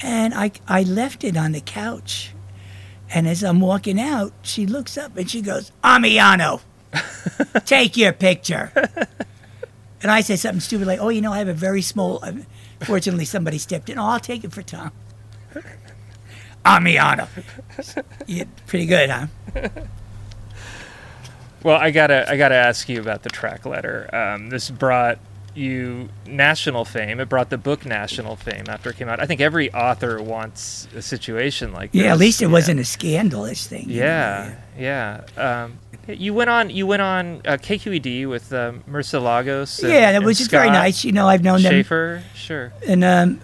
And 0.01 0.33
I, 0.33 0.51
I 0.67 0.83
left 0.83 1.25
it 1.25 1.35
on 1.35 1.51
the 1.51 1.59
couch. 1.59 2.31
And 3.13 3.27
as 3.27 3.43
I'm 3.43 3.59
walking 3.59 3.99
out, 3.99 4.31
she 4.41 4.65
looks 4.65 4.97
up 4.97 5.17
and 5.17 5.29
she 5.29 5.41
goes, 5.41 5.71
Ammiano, 5.83 6.61
take 7.65 7.97
your 7.97 8.13
picture. 8.13 8.71
And 10.01 10.09
I 10.11 10.21
say 10.21 10.35
something 10.37 10.61
stupid 10.61 10.87
like, 10.87 10.99
oh, 10.99 11.09
you 11.09 11.21
know, 11.21 11.33
I 11.33 11.39
have 11.39 11.47
a 11.49 11.53
very 11.53 11.81
small. 11.81 12.19
Uh, 12.23 12.33
fortunately, 12.81 13.25
somebody 13.25 13.57
stepped 13.57 13.89
in. 13.89 13.97
Oh, 13.99 14.05
I'll 14.05 14.19
take 14.19 14.43
it 14.43 14.51
for 14.53 14.61
Tom. 14.61 14.91
Ammiano. 16.65 17.27
yeah, 18.27 18.43
pretty 18.67 18.85
good, 18.85 19.09
huh? 19.09 19.27
Well, 21.63 21.77
I 21.77 21.91
gotta 21.91 22.29
I 22.29 22.37
gotta 22.37 22.55
ask 22.55 22.87
you 22.87 23.01
about 23.01 23.23
the 23.23 23.29
track 23.29 23.65
letter. 23.65 24.09
Um, 24.15 24.49
this 24.49 24.69
brought 24.69 25.19
you 25.55 26.07
national 26.25 26.85
fame. 26.85 27.19
It 27.19 27.27
brought 27.27 27.49
the 27.49 27.57
book 27.57 27.85
national 27.85 28.37
fame 28.37 28.65
after 28.69 28.91
it 28.91 28.95
came 28.97 29.09
out. 29.09 29.19
I 29.19 29.25
think 29.25 29.41
every 29.41 29.73
author 29.73 30.21
wants 30.21 30.87
a 30.95 31.01
situation 31.01 31.73
like 31.73 31.91
this. 31.91 32.03
Yeah, 32.03 32.11
at 32.13 32.17
least 32.17 32.41
it 32.41 32.45
Yeah. 32.45 32.51
wasn't 32.51 32.79
a 32.79 32.85
scandalous 32.85 33.67
thing. 33.67 33.89
you 33.89 33.99
know, 33.99 34.05
Yeah, 34.05 35.21
yeah. 35.37 35.63
Um, 35.63 35.79
you 36.17 36.33
went 36.33 36.49
on. 36.49 36.69
You 36.69 36.87
went 36.87 37.01
on 37.01 37.41
uh, 37.45 37.57
KQED 37.57 38.27
with 38.27 38.49
Marisa 38.49 39.21
Lagos. 39.21 39.79
And, 39.83 39.91
Yeah, 39.93 40.09
and 40.11 40.25
was 40.25 40.37
just 40.37 40.51
very 40.51 40.69
nice. 40.69 41.03
You 41.03 41.11
know, 41.11 41.27
I've 41.27 41.43
known 41.43 41.61
them 41.61 41.71
Shafer. 41.71 42.23
Sure. 42.35 42.73
And 42.87 43.03
um, 43.03 43.41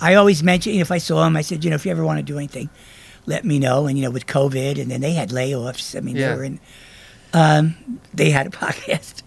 I 0.00 0.14
always 0.14 0.42
mention 0.42 0.74
if 0.74 0.90
I 0.90 0.98
saw 0.98 1.26
him, 1.26 1.36
I 1.36 1.42
said, 1.42 1.64
you 1.64 1.70
know, 1.70 1.76
if 1.76 1.84
you 1.86 1.90
ever 1.92 2.04
want 2.04 2.18
to 2.18 2.22
do 2.22 2.36
anything, 2.38 2.68
let 3.26 3.44
me 3.44 3.58
know. 3.58 3.86
And 3.86 3.98
you 3.98 4.04
know, 4.04 4.10
with 4.10 4.26
COVID, 4.26 4.80
and 4.80 4.90
then 4.90 5.00
they 5.00 5.12
had 5.12 5.30
layoffs. 5.30 5.96
I 5.96 6.00
mean, 6.00 6.16
Yeah. 6.16 6.30
they 6.30 6.36
were 6.36 6.44
in. 6.44 6.60
Um, 7.32 8.00
they 8.12 8.30
had 8.30 8.46
a 8.46 8.50
podcast, 8.64 9.22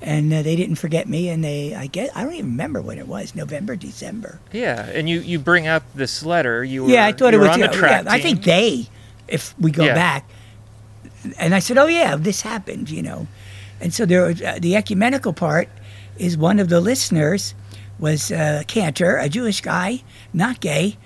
and 0.00 0.32
uh, 0.32 0.42
they 0.42 0.56
didn't 0.56 0.76
forget 0.76 1.08
me. 1.08 1.28
And 1.28 1.44
they, 1.44 1.74
I 1.74 1.86
guess, 1.86 2.10
I 2.14 2.24
don't 2.24 2.32
even 2.34 2.46
remember 2.50 2.80
when 2.80 2.98
it 2.98 3.06
was, 3.06 3.34
November, 3.34 3.76
December. 3.76 4.40
Yeah, 4.52 4.86
and 4.86 5.08
you 5.08 5.20
you 5.20 5.38
bring 5.38 5.66
up 5.66 5.84
this 5.94 6.24
letter. 6.24 6.64
You 6.64 6.84
were, 6.84 6.90
yeah, 6.90 7.04
I 7.06 7.12
thought 7.12 7.32
you 7.34 7.38
it 7.40 7.42
was. 7.42 7.50
on 7.50 7.60
the 7.60 7.66
yeah, 7.66 7.72
track 7.72 8.04
yeah, 8.06 8.12
I 8.12 8.20
think 8.20 8.42
they, 8.44 8.86
if 9.28 9.54
we 9.58 9.70
go 9.70 9.84
Yeah. 9.84 9.94
back, 9.94 10.28
and 11.38 11.54
I 11.54 11.58
said, 11.58 11.78
oh 11.78 11.86
yeah, 11.86 12.16
this 12.16 12.42
happened, 12.42 12.90
you 12.90 13.02
know, 13.02 13.26
and 13.80 13.92
so 13.92 14.06
there 14.06 14.26
was, 14.26 14.42
uh, 14.42 14.58
the 14.60 14.76
ecumenical 14.76 15.32
part 15.32 15.68
is 16.18 16.36
one 16.36 16.58
of 16.58 16.68
the 16.68 16.80
listeners 16.80 17.54
was 17.98 18.30
uh, 18.30 18.62
Cantor, 18.66 19.16
a 19.16 19.28
Jewish 19.28 19.60
guy, 19.60 20.02
not 20.32 20.60
gay, 20.60 20.96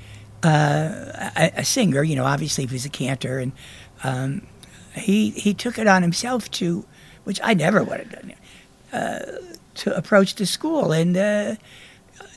uh, 0.44 1.30
a, 1.36 1.52
a 1.56 1.64
singer, 1.64 2.02
you 2.02 2.16
know, 2.16 2.24
obviously 2.24 2.66
he 2.66 2.72
was 2.72 2.86
a 2.86 2.90
cantor, 2.90 3.38
and 3.38 3.52
um, 4.04 4.46
he 4.94 5.30
he 5.30 5.54
took 5.54 5.78
it 5.78 5.86
on 5.86 6.02
himself 6.02 6.50
to, 6.52 6.84
which 7.24 7.40
I 7.42 7.54
never 7.54 7.82
would 7.82 7.98
have 7.98 8.10
done, 8.10 8.34
uh, 8.92 9.18
to 9.74 9.96
approach 9.96 10.36
the 10.36 10.46
school. 10.46 10.92
And 10.92 11.16
uh, 11.16 11.56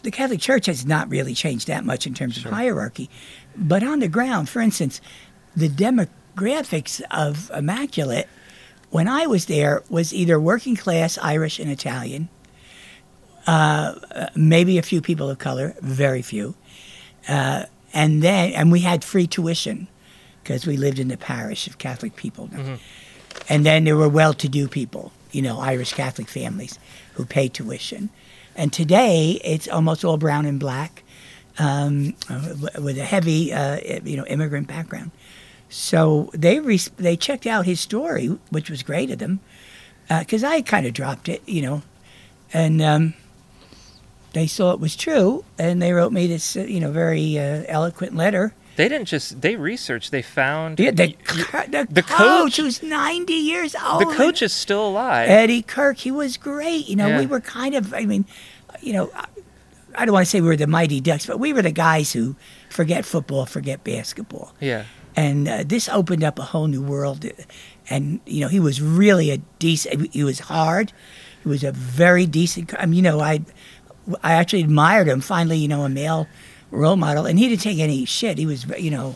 the 0.04 0.12
Catholic 0.12 0.40
Church 0.40 0.66
has 0.66 0.86
not 0.86 1.10
really 1.10 1.34
changed 1.34 1.68
that 1.68 1.86
much 1.86 2.08
in 2.08 2.14
terms 2.14 2.38
of 2.38 2.52
hierarchy, 2.52 3.10
but 3.56 3.84
on 3.84 4.00
the 4.00 4.08
ground, 4.08 4.50
for 4.50 4.62
instance, 4.62 5.00
the 5.56 5.70
demographics 6.36 7.02
of 7.12 7.52
Immaculate 7.54 8.28
when 8.90 9.08
I 9.08 9.26
was 9.26 9.46
there 9.46 9.84
was 9.90 10.14
either 10.14 10.40
working 10.40 10.76
class 10.76 11.18
Irish 11.18 11.60
and 11.60 11.72
Italian, 11.72 12.28
uh, 13.48 13.96
maybe 14.36 14.78
a 14.78 14.82
few 14.82 15.02
people 15.02 15.30
of 15.30 15.40
color, 15.40 15.76
very 15.82 16.22
few, 16.22 16.56
uh, 17.30 17.66
and 17.94 18.22
then 18.22 18.52
and 18.52 18.72
we 18.72 18.82
had 18.82 19.04
free 19.04 19.28
tuition 19.28 19.88
because 20.44 20.66
we 20.68 20.76
lived 20.76 21.00
in 21.00 21.08
the 21.08 21.18
parish 21.18 21.68
of 21.68 21.78
Catholic 21.78 22.16
people. 22.16 22.50
And 23.48 23.66
then 23.66 23.86
there 23.86 23.96
were 23.96 24.10
well-to-do 24.10 24.68
people, 24.68 25.14
you 25.32 25.42
know, 25.42 25.60
Irish 25.60 25.94
Catholic 25.94 26.28
families 26.28 26.78
who 27.14 27.26
paid 27.26 27.54
tuition. 27.54 28.10
And 28.58 28.74
today 28.74 29.40
it's 29.44 29.70
almost 29.70 30.04
all 30.04 30.18
brown 30.18 30.46
and 30.46 30.60
black, 30.60 31.04
um, 31.58 32.14
uh, 32.30 32.56
with 32.82 32.98
a 32.98 33.06
heavy, 33.06 33.54
uh, 33.54 33.80
you 34.04 34.18
know, 34.18 34.26
immigrant 34.26 34.68
background. 34.68 35.12
So 35.74 36.30
they 36.34 36.59
re- 36.59 36.78
they 36.97 37.15
checked 37.15 37.47
out 37.47 37.65
his 37.65 37.80
story, 37.80 38.28
which 38.49 38.69
was 38.69 38.84
great 38.84 39.09
of 39.09 39.19
them, 39.19 39.39
because 40.09 40.43
I 40.43 40.61
kind 40.61 40.86
of 40.86 40.93
dropped 40.93 41.30
it, 41.30 41.41
you 41.47 41.61
know, 41.61 41.82
and 42.53 42.82
um, 42.82 43.13
they 44.34 44.47
saw 44.47 44.72
it 44.74 44.80
was 44.82 44.95
true, 44.97 45.45
and 45.57 45.82
they 45.82 45.93
wrote 45.93 46.11
me 46.11 46.28
this, 46.28 46.55
uh, 46.57 46.61
you 46.61 46.80
know, 46.82 46.91
very 46.91 47.39
uh, 47.39 47.63
eloquent 47.67 48.15
letter. 48.15 48.53
They 48.76 48.88
didn't 48.89 49.07
just 49.07 49.41
they 49.41 49.55
researched. 49.55 50.11
They 50.11 50.22
found 50.22 50.80
Yeah, 50.80 50.91
the, 50.91 51.15
y- 51.30 51.65
the, 51.69 51.88
the 51.89 52.01
coach, 52.03 52.17
coach- 52.17 52.57
who's 52.57 52.84
ninety 52.84 53.34
years 53.34 53.74
old. 53.76 54.01
the 54.01 54.13
coach 54.15 54.41
is 54.41 54.51
still 54.53 54.88
alive. 54.89 55.30
Eddie 55.30 55.61
Kirk, 55.61 55.97
he 55.97 56.11
was 56.11 56.36
great. 56.38 56.88
You 56.89 56.95
know, 56.97 57.07
Yeah. 57.07 57.19
we 57.19 57.26
were 57.28 57.39
kind 57.41 57.76
of, 57.76 57.93
I 57.93 58.05
mean, 58.05 58.26
you 58.82 58.93
know, 58.93 59.09
I- 59.15 59.26
I 59.93 60.05
don't 60.05 60.13
want 60.13 60.26
to 60.26 60.30
say 60.30 60.39
we 60.39 60.47
were 60.47 60.55
the 60.55 60.67
mighty 60.67 61.01
ducks, 61.01 61.26
but 61.26 61.38
we 61.38 61.51
were 61.51 61.61
the 61.61 61.72
guys 61.74 62.13
who 62.13 62.38
forget 62.69 63.03
football, 63.05 63.45
forget 63.45 63.84
basketball. 63.84 64.53
yeah, 64.61 64.86
and 65.22 65.47
uh, 65.47 65.63
this 65.74 65.86
opened 65.89 66.24
up 66.24 66.39
a 66.39 66.43
whole 66.51 66.67
new 66.76 66.82
world. 66.93 67.19
And 67.89 68.19
you 68.26 68.41
know, 68.41 68.47
he 68.55 68.59
was 68.59 68.82
really 68.82 69.28
a 69.32 69.38
decent. 69.59 70.13
He 70.13 70.24
was 70.24 70.39
hard. 70.39 70.88
He 71.43 71.49
was 71.49 71.63
a 71.63 71.72
very 71.72 72.26
decent. 72.26 72.74
I 72.82 72.86
mean, 72.86 72.97
you 73.03 73.05
know, 73.09 73.19
I 73.34 73.36
I 74.24 74.32
actually 74.39 74.63
admired 74.63 75.07
him. 75.07 75.22
Finally, 75.22 75.57
you 75.63 75.67
know, 75.67 75.84
a 75.84 75.89
male 75.89 76.28
role 76.72 76.95
model, 76.97 77.26
and 77.26 77.38
he 77.39 77.45
didn't 77.49 77.61
take 77.69 77.80
any 77.80 78.05
shit. 78.05 78.38
He 78.38 78.45
was, 78.45 78.65
you 78.80 78.91
know, 78.91 79.15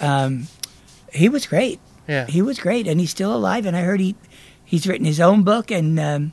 um, 0.00 0.48
he 1.12 1.28
was 1.28 1.46
great. 1.46 1.78
yeah. 2.08 2.26
He 2.26 2.42
was 2.42 2.58
great, 2.58 2.86
and 2.86 3.00
he's 3.00 3.10
still 3.10 3.34
alive. 3.34 3.66
And 3.66 3.76
I 3.76 3.80
heard 3.82 4.00
he 4.00 4.14
he's 4.64 4.86
written 4.86 5.06
his 5.06 5.20
own 5.20 5.42
book 5.44 5.70
and 5.70 5.98
um, 6.00 6.32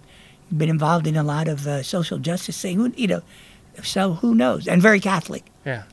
been 0.52 0.70
involved 0.70 1.08
in 1.08 1.16
a 1.16 1.24
lot 1.24 1.48
of 1.48 1.68
uh, 1.68 1.84
social 1.84 2.20
justice 2.20 2.60
thing. 2.62 2.78
Who- 2.78 2.94
You 2.96 3.08
know, 3.08 3.22
so 3.84 4.14
who 4.22 4.36
knows? 4.36 4.68
And 4.68 4.82
very 4.82 5.00
Catholic 5.00 5.44
yeah. 5.66 5.84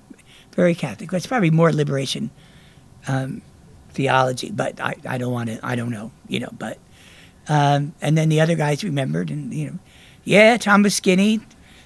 very 0.57 0.75
Catholic. 0.75 1.13
It's 1.13 1.27
probably 1.27 1.51
more 1.51 1.73
liberation 1.73 2.31
um, 3.09 3.43
theology, 3.91 4.51
but 4.51 4.81
I, 4.81 4.95
I 5.09 5.19
don't 5.19 5.33
want 5.33 5.49
to. 5.49 5.59
I 5.63 5.75
don't 5.75 5.91
know, 5.91 6.13
you 6.29 6.41
know. 6.41 6.51
But 6.57 6.79
um, 7.49 7.95
and 8.01 8.17
then 8.17 8.29
the 8.29 8.41
other 8.41 8.55
guys 8.55 8.85
remembered, 8.85 9.31
and 9.31 9.53
you 9.53 9.71
know, 9.71 9.79
yeah, 10.25 10.57
Tom 10.57 10.83
was 10.83 10.95
skinny, 10.95 11.41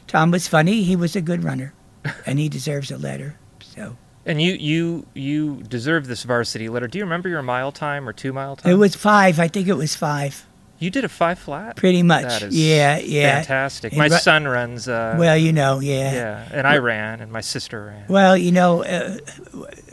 Tom 0.06 0.30
was 0.30 0.48
funny. 0.48 0.82
He 0.82 0.96
was 0.96 1.16
a 1.16 1.20
good 1.20 1.44
runner, 1.44 1.72
and 2.26 2.38
he 2.38 2.48
deserves 2.48 2.90
a 2.90 2.98
letter. 2.98 3.36
So 3.60 3.96
And 4.26 4.42
you 4.42 4.52
you 4.54 5.06
you 5.14 5.62
deserve 5.62 6.06
this 6.06 6.24
varsity 6.24 6.68
letter. 6.68 6.88
Do 6.88 6.98
you 6.98 7.04
remember 7.04 7.28
your 7.28 7.42
mile 7.42 7.72
time 7.72 8.08
or 8.08 8.12
two 8.12 8.32
mile 8.32 8.56
time? 8.56 8.72
it 8.72 8.76
was 8.76 8.94
five. 8.94 9.38
I 9.40 9.48
think 9.48 9.68
it 9.68 9.76
was 9.76 9.94
five, 9.94 10.46
You 10.82 10.90
did 10.90 11.04
a 11.04 11.08
five 11.08 11.38
flat. 11.38 11.76
pretty 11.76 12.02
much. 12.02 12.42
Yeah, 12.50 12.98
yeah. 12.98 13.36
fantastic. 13.42 13.92
And 13.92 13.98
My 13.98 14.06
ru- 14.08 14.18
son 14.18 14.48
runs. 14.48 14.88
Uh, 14.88 15.14
Well, 15.18 15.36
you 15.36 15.52
know, 15.52 15.78
yeah. 15.80 16.12
yeah, 16.12 16.48
and 16.52 16.66
I 16.66 16.78
ran, 16.78 17.20
and 17.20 17.30
my 17.30 17.40
sister 17.40 17.84
ran. 17.86 18.04
Well, 18.08 18.36
you 18.36 18.50
know, 18.50 18.82
uh, 18.82 19.18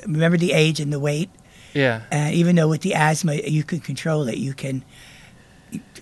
remember 0.08 0.38
the 0.38 0.52
age 0.54 0.80
and 0.80 0.92
the 0.92 1.00
weight. 1.00 1.30
Yeah, 1.74 2.02
uh, 2.12 2.32
even 2.34 2.56
though 2.56 2.68
with 2.68 2.82
the 2.82 2.96
asthma 2.96 3.36
you 3.36 3.64
can 3.64 3.80
control 3.80 4.28
it, 4.28 4.38
you 4.38 4.54
can, 4.56 4.84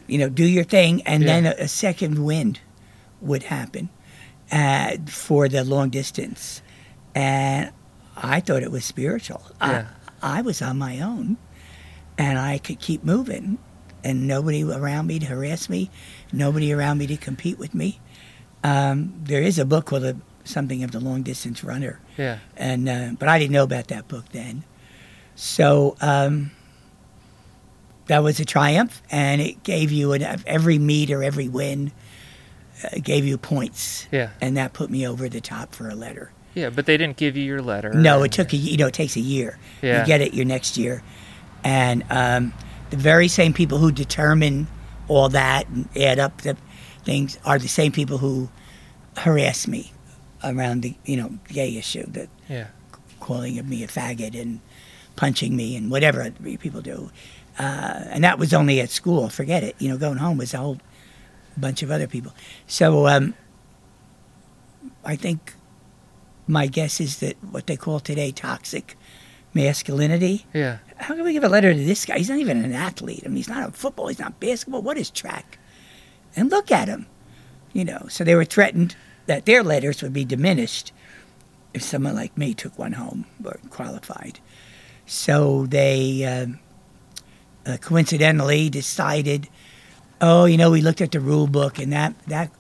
you 0.07 0.17
know, 0.17 0.29
do 0.29 0.45
your 0.45 0.63
thing, 0.63 1.01
and 1.05 1.23
then 1.27 1.45
a, 1.45 1.51
a 1.59 1.67
second 1.67 2.23
wind 2.23 2.61
would 3.19 3.43
happen 3.43 3.89
uh, 4.53 4.95
for 5.07 5.49
the 5.49 5.65
long 5.65 5.89
distance, 5.89 6.61
and 7.13 7.71
I 8.15 8.39
thought 8.39 8.63
it 8.63 8.71
was 8.71 8.85
spiritual. 8.85 9.41
Yeah. 9.59 9.87
I, 10.23 10.39
I 10.39 10.41
was 10.41 10.61
on 10.61 10.77
my 10.77 11.01
own, 11.01 11.35
and 12.17 12.39
I 12.39 12.57
could 12.59 12.79
keep 12.79 13.03
moving, 13.03 13.57
and 14.07 14.25
nobody 14.25 14.63
around 14.63 15.07
me 15.07 15.19
to 15.19 15.25
harass 15.25 15.67
me, 15.69 15.89
nobody 16.31 16.71
around 16.71 16.97
me 16.97 17.07
to 17.07 17.17
compete 17.17 17.59
with 17.59 17.75
me. 17.75 17.99
Um, 18.63 19.13
there 19.23 19.41
is 19.41 19.59
a 19.59 19.65
book 19.65 19.85
called 19.85 20.21
"Something 20.45 20.83
of 20.83 20.91
the 20.91 20.99
Long 20.99 21.23
Distance 21.23 21.63
Runner," 21.63 21.99
yeah. 22.17 22.39
and 22.55 22.87
uh, 22.87 23.09
but 23.19 23.27
I 23.27 23.37
didn't 23.37 23.51
know 23.53 23.63
about 23.63 23.87
that 23.89 24.07
book 24.07 24.25
then. 24.31 24.63
So 25.35 25.95
um, 26.01 26.51
that 28.07 28.23
was 28.23 28.39
a 28.39 28.45
triumph, 28.45 29.01
and 29.11 29.41
it 29.41 29.63
gave 29.63 29.91
you 29.91 30.13
an, 30.13 30.23
every 30.47 30.79
meet 30.79 31.11
or 31.11 31.21
every 31.21 31.49
win 31.49 31.91
uh, 32.83 32.99
gave 33.03 33.25
you 33.25 33.37
points, 33.37 34.07
Yeah. 34.11 34.29
and 34.41 34.55
that 34.57 34.73
put 34.73 34.89
me 34.89 35.05
over 35.07 35.27
the 35.29 35.41
top 35.41 35.75
for 35.75 35.89
a 35.89 35.95
letter. 35.95 36.31
Yeah, 36.55 36.69
but 36.71 36.85
they 36.87 36.97
didn't 36.97 37.17
give 37.17 37.37
you 37.37 37.43
your 37.43 37.61
letter. 37.61 37.93
No, 37.93 38.23
it 38.23 38.31
took 38.31 38.53
a 38.53 38.55
you 38.55 38.77
know 38.77 38.87
it 38.87 38.93
takes 38.93 39.15
a 39.17 39.21
year. 39.21 39.59
Yeah. 39.81 39.99
You 40.01 40.07
get 40.07 40.21
it 40.21 40.33
your 40.33 40.45
next 40.45 40.77
year, 40.77 41.03
and 41.63 42.03
um, 42.09 42.53
the 42.89 42.97
very 42.97 43.27
same 43.27 43.53
people 43.53 43.77
who 43.77 43.91
determine 43.91 44.67
all 45.07 45.29
that 45.29 45.67
and 45.69 45.87
add 45.97 46.19
up 46.19 46.41
the 46.41 46.57
things 47.03 47.37
are 47.45 47.57
the 47.57 47.67
same 47.67 47.91
people 47.91 48.17
who 48.17 48.49
harass 49.17 49.67
me 49.67 49.91
around 50.43 50.81
the 50.81 50.95
you 51.05 51.17
know 51.17 51.37
gay 51.47 51.77
issue 51.77 52.05
that 52.07 52.29
Yeah, 52.49 52.67
calling 53.19 53.67
me 53.67 53.83
a 53.83 53.87
faggot 53.87 54.39
and 54.39 54.59
punching 55.15 55.55
me 55.55 55.75
and 55.75 55.89
whatever 55.91 56.29
people 56.59 56.81
do. 56.81 57.11
Uh, 57.59 58.03
and 58.11 58.23
that 58.23 58.37
was 58.37 58.53
only 58.53 58.79
at 58.79 58.89
school. 58.91 59.29
Forget 59.29 59.63
it. 59.63 59.75
You 59.79 59.89
know, 59.89 59.97
going 59.97 60.17
home 60.17 60.37
was 60.37 60.53
a 60.53 60.57
whole 60.57 60.77
bunch 61.57 61.81
of 61.81 61.89
other 61.89 62.05
people. 62.07 62.33
So 62.67 63.07
um, 63.07 63.33
I 65.03 65.15
think 65.15 65.55
my 66.45 66.67
guess 66.67 67.01
is 67.01 67.19
that 67.19 67.35
what 67.43 67.65
they 67.65 67.75
call 67.75 67.99
today 67.99 68.31
toxic 68.31 68.95
masculinity. 69.57 70.45
yeah, 70.53 70.77
How 70.97 71.15
can 71.15 71.23
we 71.25 71.33
give 71.33 71.43
a 71.43 71.49
letter 71.49 71.73
to 71.73 71.83
this 71.85 72.05
guy? 72.05 72.17
He's 72.17 72.29
not 72.29 72.39
even 72.39 72.63
an 72.63 72.73
athlete. 72.73 73.23
I 73.25 73.27
mean, 73.27 73.37
he's 73.37 73.49
not 73.49 73.67
a 73.67 73.71
football. 73.71 74.07
He's 74.07 74.19
not 74.19 74.39
basketball. 74.39 74.81
What 74.81 74.97
is 74.97 75.09
track? 75.09 75.59
And 76.35 76.49
look 76.49 76.71
at 76.71 76.87
him. 76.87 77.07
You 77.73 77.83
know, 77.85 78.05
so 78.09 78.23
they 78.23 78.35
were 78.35 78.45
threatened 78.45 78.95
that 79.25 79.45
their 79.45 79.61
letters 79.63 80.01
would 80.01 80.13
be 80.13 80.25
diminished 80.25 80.91
if 81.73 81.83
someone 81.83 82.15
like 82.15 82.37
me 82.37 82.53
took 82.53 82.79
one 82.79 82.93
home 82.93 83.25
or 83.43 83.59
qualified. 83.69 84.39
So 85.05 85.65
they 85.67 86.23
um, 86.25 86.59
uh, 87.65 87.77
coincidentally 87.77 88.69
decided, 88.69 89.49
oh, 90.21 90.45
you 90.45 90.57
know, 90.57 90.71
we 90.71 90.81
looked 90.81 91.01
at 91.01 91.11
the 91.11 91.19
rule 91.19 91.47
book 91.47 91.77
and 91.79 91.91
that 91.93 92.17
that 92.27 92.51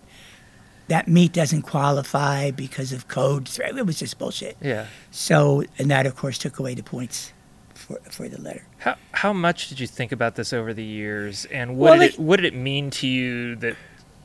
that 0.87 1.07
meet 1.07 1.33
doesn't 1.33 1.63
qualify 1.63 2.51
because 2.51 2.91
of 2.93 3.07
code. 3.07 3.47
threat. 3.47 3.77
It 3.77 3.85
was 3.85 3.99
just 3.99 4.17
bullshit. 4.17 4.55
yeah. 4.61 4.85
So, 5.11 5.63
and 5.77 5.89
that 5.91 6.05
of 6.05 6.15
course 6.15 6.37
took 6.37 6.59
away 6.59 6.73
the 6.75 6.83
points 6.83 7.33
for 7.73 7.99
for 8.09 8.27
the 8.29 8.39
letter. 8.41 8.63
How 8.79 8.95
how 9.11 9.33
much 9.33 9.69
did 9.69 9.79
you 9.79 9.87
think 9.87 10.11
about 10.11 10.35
this 10.35 10.53
over 10.53 10.73
the 10.73 10.83
years, 10.83 11.45
and 11.45 11.77
what 11.77 11.91
Well, 11.91 11.93
did 11.93 11.99
like- 12.01 12.13
it 12.13 12.19
what 12.19 12.35
did 12.37 12.45
it 12.53 12.55
mean 12.57 12.89
to 12.91 13.07
you 13.07 13.55
that 13.57 13.75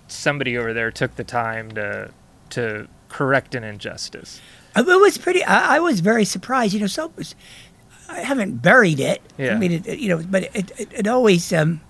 somebody 0.08 0.56
over 0.58 0.72
there 0.72 0.90
took 0.90 1.16
the 1.16 1.24
time 1.24 1.70
to 1.72 2.10
to 2.50 2.88
correct 3.08 3.54
an 3.54 3.64
injustice? 3.64 4.40
It 4.76 4.86
was 4.86 5.18
pretty. 5.18 5.44
I, 5.44 5.76
I 5.76 5.80
was 5.80 6.00
very 6.00 6.24
surprised. 6.24 6.72
You 6.74 6.80
know, 6.80 6.86
so 6.86 7.12
was, 7.16 7.34
I 8.08 8.20
haven't 8.20 8.62
buried 8.62 9.00
it. 9.00 9.20
Yeah. 9.38 9.54
I 9.54 9.58
mean, 9.58 9.72
it- 9.72 9.98
you 9.98 10.08
know, 10.08 10.22
but 10.22 10.44
it, 10.54 10.70
it, 10.78 10.88
it 10.92 11.06
always. 11.06 11.52
Um, 11.52 11.80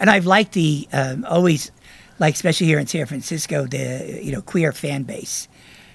and 0.00 0.08
I've 0.10 0.26
liked 0.26 0.52
the 0.52 0.86
um, 0.92 1.24
always, 1.24 1.72
like 2.18 2.34
especially 2.34 2.66
here 2.66 2.78
in 2.78 2.86
San 2.86 3.06
Francisco, 3.06 3.66
the 3.66 4.20
you 4.22 4.32
know 4.32 4.42
queer 4.42 4.72
fan 4.72 5.02
base. 5.04 5.48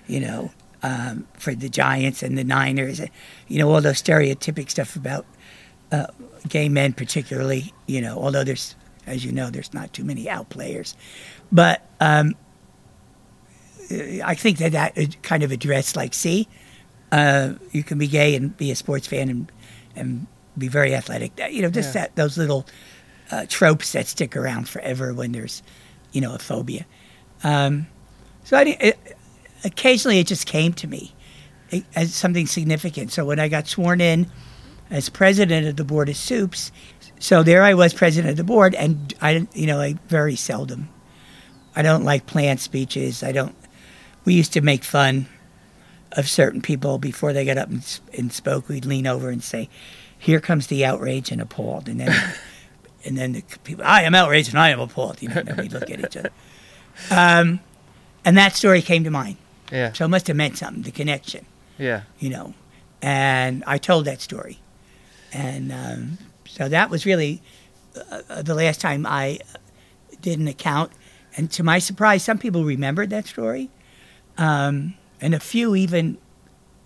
You 0.07 0.19
know, 0.19 0.51
um, 0.81 1.27
for 1.37 1.55
the 1.55 1.69
Giants 1.69 2.23
and 2.23 2.37
the 2.37 2.43
Niners, 2.43 2.99
and, 2.99 3.09
you 3.47 3.59
know 3.59 3.69
all 3.71 3.81
those 3.81 4.01
stereotypic 4.01 4.69
stuff 4.69 4.95
about 4.95 5.25
uh, 5.91 6.07
gay 6.47 6.69
men, 6.69 6.93
particularly. 6.93 7.73
You 7.87 8.01
know, 8.01 8.17
although 8.17 8.43
there's, 8.43 8.75
as 9.07 9.23
you 9.23 9.31
know, 9.31 9.49
there's 9.49 9.73
not 9.73 9.93
too 9.93 10.03
many 10.03 10.29
out 10.29 10.49
players, 10.49 10.95
but. 11.51 11.87
Um, 11.99 12.35
I 14.23 14.33
think 14.33 14.57
that 14.57 14.71
that 14.71 15.21
kind 15.21 15.43
of 15.43 15.51
addressed 15.51 15.95
like, 15.95 16.13
see, 16.13 16.47
uh, 17.11 17.53
you 17.71 17.83
can 17.83 17.97
be 17.97 18.07
gay 18.07 18.33
and 18.35 18.55
be 18.57 18.71
a 18.71 18.75
sports 18.75 19.05
fan 19.07 19.29
and 19.29 19.51
and 19.95 20.25
be 20.57 20.67
very 20.67 20.95
athletic. 20.95 21.31
You 21.51 21.61
know, 21.61 21.69
just 21.69 21.93
Yeah. 21.93 22.01
that 22.03 22.15
those 22.15 22.37
little 22.37 22.65
uh, 23.29 23.45
tropes 23.47 23.91
that 23.91 24.07
stick 24.07 24.35
around 24.35 24.67
forever 24.69 25.13
when 25.13 25.31
there's, 25.33 25.61
you 26.13 26.21
know, 26.21 26.33
a 26.33 26.39
phobia. 26.39 26.85
Um, 27.43 27.87
so 28.45 28.55
I, 28.55 28.77
it, 28.79 29.17
occasionally 29.65 30.19
it 30.19 30.27
just 30.27 30.47
came 30.47 30.71
to 30.73 30.87
me 30.87 31.13
as 31.95 32.15
something 32.15 32.47
significant. 32.47 33.11
So 33.11 33.25
when 33.25 33.39
I 33.39 33.49
got 33.49 33.67
sworn 33.67 33.99
in 33.99 34.31
as 34.89 35.09
president 35.09 35.67
of 35.67 35.75
the 35.75 35.83
board 35.83 36.07
of 36.07 36.15
soups. 36.15 36.71
So 37.19 37.41
there 37.41 37.63
I 37.63 37.73
was, 37.73 37.93
president 37.93 38.31
of 38.31 38.37
the 38.37 38.43
board, 38.43 38.75
and 38.75 39.13
I, 39.21 39.47
you 39.53 39.65
know, 39.65 39.93
very 40.07 40.35
seldom. 40.35 40.89
I 41.75 41.81
don't 41.81 42.03
like 42.03 42.27
planned 42.27 42.59
speeches. 42.59 43.23
I 43.23 43.31
don't. 43.31 43.55
We 44.25 44.35
used 44.35 44.53
to 44.53 44.61
make 44.61 44.83
fun 44.83 45.27
of 46.11 46.29
certain 46.29 46.61
people 46.61 46.99
before 46.99 47.33
they 47.33 47.43
got 47.43 47.57
up 47.57 47.69
and, 47.69 47.99
and 48.17 48.31
spoke. 48.31 48.69
We'd 48.69 48.85
lean 48.85 49.07
over 49.07 49.29
and 49.29 49.43
say, 49.43 49.69
"Here 50.17 50.39
comes 50.39 50.67
the 50.67 50.85
outraged 50.85 51.31
and 51.31 51.41
appalled," 51.41 51.89
and 51.89 51.99
then, 51.99 52.33
and 53.05 53.17
then 53.17 53.33
the 53.33 53.41
people, 53.63 53.83
"I 53.85 54.03
am 54.03 54.15
outraged 54.15 54.49
and 54.49 54.59
I 54.59 54.69
am 54.69 54.79
appalled." 54.79 55.21
You 55.21 55.29
know, 55.29 55.43
and 55.45 55.57
we 55.57 55.69
look 55.69 55.89
at 55.89 55.99
each 55.99 56.17
other. 56.17 56.29
Um, 57.09 57.59
and 58.23 58.37
that 58.37 58.55
story 58.55 58.83
came 58.83 59.03
to 59.03 59.09
mind. 59.09 59.37
Yeah. 59.71 59.93
So 59.93 60.05
it 60.05 60.09
must 60.09 60.27
have 60.27 60.35
meant 60.37 60.57
something. 60.59 60.83
The 60.83 60.91
connection 60.91 61.45
Yeah. 61.79 62.01
you 62.19 62.29
know. 62.29 62.53
And 63.01 63.63
I 63.65 63.79
told 63.79 64.05
that 64.05 64.21
story. 64.21 64.59
And 65.33 65.71
um, 65.71 66.17
so 66.45 66.69
that 66.69 66.91
was 66.91 67.03
really 67.07 67.41
uh, 67.95 68.21
uh, 68.29 68.41
the 68.43 68.53
last 68.53 68.79
time 68.79 69.07
I 69.07 69.39
did 70.21 70.37
an 70.39 70.47
account. 70.47 70.91
And 71.35 71.49
to 71.53 71.63
my 71.63 71.79
surprise, 71.79 72.21
some 72.23 72.37
people 72.37 72.63
remembered 72.63 73.09
that 73.09 73.25
story. 73.25 73.71
Um, 74.37 74.93
and 75.19 75.33
a 75.33 75.39
few 75.39 75.75
even, 75.75 76.19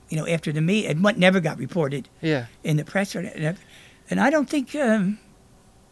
you 0.09 0.15
know, 0.17 0.25
after 0.25 0.53
the 0.53 0.61
meet, 0.61 0.85
and 0.85 1.03
what 1.03 1.17
never 1.17 1.41
got 1.41 1.57
reported 1.57 2.07
Yeah. 2.21 2.45
in 2.63 2.77
the 2.77 2.85
press. 2.85 3.13
Or, 3.13 3.19
and 3.19 3.57
and 4.09 4.19
I 4.21 4.29
don't 4.29 4.49
think 4.49 4.73
um, 4.73 5.19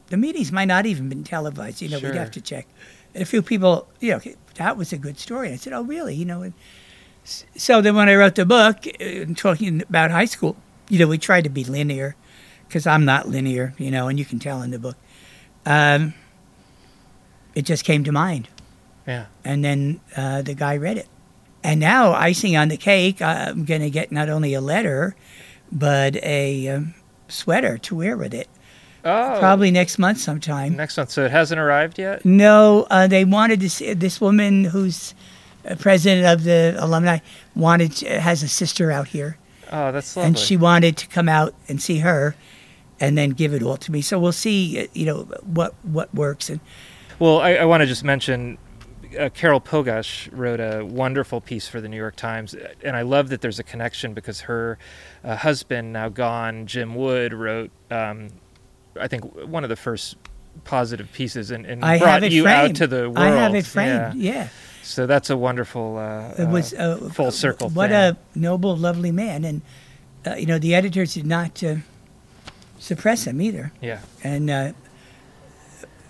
the 0.07 0.17
meetings 0.17 0.51
might 0.51 0.65
not 0.65 0.85
even 0.85 1.09
been 1.09 1.23
televised. 1.23 1.81
You 1.81 1.89
know, 1.89 1.99
Sure. 1.99 2.11
we'd 2.11 2.17
have 2.17 2.31
to 2.31 2.41
check. 2.41 2.67
And 3.13 3.21
a 3.21 3.25
few 3.25 3.41
people, 3.41 3.87
you 3.99 4.11
know, 4.11 4.21
that 4.55 4.77
was 4.77 4.93
a 4.93 4.97
good 4.97 5.17
story. 5.19 5.51
I 5.51 5.55
said, 5.55 5.73
oh, 5.73 5.81
really? 5.83 6.15
You 6.15 6.25
know, 6.25 6.41
and 6.41 6.53
so 7.23 7.81
then 7.81 7.95
when 7.95 8.07
I 8.09 8.15
wrote 8.15 8.35
the 8.35 8.45
book, 8.45 8.85
uh, 8.99 9.33
talking 9.35 9.81
about 9.81 10.11
high 10.11 10.25
school, 10.25 10.55
you 10.89 10.99
know, 10.99 11.07
we 11.07 11.17
tried 11.17 11.43
to 11.45 11.49
be 11.49 11.63
linear 11.63 12.15
because 12.67 12.85
I'm 12.85 13.05
not 13.05 13.27
linear, 13.27 13.73
you 13.77 13.89
know, 13.89 14.07
and 14.07 14.19
you 14.19 14.25
can 14.25 14.39
tell 14.39 14.61
in 14.61 14.71
the 14.71 14.79
book. 14.79 14.97
Um, 15.65 16.13
it 17.55 17.63
just 17.63 17.83
came 17.83 18.03
to 18.03 18.11
mind. 18.11 18.47
Yeah. 19.07 19.25
And 19.43 19.63
then 19.63 20.01
uh, 20.15 20.41
the 20.41 20.53
guy 20.53 20.77
read 20.77 20.97
it. 20.97 21.07
And 21.63 21.79
now, 21.79 22.13
icing 22.13 22.55
on 22.55 22.67
the 22.67 22.77
cake, 22.77 23.21
I'm 23.21 23.65
going 23.65 23.81
to 23.81 23.89
get 23.89 24.11
not 24.11 24.29
only 24.29 24.53
a 24.53 24.61
letter, 24.61 25.15
but 25.71 26.15
a 26.17 26.67
um, 26.67 26.93
sweater 27.27 27.79
to 27.79 27.95
wear 27.95 28.15
with 28.17 28.33
it. 28.35 28.47
Oh. 29.05 29.37
Probably 29.39 29.69
next 29.69 29.99
month 29.99 30.17
sometime. 30.19 30.75
next 30.75 30.97
month. 30.97 31.11
So 31.11 31.23
it 31.25 31.31
hasn't 31.31 31.59
arrived 31.59 31.99
yet. 31.99 32.25
No, 32.25 32.87
uh, 32.89 33.05
they 33.07 33.23
wanted 33.23 33.59
to 33.59 33.69
see 33.69 33.93
this 33.93 34.19
woman 34.19 34.63
who's 34.65 35.13
uh, 35.63 35.75
president 35.75 36.25
of 36.25 36.43
the 36.43 36.75
alumni 36.79 37.19
wanted 37.55 37.91
to, 37.97 38.19
has 38.19 38.41
a 38.41 38.47
sister 38.47 38.91
out 38.91 39.09
here, 39.09 39.37
Oh, 39.71 39.91
that's 39.91 40.15
lovely. 40.15 40.27
and 40.27 40.39
she 40.39 40.57
wanted 40.57 40.97
to 40.97 41.07
come 41.07 41.29
out 41.29 41.53
and 41.67 41.79
see 41.81 41.99
her, 41.99 42.35
and 42.99 43.15
then 43.17 43.29
give 43.31 43.53
it 43.53 43.61
all 43.61 43.77
to 43.77 43.91
me. 43.91 44.01
So 44.01 44.17
we'll 44.19 44.31
see, 44.31 44.81
uh, 44.81 44.87
you 44.93 45.05
know, 45.05 45.19
what 45.43 45.75
what 45.83 46.13
works. 46.13 46.49
And 46.49 46.59
Well, 47.19 47.39
I, 47.41 47.55
I 47.55 47.65
want 47.65 47.81
to 47.81 47.87
just 47.87 48.03
mention 48.03 48.57
uh, 49.19 49.29
Carol 49.29 49.61
Pogash 49.61 50.29
wrote 50.31 50.59
a 50.59 50.83
wonderful 50.83 51.41
piece 51.41 51.67
for 51.67 51.79
the 51.79 51.87
New 51.89 51.97
York 51.97 52.15
Times, 52.15 52.55
and 52.83 52.95
I 52.95 53.03
love 53.03 53.29
that 53.29 53.41
there's 53.41 53.59
a 53.59 53.63
connection 53.63 54.13
because 54.15 54.41
her 54.41 54.77
uh, 55.23 55.35
husband, 55.35 55.93
now 55.93 56.09
gone, 56.09 56.65
Jim 56.67 56.95
Wood, 56.95 57.33
wrote, 57.33 57.71
um, 57.91 58.29
I 58.99 59.07
think, 59.07 59.23
one 59.47 59.63
of 59.63 59.69
the 59.69 59.75
first 59.75 60.15
positive 60.63 61.11
pieces 61.11 61.51
and, 61.51 61.65
and 61.65 61.83
I 61.83 61.99
brought 61.99 62.31
you 62.31 62.43
framed. 62.43 62.69
out 62.71 62.75
to 62.77 62.87
the 62.87 63.01
world. 63.09 63.17
I 63.17 63.27
have 63.31 63.53
it 63.55 63.65
framed. 63.65 64.15
Yeah. 64.15 64.33
Yeah, 64.33 64.47
So 64.83 65.05
that's 65.05 65.29
a 65.29 65.35
wonderful 65.37 65.97
uh, 65.97 66.33
it 66.43 66.47
was 66.47 66.73
uh, 66.73 66.99
uh, 67.01 67.09
full 67.09 67.31
circle 67.31 67.69
What 67.69 67.89
thing. 67.89 68.15
a 68.15 68.17
noble, 68.39 68.77
lovely 68.77 69.11
man, 69.11 69.43
and 69.43 69.61
uh, 70.25 70.35
you 70.35 70.45
know 70.45 70.57
the 70.59 70.73
editors 70.73 71.13
did 71.13 71.25
not 71.25 71.61
uh, 71.63 71.75
suppress 72.79 73.25
him 73.27 73.41
either. 73.41 73.71
yeah, 73.81 73.99
and 74.23 74.49
uh, 74.49 74.71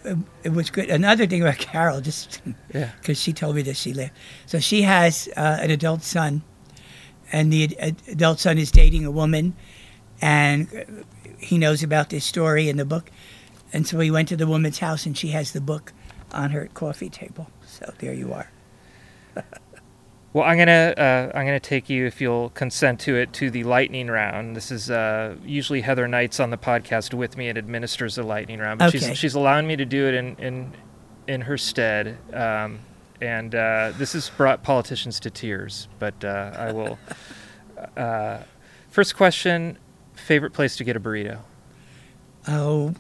it, 0.03 0.17
it 0.43 0.49
was 0.53 0.69
good. 0.69 0.89
Another 0.89 1.25
thing 1.25 1.41
about 1.41 1.57
Carol, 1.71 2.01
just 2.01 2.41
yeah. 2.73 2.91
because 2.99 3.19
she 3.19 3.33
told 3.33 3.55
me 3.55 3.61
that 3.63 3.75
she 3.77 3.93
lived. 3.93 4.11
So 4.45 4.59
she 4.59 4.83
has 4.83 5.27
uh, 5.35 5.57
an 5.61 5.71
adult 5.71 6.03
son, 6.03 6.43
and 7.31 7.51
the 7.51 7.75
ad- 7.79 8.01
adult 8.07 8.39
son 8.39 8.57
is 8.57 8.71
dating 8.71 9.05
a 9.05 9.11
woman, 9.11 9.55
and 10.21 11.05
he 11.39 11.57
knows 11.57 11.83
about 11.83 12.09
this 12.09 12.25
story 12.25 12.69
in 12.69 12.77
the 12.77 12.85
book, 12.85 13.11
and 13.73 13.87
so 13.87 13.99
he 13.99 14.11
went 14.11 14.27
to 14.29 14.35
the 14.37 14.47
woman's 14.47 14.79
house, 14.79 15.05
and 15.05 15.17
she 15.17 15.29
has 15.29 15.51
the 15.51 15.61
book 15.61 15.93
on 16.31 16.51
her 16.51 16.67
coffee 16.73 17.09
table. 17.09 17.49
So 17.65 17.93
there 17.99 18.13
you 18.13 18.33
are. 18.33 18.51
Well, 20.33 20.43
I'm 20.43 20.57
gonna 20.57 20.93
uh, 20.97 21.31
I'm 21.33 21.45
gonna 21.45 21.61
take 21.61 21.89
you, 21.89 22.05
if 22.05 22.19
you'll 22.19 22.49
consent 22.49 22.99
to 23.01 23.15
it, 23.15 23.31
to 23.33 23.49
the 23.49 23.63
lightning 23.63 24.07
round. 24.07 24.53
This 24.53 24.69
is 24.69 24.91
uh, 24.91 25.35
usually 25.45 25.79
Heather 25.79 26.09
Knight's 26.09 26.41
on 26.41 26.49
the 26.49 26.57
podcast 26.57 27.13
with 27.13 27.37
me 27.37 27.47
and 27.47 27.57
administers 27.57 28.15
the 28.15 28.23
lightning 28.23 28.59
round, 28.59 28.79
but 28.79 28.89
Okay. 28.89 28.99
she's 28.99 29.17
she's 29.17 29.33
allowing 29.35 29.65
me 29.65 29.77
to 29.77 29.85
do 29.85 30.05
it 30.09 30.13
in 30.13 30.35
in 30.35 30.73
in 31.27 31.39
her 31.39 31.57
stead. 31.57 32.17
Um, 32.33 32.79
and 33.21 33.55
uh, 33.55 33.93
this 33.97 34.11
has 34.11 34.29
brought 34.29 34.61
politicians 34.61 35.21
to 35.21 35.29
tears, 35.29 35.87
but 35.99 36.21
uh, 36.25 36.51
I 36.57 36.71
will. 36.73 36.99
Uh, 37.95 38.39
first 38.89 39.15
question: 39.15 39.77
favorite 40.15 40.53
place 40.53 40.75
to 40.77 40.83
get 40.83 40.95
a 40.95 40.99
burrito? 40.99 41.39
Oh, 42.47 42.93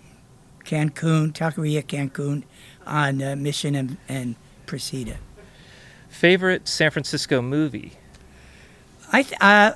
Cancun, 0.63 1.31
Taqueria 1.31 1.83
Cancun, 1.83 2.43
on 2.85 3.21
uh, 3.21 3.35
Mission 3.35 3.75
and, 3.75 3.97
and 4.07 4.35
Precita. 4.65 5.17
Favorite 6.09 6.67
San 6.67 6.91
Francisco 6.91 7.41
movie? 7.41 7.93
I 9.11 9.23
th- 9.23 9.37
uh, 9.41 9.73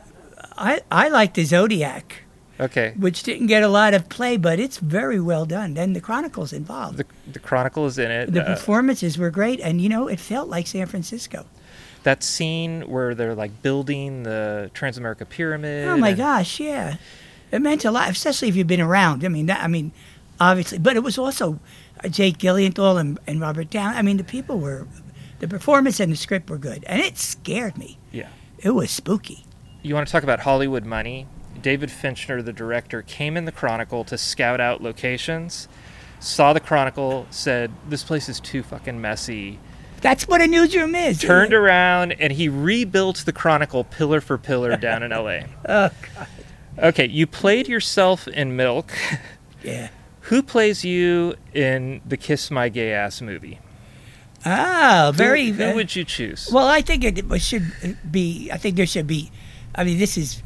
I 0.57 0.81
I 0.89 1.09
like 1.09 1.33
the 1.33 1.43
Zodiac. 1.43 2.23
Okay, 2.61 2.93
which 2.97 3.23
didn't 3.23 3.47
get 3.47 3.63
a 3.63 3.67
lot 3.69 3.93
of 3.93 4.09
play, 4.09 4.35
but 4.35 4.59
it's 4.59 4.77
very 4.79 5.19
well 5.19 5.45
done. 5.45 5.77
And 5.77 5.95
the 5.95 6.01
Chronicles 6.01 6.51
involved. 6.51 6.97
the 6.97 7.05
the 7.31 7.39
Chronicle 7.39 7.85
is 7.85 7.97
in 7.97 8.09
it. 8.11 8.33
The 8.33 8.41
Uh, 8.43 8.55
performances 8.55 9.17
were 9.17 9.29
great, 9.29 9.59
and 9.59 9.79
you 9.81 9.87
know, 9.89 10.07
it 10.07 10.19
felt 10.19 10.49
like 10.49 10.65
San 10.67 10.87
Francisco. 10.87 11.45
that 12.03 12.23
scene 12.23 12.81
where 12.89 13.13
they're 13.13 13.35
like 13.35 13.61
building 13.61 14.23
the 14.23 14.71
Transamerica 14.73 15.27
Pyramid. 15.27 15.87
Oh 15.89 15.97
my 15.97 16.13
gosh, 16.13 16.59
yeah, 16.59 16.95
it 17.51 17.61
meant 17.61 17.85
a 17.85 17.91
lot, 17.91 18.09
especially 18.09 18.47
if 18.49 18.55
you've 18.55 18.67
been 18.67 18.81
around. 18.81 19.25
I 19.25 19.27
mean, 19.27 19.47
that, 19.47 19.63
I 19.63 19.67
mean, 19.67 19.91
obviously, 20.39 20.77
but 20.77 20.95
it 20.95 21.03
was 21.03 21.17
also 21.17 21.59
uh, 22.03 22.09
Jake 22.09 22.37
Gyllenhaal 22.37 22.99
and, 22.99 23.19
and 23.27 23.41
Robert 23.41 23.69
Down. 23.69 23.95
I 23.95 24.01
mean, 24.01 24.17
the 24.17 24.23
people 24.23 24.59
were, 24.59 24.87
the 25.39 25.47
performance 25.47 25.99
and 25.99 26.11
the 26.11 26.17
script 26.17 26.49
were 26.49 26.57
good, 26.57 26.83
and 26.85 27.01
it 27.01 27.17
scared 27.17 27.77
me. 27.77 27.97
Yeah. 28.11 28.29
It 28.59 28.71
was 28.71 28.91
spooky. 28.91 29.45
You 29.81 29.95
want 29.95 30.07
to 30.07 30.11
talk 30.11 30.23
about 30.23 30.41
Hollywood 30.41 30.85
money? 30.85 31.25
David 31.61 31.91
Fincher, 31.91 32.41
the 32.41 32.53
director, 32.53 33.01
came 33.01 33.35
in 33.37 33.45
the 33.45 33.51
Chronicle 33.51 34.03
to 34.05 34.17
scout 34.17 34.61
out 34.61 34.81
locations, 34.81 35.67
saw 36.19 36.53
the 36.53 36.59
Chronicle, 36.59 37.27
said, 37.29 37.71
This 37.87 38.03
place 38.03 38.29
is 38.29 38.39
too 38.39 38.63
fucking 38.63 38.99
messy. 38.99 39.59
That's 40.01 40.27
what 40.27 40.41
a 40.41 40.47
newsroom 40.47 40.95
is. 40.95 41.19
Turned 41.19 41.53
around 41.53 42.13
and 42.13 42.31
he 42.31 42.47
rebuilt 42.47 43.23
the 43.25 43.33
Chronicle 43.33 43.83
pillar 43.83 44.21
for 44.21 44.37
pillar 44.37 44.77
down 44.77 45.03
in 45.03 45.11
LA. 45.11 45.39
Oh 45.67 45.89
God. 46.15 46.27
Okay, 46.81 47.07
you 47.07 47.27
played 47.27 47.67
yourself 47.67 48.27
in 48.27 48.55
Milk. 48.55 48.93
Yeah. 49.63 49.89
Who 50.21 50.41
plays 50.41 50.85
you 50.85 51.35
in 51.53 52.01
the 52.05 52.15
Kiss 52.15 52.49
My 52.49 52.69
Gay 52.69 52.93
Ass 52.93 53.21
movie? 53.21 53.59
Oh, 54.45 55.11
very. 55.13 55.47
Who, 55.49 55.63
uh, 55.63 55.69
who 55.71 55.75
would 55.75 55.95
you 55.95 56.05
choose? 56.05 56.49
Well, 56.51 56.67
I 56.67 56.81
think 56.81 57.03
it 57.03 57.41
should 57.41 57.97
be. 58.09 58.49
I 58.53 58.57
think 58.57 58.77
there 58.77 58.85
should 58.85 59.07
be. 59.07 59.31
I 59.75 59.83
mean, 59.83 59.97
this 59.99 60.17
is. 60.17 60.41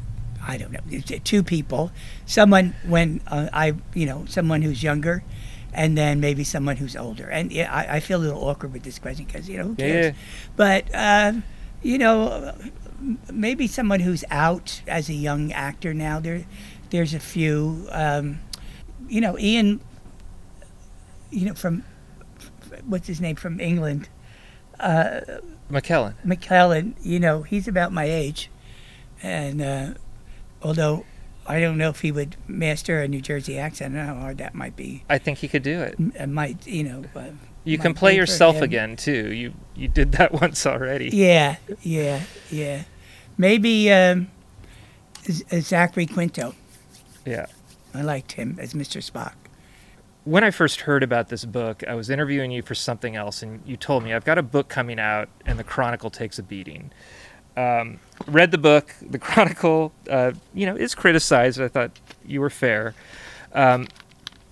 I 0.46 0.58
don't 0.58 0.72
know. 0.72 0.80
Two 1.22 1.42
people. 1.42 1.92
Someone 2.26 2.74
when 2.86 3.20
uh, 3.28 3.48
I, 3.52 3.74
you 3.94 4.06
know, 4.06 4.24
someone 4.26 4.62
who's 4.62 4.82
younger, 4.82 5.22
and 5.72 5.96
then 5.96 6.18
maybe 6.20 6.44
someone 6.44 6.76
who's 6.76 6.96
older. 6.96 7.28
And 7.28 7.52
yeah, 7.52 7.72
I, 7.72 7.96
I 7.96 8.00
feel 8.00 8.18
a 8.18 8.24
little 8.24 8.42
awkward 8.48 8.72
with 8.72 8.82
this 8.82 8.98
question 8.98 9.26
because 9.26 9.48
you 9.48 9.58
know 9.58 9.64
who 9.68 9.74
cares. 9.76 10.06
yeah. 10.06 10.12
But 10.56 10.86
um, 10.92 11.44
you 11.82 11.98
know, 11.98 12.54
maybe 13.32 13.66
someone 13.66 14.00
who's 14.00 14.24
out 14.30 14.82
as 14.86 15.08
a 15.08 15.14
young 15.14 15.52
actor 15.52 15.94
now. 15.94 16.20
There, 16.20 16.44
there's 16.90 17.14
a 17.14 17.20
few. 17.20 17.86
Um, 17.90 18.40
you 19.08 19.20
know, 19.20 19.38
Ian. 19.38 19.80
You 21.30 21.46
know, 21.46 21.54
from 21.54 21.84
what's 22.86 23.06
his 23.06 23.20
name 23.20 23.36
from 23.36 23.60
England. 23.60 24.08
McKellen. 25.70 26.14
McKellen, 26.24 26.94
you 27.02 27.18
know, 27.18 27.42
he's 27.42 27.66
about 27.68 27.92
my 27.92 28.04
age, 28.04 28.50
and 29.22 29.62
uh, 29.62 29.94
although 30.62 31.04
I 31.46 31.60
don't 31.60 31.78
know 31.78 31.88
if 31.90 32.00
he 32.00 32.12
would 32.12 32.36
master 32.46 33.00
a 33.00 33.08
New 33.08 33.20
Jersey 33.20 33.58
accent, 33.58 33.94
I 33.94 33.98
don't 33.98 34.06
know 34.06 34.14
how 34.14 34.20
hard 34.20 34.38
that 34.38 34.54
might 34.54 34.76
be. 34.76 35.04
I 35.08 35.18
think 35.18 35.38
he 35.38 35.48
could 35.48 35.62
do 35.62 35.80
it. 35.80 35.96
It 35.98 36.28
might, 36.28 36.66
you 36.66 36.84
know. 36.84 37.04
Uh, 37.14 37.30
You 37.64 37.78
can 37.78 37.94
play 37.94 38.14
yourself 38.16 38.60
again 38.60 38.96
too. 38.96 39.32
You 39.32 39.54
you 39.74 39.88
did 39.88 40.12
that 40.12 40.32
once 40.40 40.66
already. 40.66 41.10
Yeah, 41.12 41.56
yeah, 41.82 42.22
yeah. 42.50 42.82
Maybe 43.36 43.90
um, 43.92 44.28
uh, 45.28 45.60
Zachary 45.60 46.06
Quinto. 46.06 46.54
Yeah. 47.24 47.46
I 47.94 48.02
liked 48.02 48.32
him 48.32 48.58
as 48.60 48.74
Mr. 48.74 48.98
Spock. 49.08 49.34
When 50.24 50.42
I 50.42 50.50
first 50.50 50.82
heard 50.82 51.02
about 51.02 51.28
this 51.28 51.44
book, 51.44 51.84
I 51.86 51.94
was 51.94 52.08
interviewing 52.08 52.50
you 52.50 52.62
for 52.62 52.74
something 52.74 53.14
else, 53.14 53.42
and 53.42 53.60
you 53.66 53.76
told 53.76 54.02
me 54.04 54.14
I've 54.14 54.24
got 54.24 54.38
a 54.38 54.42
book 54.42 54.68
coming 54.68 54.98
out, 54.98 55.28
and 55.44 55.58
the 55.58 55.64
Chronicle 55.64 56.10
takes 56.10 56.38
a 56.38 56.42
beating. 56.42 56.90
Um, 57.56 58.00
read 58.26 58.50
the 58.50 58.58
book. 58.58 58.94
The 59.02 59.18
Chronicle, 59.20 59.92
uh, 60.10 60.32
you 60.54 60.66
know, 60.66 60.76
is 60.76 60.94
criticized. 60.94 61.60
I 61.60 61.68
thought 61.68 61.90
you 62.24 62.40
were 62.40 62.50
fair. 62.50 62.94
Um, 63.52 63.86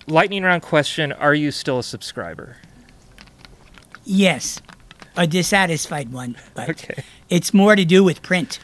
lightning 0.07 0.43
round 0.43 0.61
question: 0.61 1.11
Are 1.11 1.33
you 1.33 1.51
still 1.51 1.79
a 1.79 1.83
subscriber? 1.83 2.57
Yes, 4.05 4.61
a 5.17 5.25
dissatisfied 5.25 6.11
one, 6.13 6.35
but 6.53 6.69
Okay. 6.71 7.03
it's 7.29 7.53
more 7.53 7.75
to 7.75 7.83
do 7.83 8.03
with 8.03 8.21
print 8.21 8.59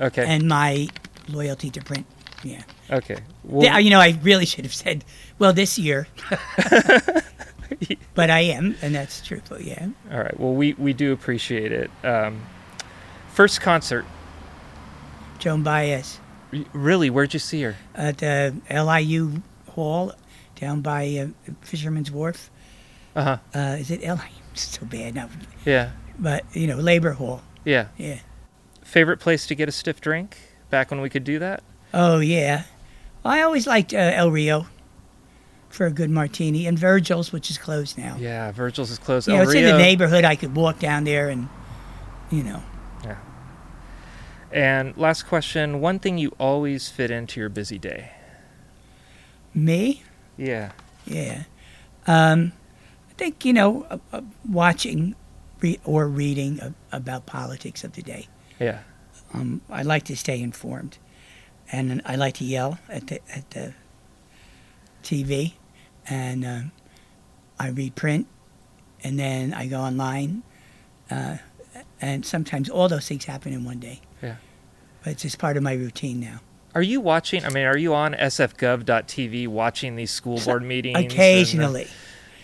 Okay. 0.00 0.24
and 0.26 0.48
my 0.48 0.88
loyalty 1.28 1.70
to 1.70 1.80
print. 1.82 2.06
Yeah. 2.44 2.62
okay. 2.90 3.18
Well, 3.44 3.64
Yeah, 3.64 3.78
you 3.78 3.90
know, 3.90 4.00
I 4.00 4.18
really 4.22 4.46
should 4.46 4.64
have 4.64 4.74
said, 4.74 5.04
well, 5.38 5.52
this 5.52 5.78
year. 5.78 6.08
but 8.14 8.30
I 8.30 8.40
am, 8.40 8.76
and 8.82 8.94
that's 8.94 9.20
truthful, 9.26 9.60
yeah. 9.60 9.88
all 10.10 10.18
right. 10.20 10.38
Well, 10.38 10.52
we 10.54 10.74
we 10.74 10.92
do 10.92 11.12
appreciate 11.12 11.72
it. 11.72 11.90
Um, 12.04 12.42
first 13.32 13.60
concert. 13.60 14.04
Joan 15.38 15.62
Baez 15.62 16.20
Y- 16.52 16.64
Really, 16.72 17.10
where'd 17.10 17.32
you 17.32 17.40
see 17.40 17.62
her? 17.62 17.76
at 17.94 18.18
the 18.18 18.54
LIU 18.70 19.42
Hall 19.70 20.12
down 20.56 20.80
by 20.82 21.08
uh, 21.48 21.52
Fisherman's 21.62 22.10
Wharf. 22.10 22.50
Uh 23.16 23.22
huh. 23.24 23.38
Uh, 23.54 23.76
is 23.78 23.90
it 23.90 24.00
LIU? 24.02 24.16
It's 24.52 24.78
so 24.78 24.84
bad 24.84 25.14
now. 25.14 25.30
Yeah. 25.64 25.92
But, 26.18 26.44
you 26.52 26.66
know, 26.66 26.76
Labor 26.76 27.12
Hall. 27.12 27.40
Yeah. 27.64 27.86
Yeah. 27.96 28.18
Favorite 28.82 29.18
place 29.20 29.46
to 29.46 29.54
get 29.54 29.68
a 29.68 29.72
stiff 29.72 30.00
drink? 30.00 30.36
Back 30.70 30.90
when 30.90 31.00
we 31.00 31.08
could 31.08 31.24
do 31.24 31.38
that. 31.38 31.62
Oh, 31.94 32.18
yeah. 32.20 32.64
I 33.24 33.42
always 33.42 33.66
liked 33.66 33.92
uh, 33.94 33.98
El 33.98 34.30
Rio 34.30 34.66
for 35.68 35.86
a 35.86 35.90
good 35.90 36.10
martini, 36.10 36.66
and 36.66 36.78
Virgil's, 36.78 37.32
which 37.32 37.50
is 37.50 37.58
closed 37.58 37.96
now. 37.96 38.16
Yeah. 38.18 38.50
Virgil's 38.52 38.90
is 38.90 38.98
closed. 38.98 39.28
Know, 39.28 39.36
El 39.36 39.42
it's 39.42 39.54
in 39.54 39.64
the 39.64 39.78
neighborhood. 39.78 40.24
I 40.24 40.36
could 40.36 40.54
walk 40.54 40.78
down 40.78 41.04
there 41.04 41.28
and, 41.28 41.48
you 42.30 42.42
know. 42.42 42.62
Yeah. 43.04 43.18
And 44.50 44.96
last 44.96 45.24
question: 45.24 45.80
One 45.80 45.98
thing 45.98 46.18
you 46.18 46.34
always 46.38 46.88
fit 46.88 47.10
into 47.10 47.40
your 47.40 47.48
busy 47.48 47.78
day. 47.78 48.10
Me? 49.54 50.02
Yeah. 50.36 50.72
Yeah. 51.06 51.44
Um, 52.06 52.52
I 53.10 53.14
think, 53.14 53.44
you 53.44 53.52
know, 53.52 53.86
uh, 53.90 53.98
uh, 54.12 54.22
watching 54.48 55.14
re- 55.60 55.80
or 55.84 56.08
reading 56.08 56.74
about 56.90 57.26
politics 57.26 57.84
of 57.84 57.92
the 57.92 58.02
day. 58.02 58.28
Yeah. 58.58 58.80
Um, 59.34 59.62
I 59.70 59.82
like 59.82 60.04
to 60.04 60.16
stay 60.16 60.40
informed. 60.40 60.98
And 61.70 62.02
I 62.04 62.16
like 62.16 62.34
to 62.34 62.44
yell 62.44 62.78
at 62.88 63.06
the, 63.06 63.20
at 63.34 63.50
the 63.50 63.74
TV. 65.02 65.54
And 66.08 66.44
um, 66.44 66.72
I 67.58 67.68
read 67.68 67.94
print. 67.94 68.26
And 69.04 69.18
then 69.18 69.54
I 69.54 69.66
go 69.66 69.80
online. 69.80 70.42
Uh, 71.10 71.38
and 72.00 72.26
sometimes 72.26 72.68
all 72.68 72.88
those 72.88 73.08
things 73.08 73.24
happen 73.24 73.52
in 73.52 73.64
one 73.64 73.78
day. 73.78 74.00
Yeah. 74.22 74.36
But 75.02 75.14
it's 75.14 75.22
just 75.22 75.38
part 75.38 75.56
of 75.56 75.62
my 75.62 75.72
routine 75.72 76.20
now. 76.20 76.40
Are 76.74 76.82
you 76.82 77.00
watching? 77.00 77.44
I 77.44 77.50
mean, 77.50 77.64
are 77.64 77.76
you 77.76 77.94
on 77.94 78.14
sfgov.tv 78.14 79.48
watching 79.48 79.96
these 79.96 80.10
school 80.10 80.40
board 80.40 80.62
meetings? 80.62 80.96
and, 80.96 81.06
Occasionally. 81.06 81.86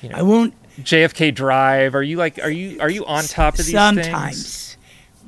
you 0.03 0.11
know, 0.11 0.17
I 0.17 0.23
won't 0.23 0.55
JFK 0.81 1.35
Drive. 1.35 1.95
Are 1.95 2.03
you 2.03 2.17
like? 2.19 2.39
Are 2.43 2.51
you 2.51 2.79
are 2.81 2.91
you 2.91 3.07
on 3.07 3.25
top 3.25 3.55
of 3.55 3.65
these 3.65 3.73
sometimes 3.73 4.43
things? 4.43 4.77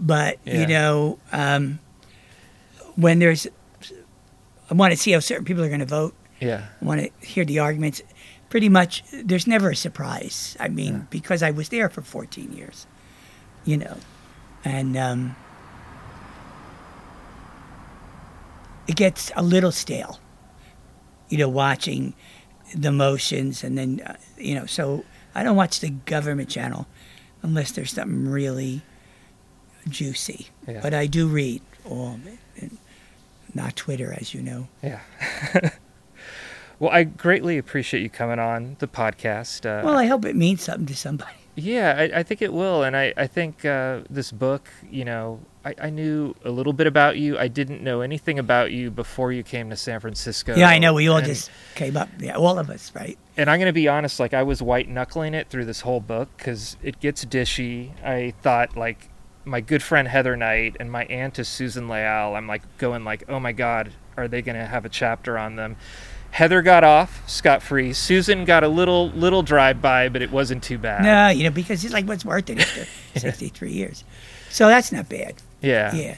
But 0.01 0.39
Yeah. 0.45 0.61
you 0.61 0.67
know 0.67 1.19
um, 1.33 1.79
when 2.97 3.19
there's 3.19 3.47
i 4.71 4.75
want 4.75 4.93
to 4.93 4.97
see 4.97 5.13
how 5.13 5.21
certain 5.21 5.45
people 5.45 5.63
are 5.63 5.69
going 5.69 5.81
to 5.81 5.87
vote. 5.87 6.15
Yeah. 6.41 6.67
i 6.81 6.85
want 6.85 7.01
to 7.03 7.27
hear 7.27 7.45
the 7.45 7.59
arguments. 7.59 8.03
Pretty 8.49 8.69
much 8.69 9.05
there's 9.13 9.47
never 9.47 9.71
a 9.71 9.77
surprise. 9.77 10.57
I 10.59 10.69
mean 10.69 11.07
because 11.11 11.43
i 11.43 11.51
was 11.53 11.69
there 11.69 11.89
for 11.89 12.03
14 12.03 12.53
years 12.53 12.87
you 13.65 13.77
know. 13.77 13.97
And 14.65 14.97
um, 14.97 15.37
it 18.89 18.97
gets 18.97 19.31
a 19.37 19.43
little 19.43 19.73
stale 19.73 20.19
you 21.29 21.39
know 21.39 21.49
watching 21.49 22.15
the 22.75 22.91
motions 22.91 23.63
and 23.63 23.79
then 23.79 24.01
uh, 24.05 24.17
you 24.39 24.55
know 24.55 24.67
so 24.67 25.05
i 25.35 25.43
don't 25.43 25.57
watch 25.57 25.81
the 25.81 25.91
government 25.91 26.49
channel 26.49 26.87
unless 27.43 27.71
there's 27.73 27.93
something 27.93 28.29
really 28.29 28.83
juicy 29.91 30.49
Yeah. 30.67 30.81
but 30.83 30.95
i 30.95 31.07
do 31.07 31.27
read 31.29 31.63
all 31.85 32.15
of 32.15 32.27
it 32.27 32.39
and 32.61 32.79
not 33.55 33.77
twitter 33.77 34.13
as 34.19 34.33
you 34.35 34.43
know 34.43 34.69
Yeah. 34.83 35.01
well, 36.79 36.91
I 36.91 37.05
greatly 37.05 37.59
appreciate 37.59 38.03
you 38.03 38.09
coming 38.11 38.39
on 38.39 38.77
the 38.79 38.89
podcast. 38.89 39.67
Uh, 39.67 39.85
well 39.85 39.97
i 39.99 40.07
hope 40.07 40.25
it 40.25 40.37
means 40.37 40.63
something 40.63 40.87
to 40.87 40.97
somebody 40.97 41.33
Yeah, 41.57 41.95
I, 41.99 42.21
I 42.21 42.23
think 42.23 42.41
it 42.41 42.53
will, 42.55 42.85
and 42.85 42.97
I 42.97 43.13
I 43.17 43.27
think 43.27 43.65
uh, 43.67 44.01
this 44.09 44.31
book, 44.33 44.71
you 44.89 45.05
know, 45.05 45.41
I, 45.65 45.75
I 45.83 45.91
knew 45.91 46.35
a 46.45 46.51
little 46.51 46.73
bit 46.73 46.87
about 46.87 47.19
you. 47.19 47.37
I 47.37 47.49
didn't 47.49 47.83
know 47.83 48.01
anything 48.01 48.39
about 48.39 48.71
you 48.71 48.91
before 48.91 49.31
you 49.33 49.43
came 49.43 49.69
to 49.69 49.77
San 49.77 49.99
Francisco. 50.01 50.55
yeah 50.57 50.69
i 50.69 50.79
know 50.79 50.95
we 50.95 51.09
all 51.09 51.19
and, 51.19 51.27
just 51.27 51.51
came 51.75 51.97
up 51.99 52.09
yeah 52.21 52.35
all 52.37 52.59
of 52.59 52.71
us 52.71 52.93
right 52.95 53.19
And 53.37 53.51
I'm 53.51 53.59
gonna 53.59 53.75
be 53.75 53.89
honest, 53.89 54.21
like 54.21 54.33
I 54.33 54.45
was 54.45 54.63
white 54.63 54.89
knuckling 54.89 55.35
it 55.35 55.49
through 55.51 55.65
this 55.67 55.81
whole 55.83 56.01
book 56.01 56.29
because 56.39 56.77
it 56.83 56.99
gets 57.01 57.25
dishy. 57.27 57.91
I 58.03 58.33
thought 58.43 58.77
like 58.77 59.11
my 59.51 59.61
good 59.61 59.83
friend 59.83 60.07
Heather 60.09 60.37
Knight 60.37 60.77
and 60.81 60.91
my 60.91 61.05
aunt 61.07 61.39
is 61.39 61.49
Susan 61.49 61.89
Leal. 61.89 62.35
I'm 62.37 62.47
like 62.47 62.63
going 62.79 63.05
like, 63.05 63.25
oh 63.29 63.41
my 63.41 63.53
god, 63.53 63.93
are 64.17 64.29
they 64.29 64.43
gonna 64.43 64.65
have 64.67 64.85
a 64.85 64.89
chapter 64.89 65.37
on 65.37 65.57
them? 65.57 65.77
Heather 66.31 66.63
got 66.63 66.85
off 66.85 67.29
scot 67.29 67.61
free. 67.61 67.93
Susan 67.93 68.45
got 68.45 68.63
a 68.63 68.69
little 68.69 69.11
little 69.11 69.43
drive 69.43 69.83
by, 69.83 70.09
but 70.09 70.23
it 70.23 70.31
wasn't 70.31 70.63
too 70.63 70.79
bad. 70.79 71.03
no 71.03 71.29
you 71.29 71.45
know 71.45 71.51
because 71.51 71.85
it's 71.85 71.93
like 71.93 72.07
what's 72.07 72.25
worth 72.25 72.49
it 72.49 72.61
after 72.61 72.87
63 73.19 73.73
years 73.73 74.05
so 74.49 74.69
that's 74.69 74.93
not 74.93 75.09
bad 75.09 75.35
Yeah. 75.61 75.93
yeah 75.95 76.17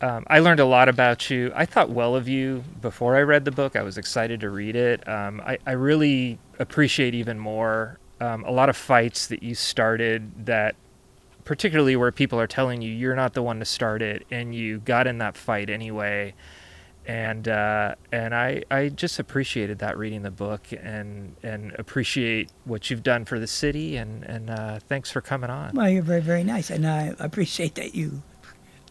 Um, 0.00 0.24
I 0.28 0.38
learned 0.38 0.60
a 0.60 0.64
lot 0.64 0.88
about 0.88 1.28
you. 1.30 1.50
I 1.56 1.66
thought 1.66 1.90
well 1.90 2.14
of 2.14 2.28
you 2.28 2.62
before 2.80 3.16
I 3.16 3.22
read 3.22 3.44
the 3.44 3.50
book. 3.50 3.74
I 3.74 3.82
was 3.82 3.98
excited 3.98 4.40
to 4.40 4.50
read 4.50 4.76
it. 4.76 5.06
Um, 5.08 5.40
I, 5.44 5.58
I 5.66 5.72
really 5.72 6.38
appreciate 6.60 7.14
even 7.16 7.36
more 7.38 7.98
um, 8.20 8.44
a 8.44 8.50
lot 8.52 8.68
of 8.68 8.76
fights 8.76 9.26
that 9.26 9.42
you 9.42 9.56
started 9.56 10.46
that, 10.46 10.76
particularly 11.48 11.96
where 11.96 12.12
people 12.12 12.38
are 12.38 12.46
telling 12.46 12.82
you 12.82 12.92
you're 12.92 13.16
not 13.16 13.32
the 13.32 13.42
one 13.42 13.58
to 13.58 13.64
start 13.64 14.02
it, 14.02 14.26
and 14.30 14.54
you 14.54 14.80
got 14.80 15.06
in 15.06 15.16
that 15.16 15.34
fight 15.34 15.70
anyway. 15.70 16.34
And 17.06 17.48
uh, 17.48 17.94
and 18.12 18.34
I, 18.34 18.64
I 18.70 18.90
just 18.90 19.18
appreciated 19.18 19.78
that 19.78 19.96
reading 19.96 20.24
the 20.24 20.30
book 20.30 20.60
and 20.78 21.34
and 21.42 21.74
appreciate 21.78 22.50
what 22.66 22.90
you've 22.90 23.02
done 23.02 23.24
for 23.24 23.38
the 23.38 23.46
city 23.46 23.96
and 23.96 24.24
and 24.24 24.50
uh, 24.50 24.78
thanks 24.90 25.10
for 25.10 25.22
coming 25.22 25.48
on. 25.48 25.74
well 25.74 25.88
you're 25.88 26.02
very 26.02 26.20
very 26.20 26.44
nice 26.44 26.68
and 26.68 26.86
i 26.86 27.14
appreciate 27.18 27.76
that 27.76 27.94
you 27.94 28.22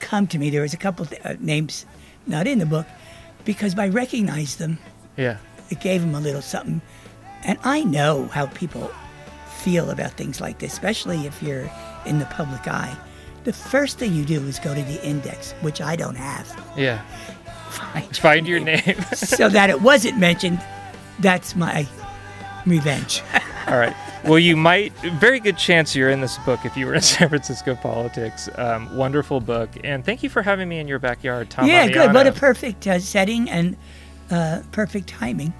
come 0.00 0.26
to 0.26 0.38
me. 0.38 0.50
There 0.50 0.60
was 0.60 0.74
a 0.74 0.78
couple 0.78 1.06
th- 1.06 1.22
uh, 1.24 1.36
names 1.40 1.86
not 2.26 2.46
in 2.46 2.58
the 2.58 2.66
book 2.66 2.86
because 3.46 3.78
I 3.78 3.88
recognized 3.88 4.58
them. 4.58 4.76
Yeah. 5.16 5.38
It 5.70 5.80
gave 5.80 6.02
them 6.02 6.14
a 6.14 6.20
little 6.20 6.42
something. 6.42 6.82
And 7.42 7.58
I 7.64 7.84
know 7.84 8.26
how 8.26 8.48
people 8.48 8.90
feel 9.68 9.90
about 9.90 10.12
things 10.12 10.40
like 10.40 10.60
this, 10.60 10.72
especially 10.72 11.26
if 11.26 11.42
you're 11.42 11.70
in 12.06 12.18
the 12.18 12.24
public 12.26 12.66
eye. 12.66 12.96
The 13.44 13.52
first 13.52 13.98
thing 13.98 14.14
you 14.14 14.24
do 14.24 14.40
is 14.46 14.58
go 14.58 14.74
to 14.74 14.80
the 14.80 15.06
index, 15.06 15.52
which 15.60 15.82
I 15.82 15.94
don't 15.94 16.14
have. 16.14 16.48
Yeah. 16.74 17.02
Find, 17.68 18.16
Find 18.28 18.46
your 18.48 18.60
name. 18.60 18.96
so 19.12 19.50
that 19.50 19.68
it 19.68 19.82
wasn't 19.82 20.16
mentioned. 20.16 20.58
That's 21.18 21.54
my 21.54 21.86
revenge. 22.64 23.22
All 23.66 23.76
right. 23.76 23.94
Well, 24.24 24.38
you 24.38 24.56
might. 24.56 24.94
Very 25.20 25.38
good 25.38 25.58
chance 25.58 25.94
you're 25.94 26.08
in 26.08 26.22
this 26.22 26.38
book 26.38 26.64
if 26.64 26.74
you 26.74 26.86
were 26.86 26.94
in 26.94 27.02
San 27.02 27.28
Francisco 27.28 27.74
politics. 27.74 28.48
Um, 28.54 28.96
wonderful 28.96 29.38
book, 29.38 29.68
and 29.84 30.02
thank 30.02 30.22
you 30.22 30.30
for 30.30 30.40
having 30.40 30.66
me 30.66 30.78
in 30.78 30.88
your 30.88 30.98
backyard, 30.98 31.50
Tom. 31.50 31.66
yeah, 31.66 31.86
good. 31.88 32.14
What 32.14 32.26
a 32.26 32.32
perfect 32.32 32.86
uh, 32.86 32.98
setting 33.00 33.50
and 33.50 33.76
uh, 34.30 34.62
perfect 34.72 35.08
timing. 35.08 35.52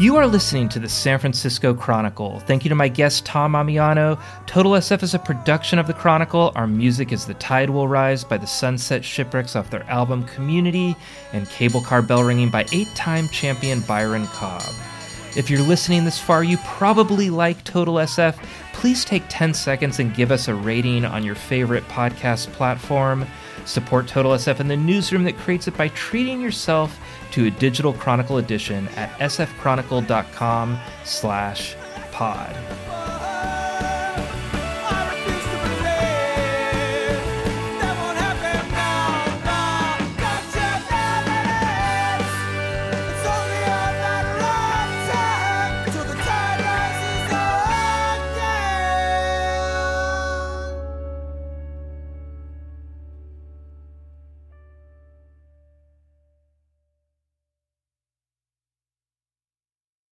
You 0.00 0.14
are 0.14 0.28
listening 0.28 0.68
to 0.68 0.78
the 0.78 0.88
San 0.88 1.18
Francisco 1.18 1.74
Chronicle. 1.74 2.38
Thank 2.38 2.64
you 2.64 2.68
to 2.68 2.76
my 2.76 2.86
guest, 2.86 3.26
Tom 3.26 3.54
Ammiano. 3.54 4.16
Total 4.46 4.70
SF 4.70 5.02
is 5.02 5.12
a 5.12 5.18
production 5.18 5.80
of 5.80 5.88
the 5.88 5.92
Chronicle. 5.92 6.52
Our 6.54 6.68
music 6.68 7.10
is 7.10 7.26
The 7.26 7.34
Tide 7.34 7.68
Will 7.68 7.88
Rise 7.88 8.22
by 8.22 8.38
the 8.38 8.46
Sunset 8.46 9.04
Shipwrecks 9.04 9.56
off 9.56 9.70
their 9.70 9.82
album 9.90 10.22
Community, 10.22 10.94
and 11.32 11.48
Cable 11.48 11.80
Car 11.80 12.00
Bell 12.00 12.22
Ringing 12.22 12.48
by 12.48 12.64
eight 12.70 12.94
time 12.94 13.26
champion 13.26 13.80
Byron 13.80 14.28
Cobb. 14.28 14.72
If 15.36 15.50
you're 15.50 15.62
listening 15.62 16.04
this 16.04 16.20
far, 16.20 16.44
you 16.44 16.58
probably 16.58 17.28
like 17.28 17.64
Total 17.64 17.94
SF. 17.94 18.40
Please 18.74 19.04
take 19.04 19.24
10 19.28 19.52
seconds 19.52 19.98
and 19.98 20.14
give 20.14 20.30
us 20.30 20.46
a 20.46 20.54
rating 20.54 21.04
on 21.06 21.24
your 21.24 21.34
favorite 21.34 21.82
podcast 21.88 22.52
platform. 22.52 23.26
Support 23.64 24.06
Total 24.06 24.30
SF 24.30 24.60
and 24.60 24.70
the 24.70 24.76
newsroom 24.76 25.24
that 25.24 25.36
creates 25.36 25.66
it 25.66 25.76
by 25.76 25.88
treating 25.88 26.40
yourself 26.40 27.00
to 27.32 27.46
a 27.46 27.50
digital 27.50 27.92
chronicle 27.92 28.38
edition 28.38 28.88
at 28.88 29.10
sfchronicle.com 29.18 30.78
slash 31.04 31.76
pod. 32.12 33.17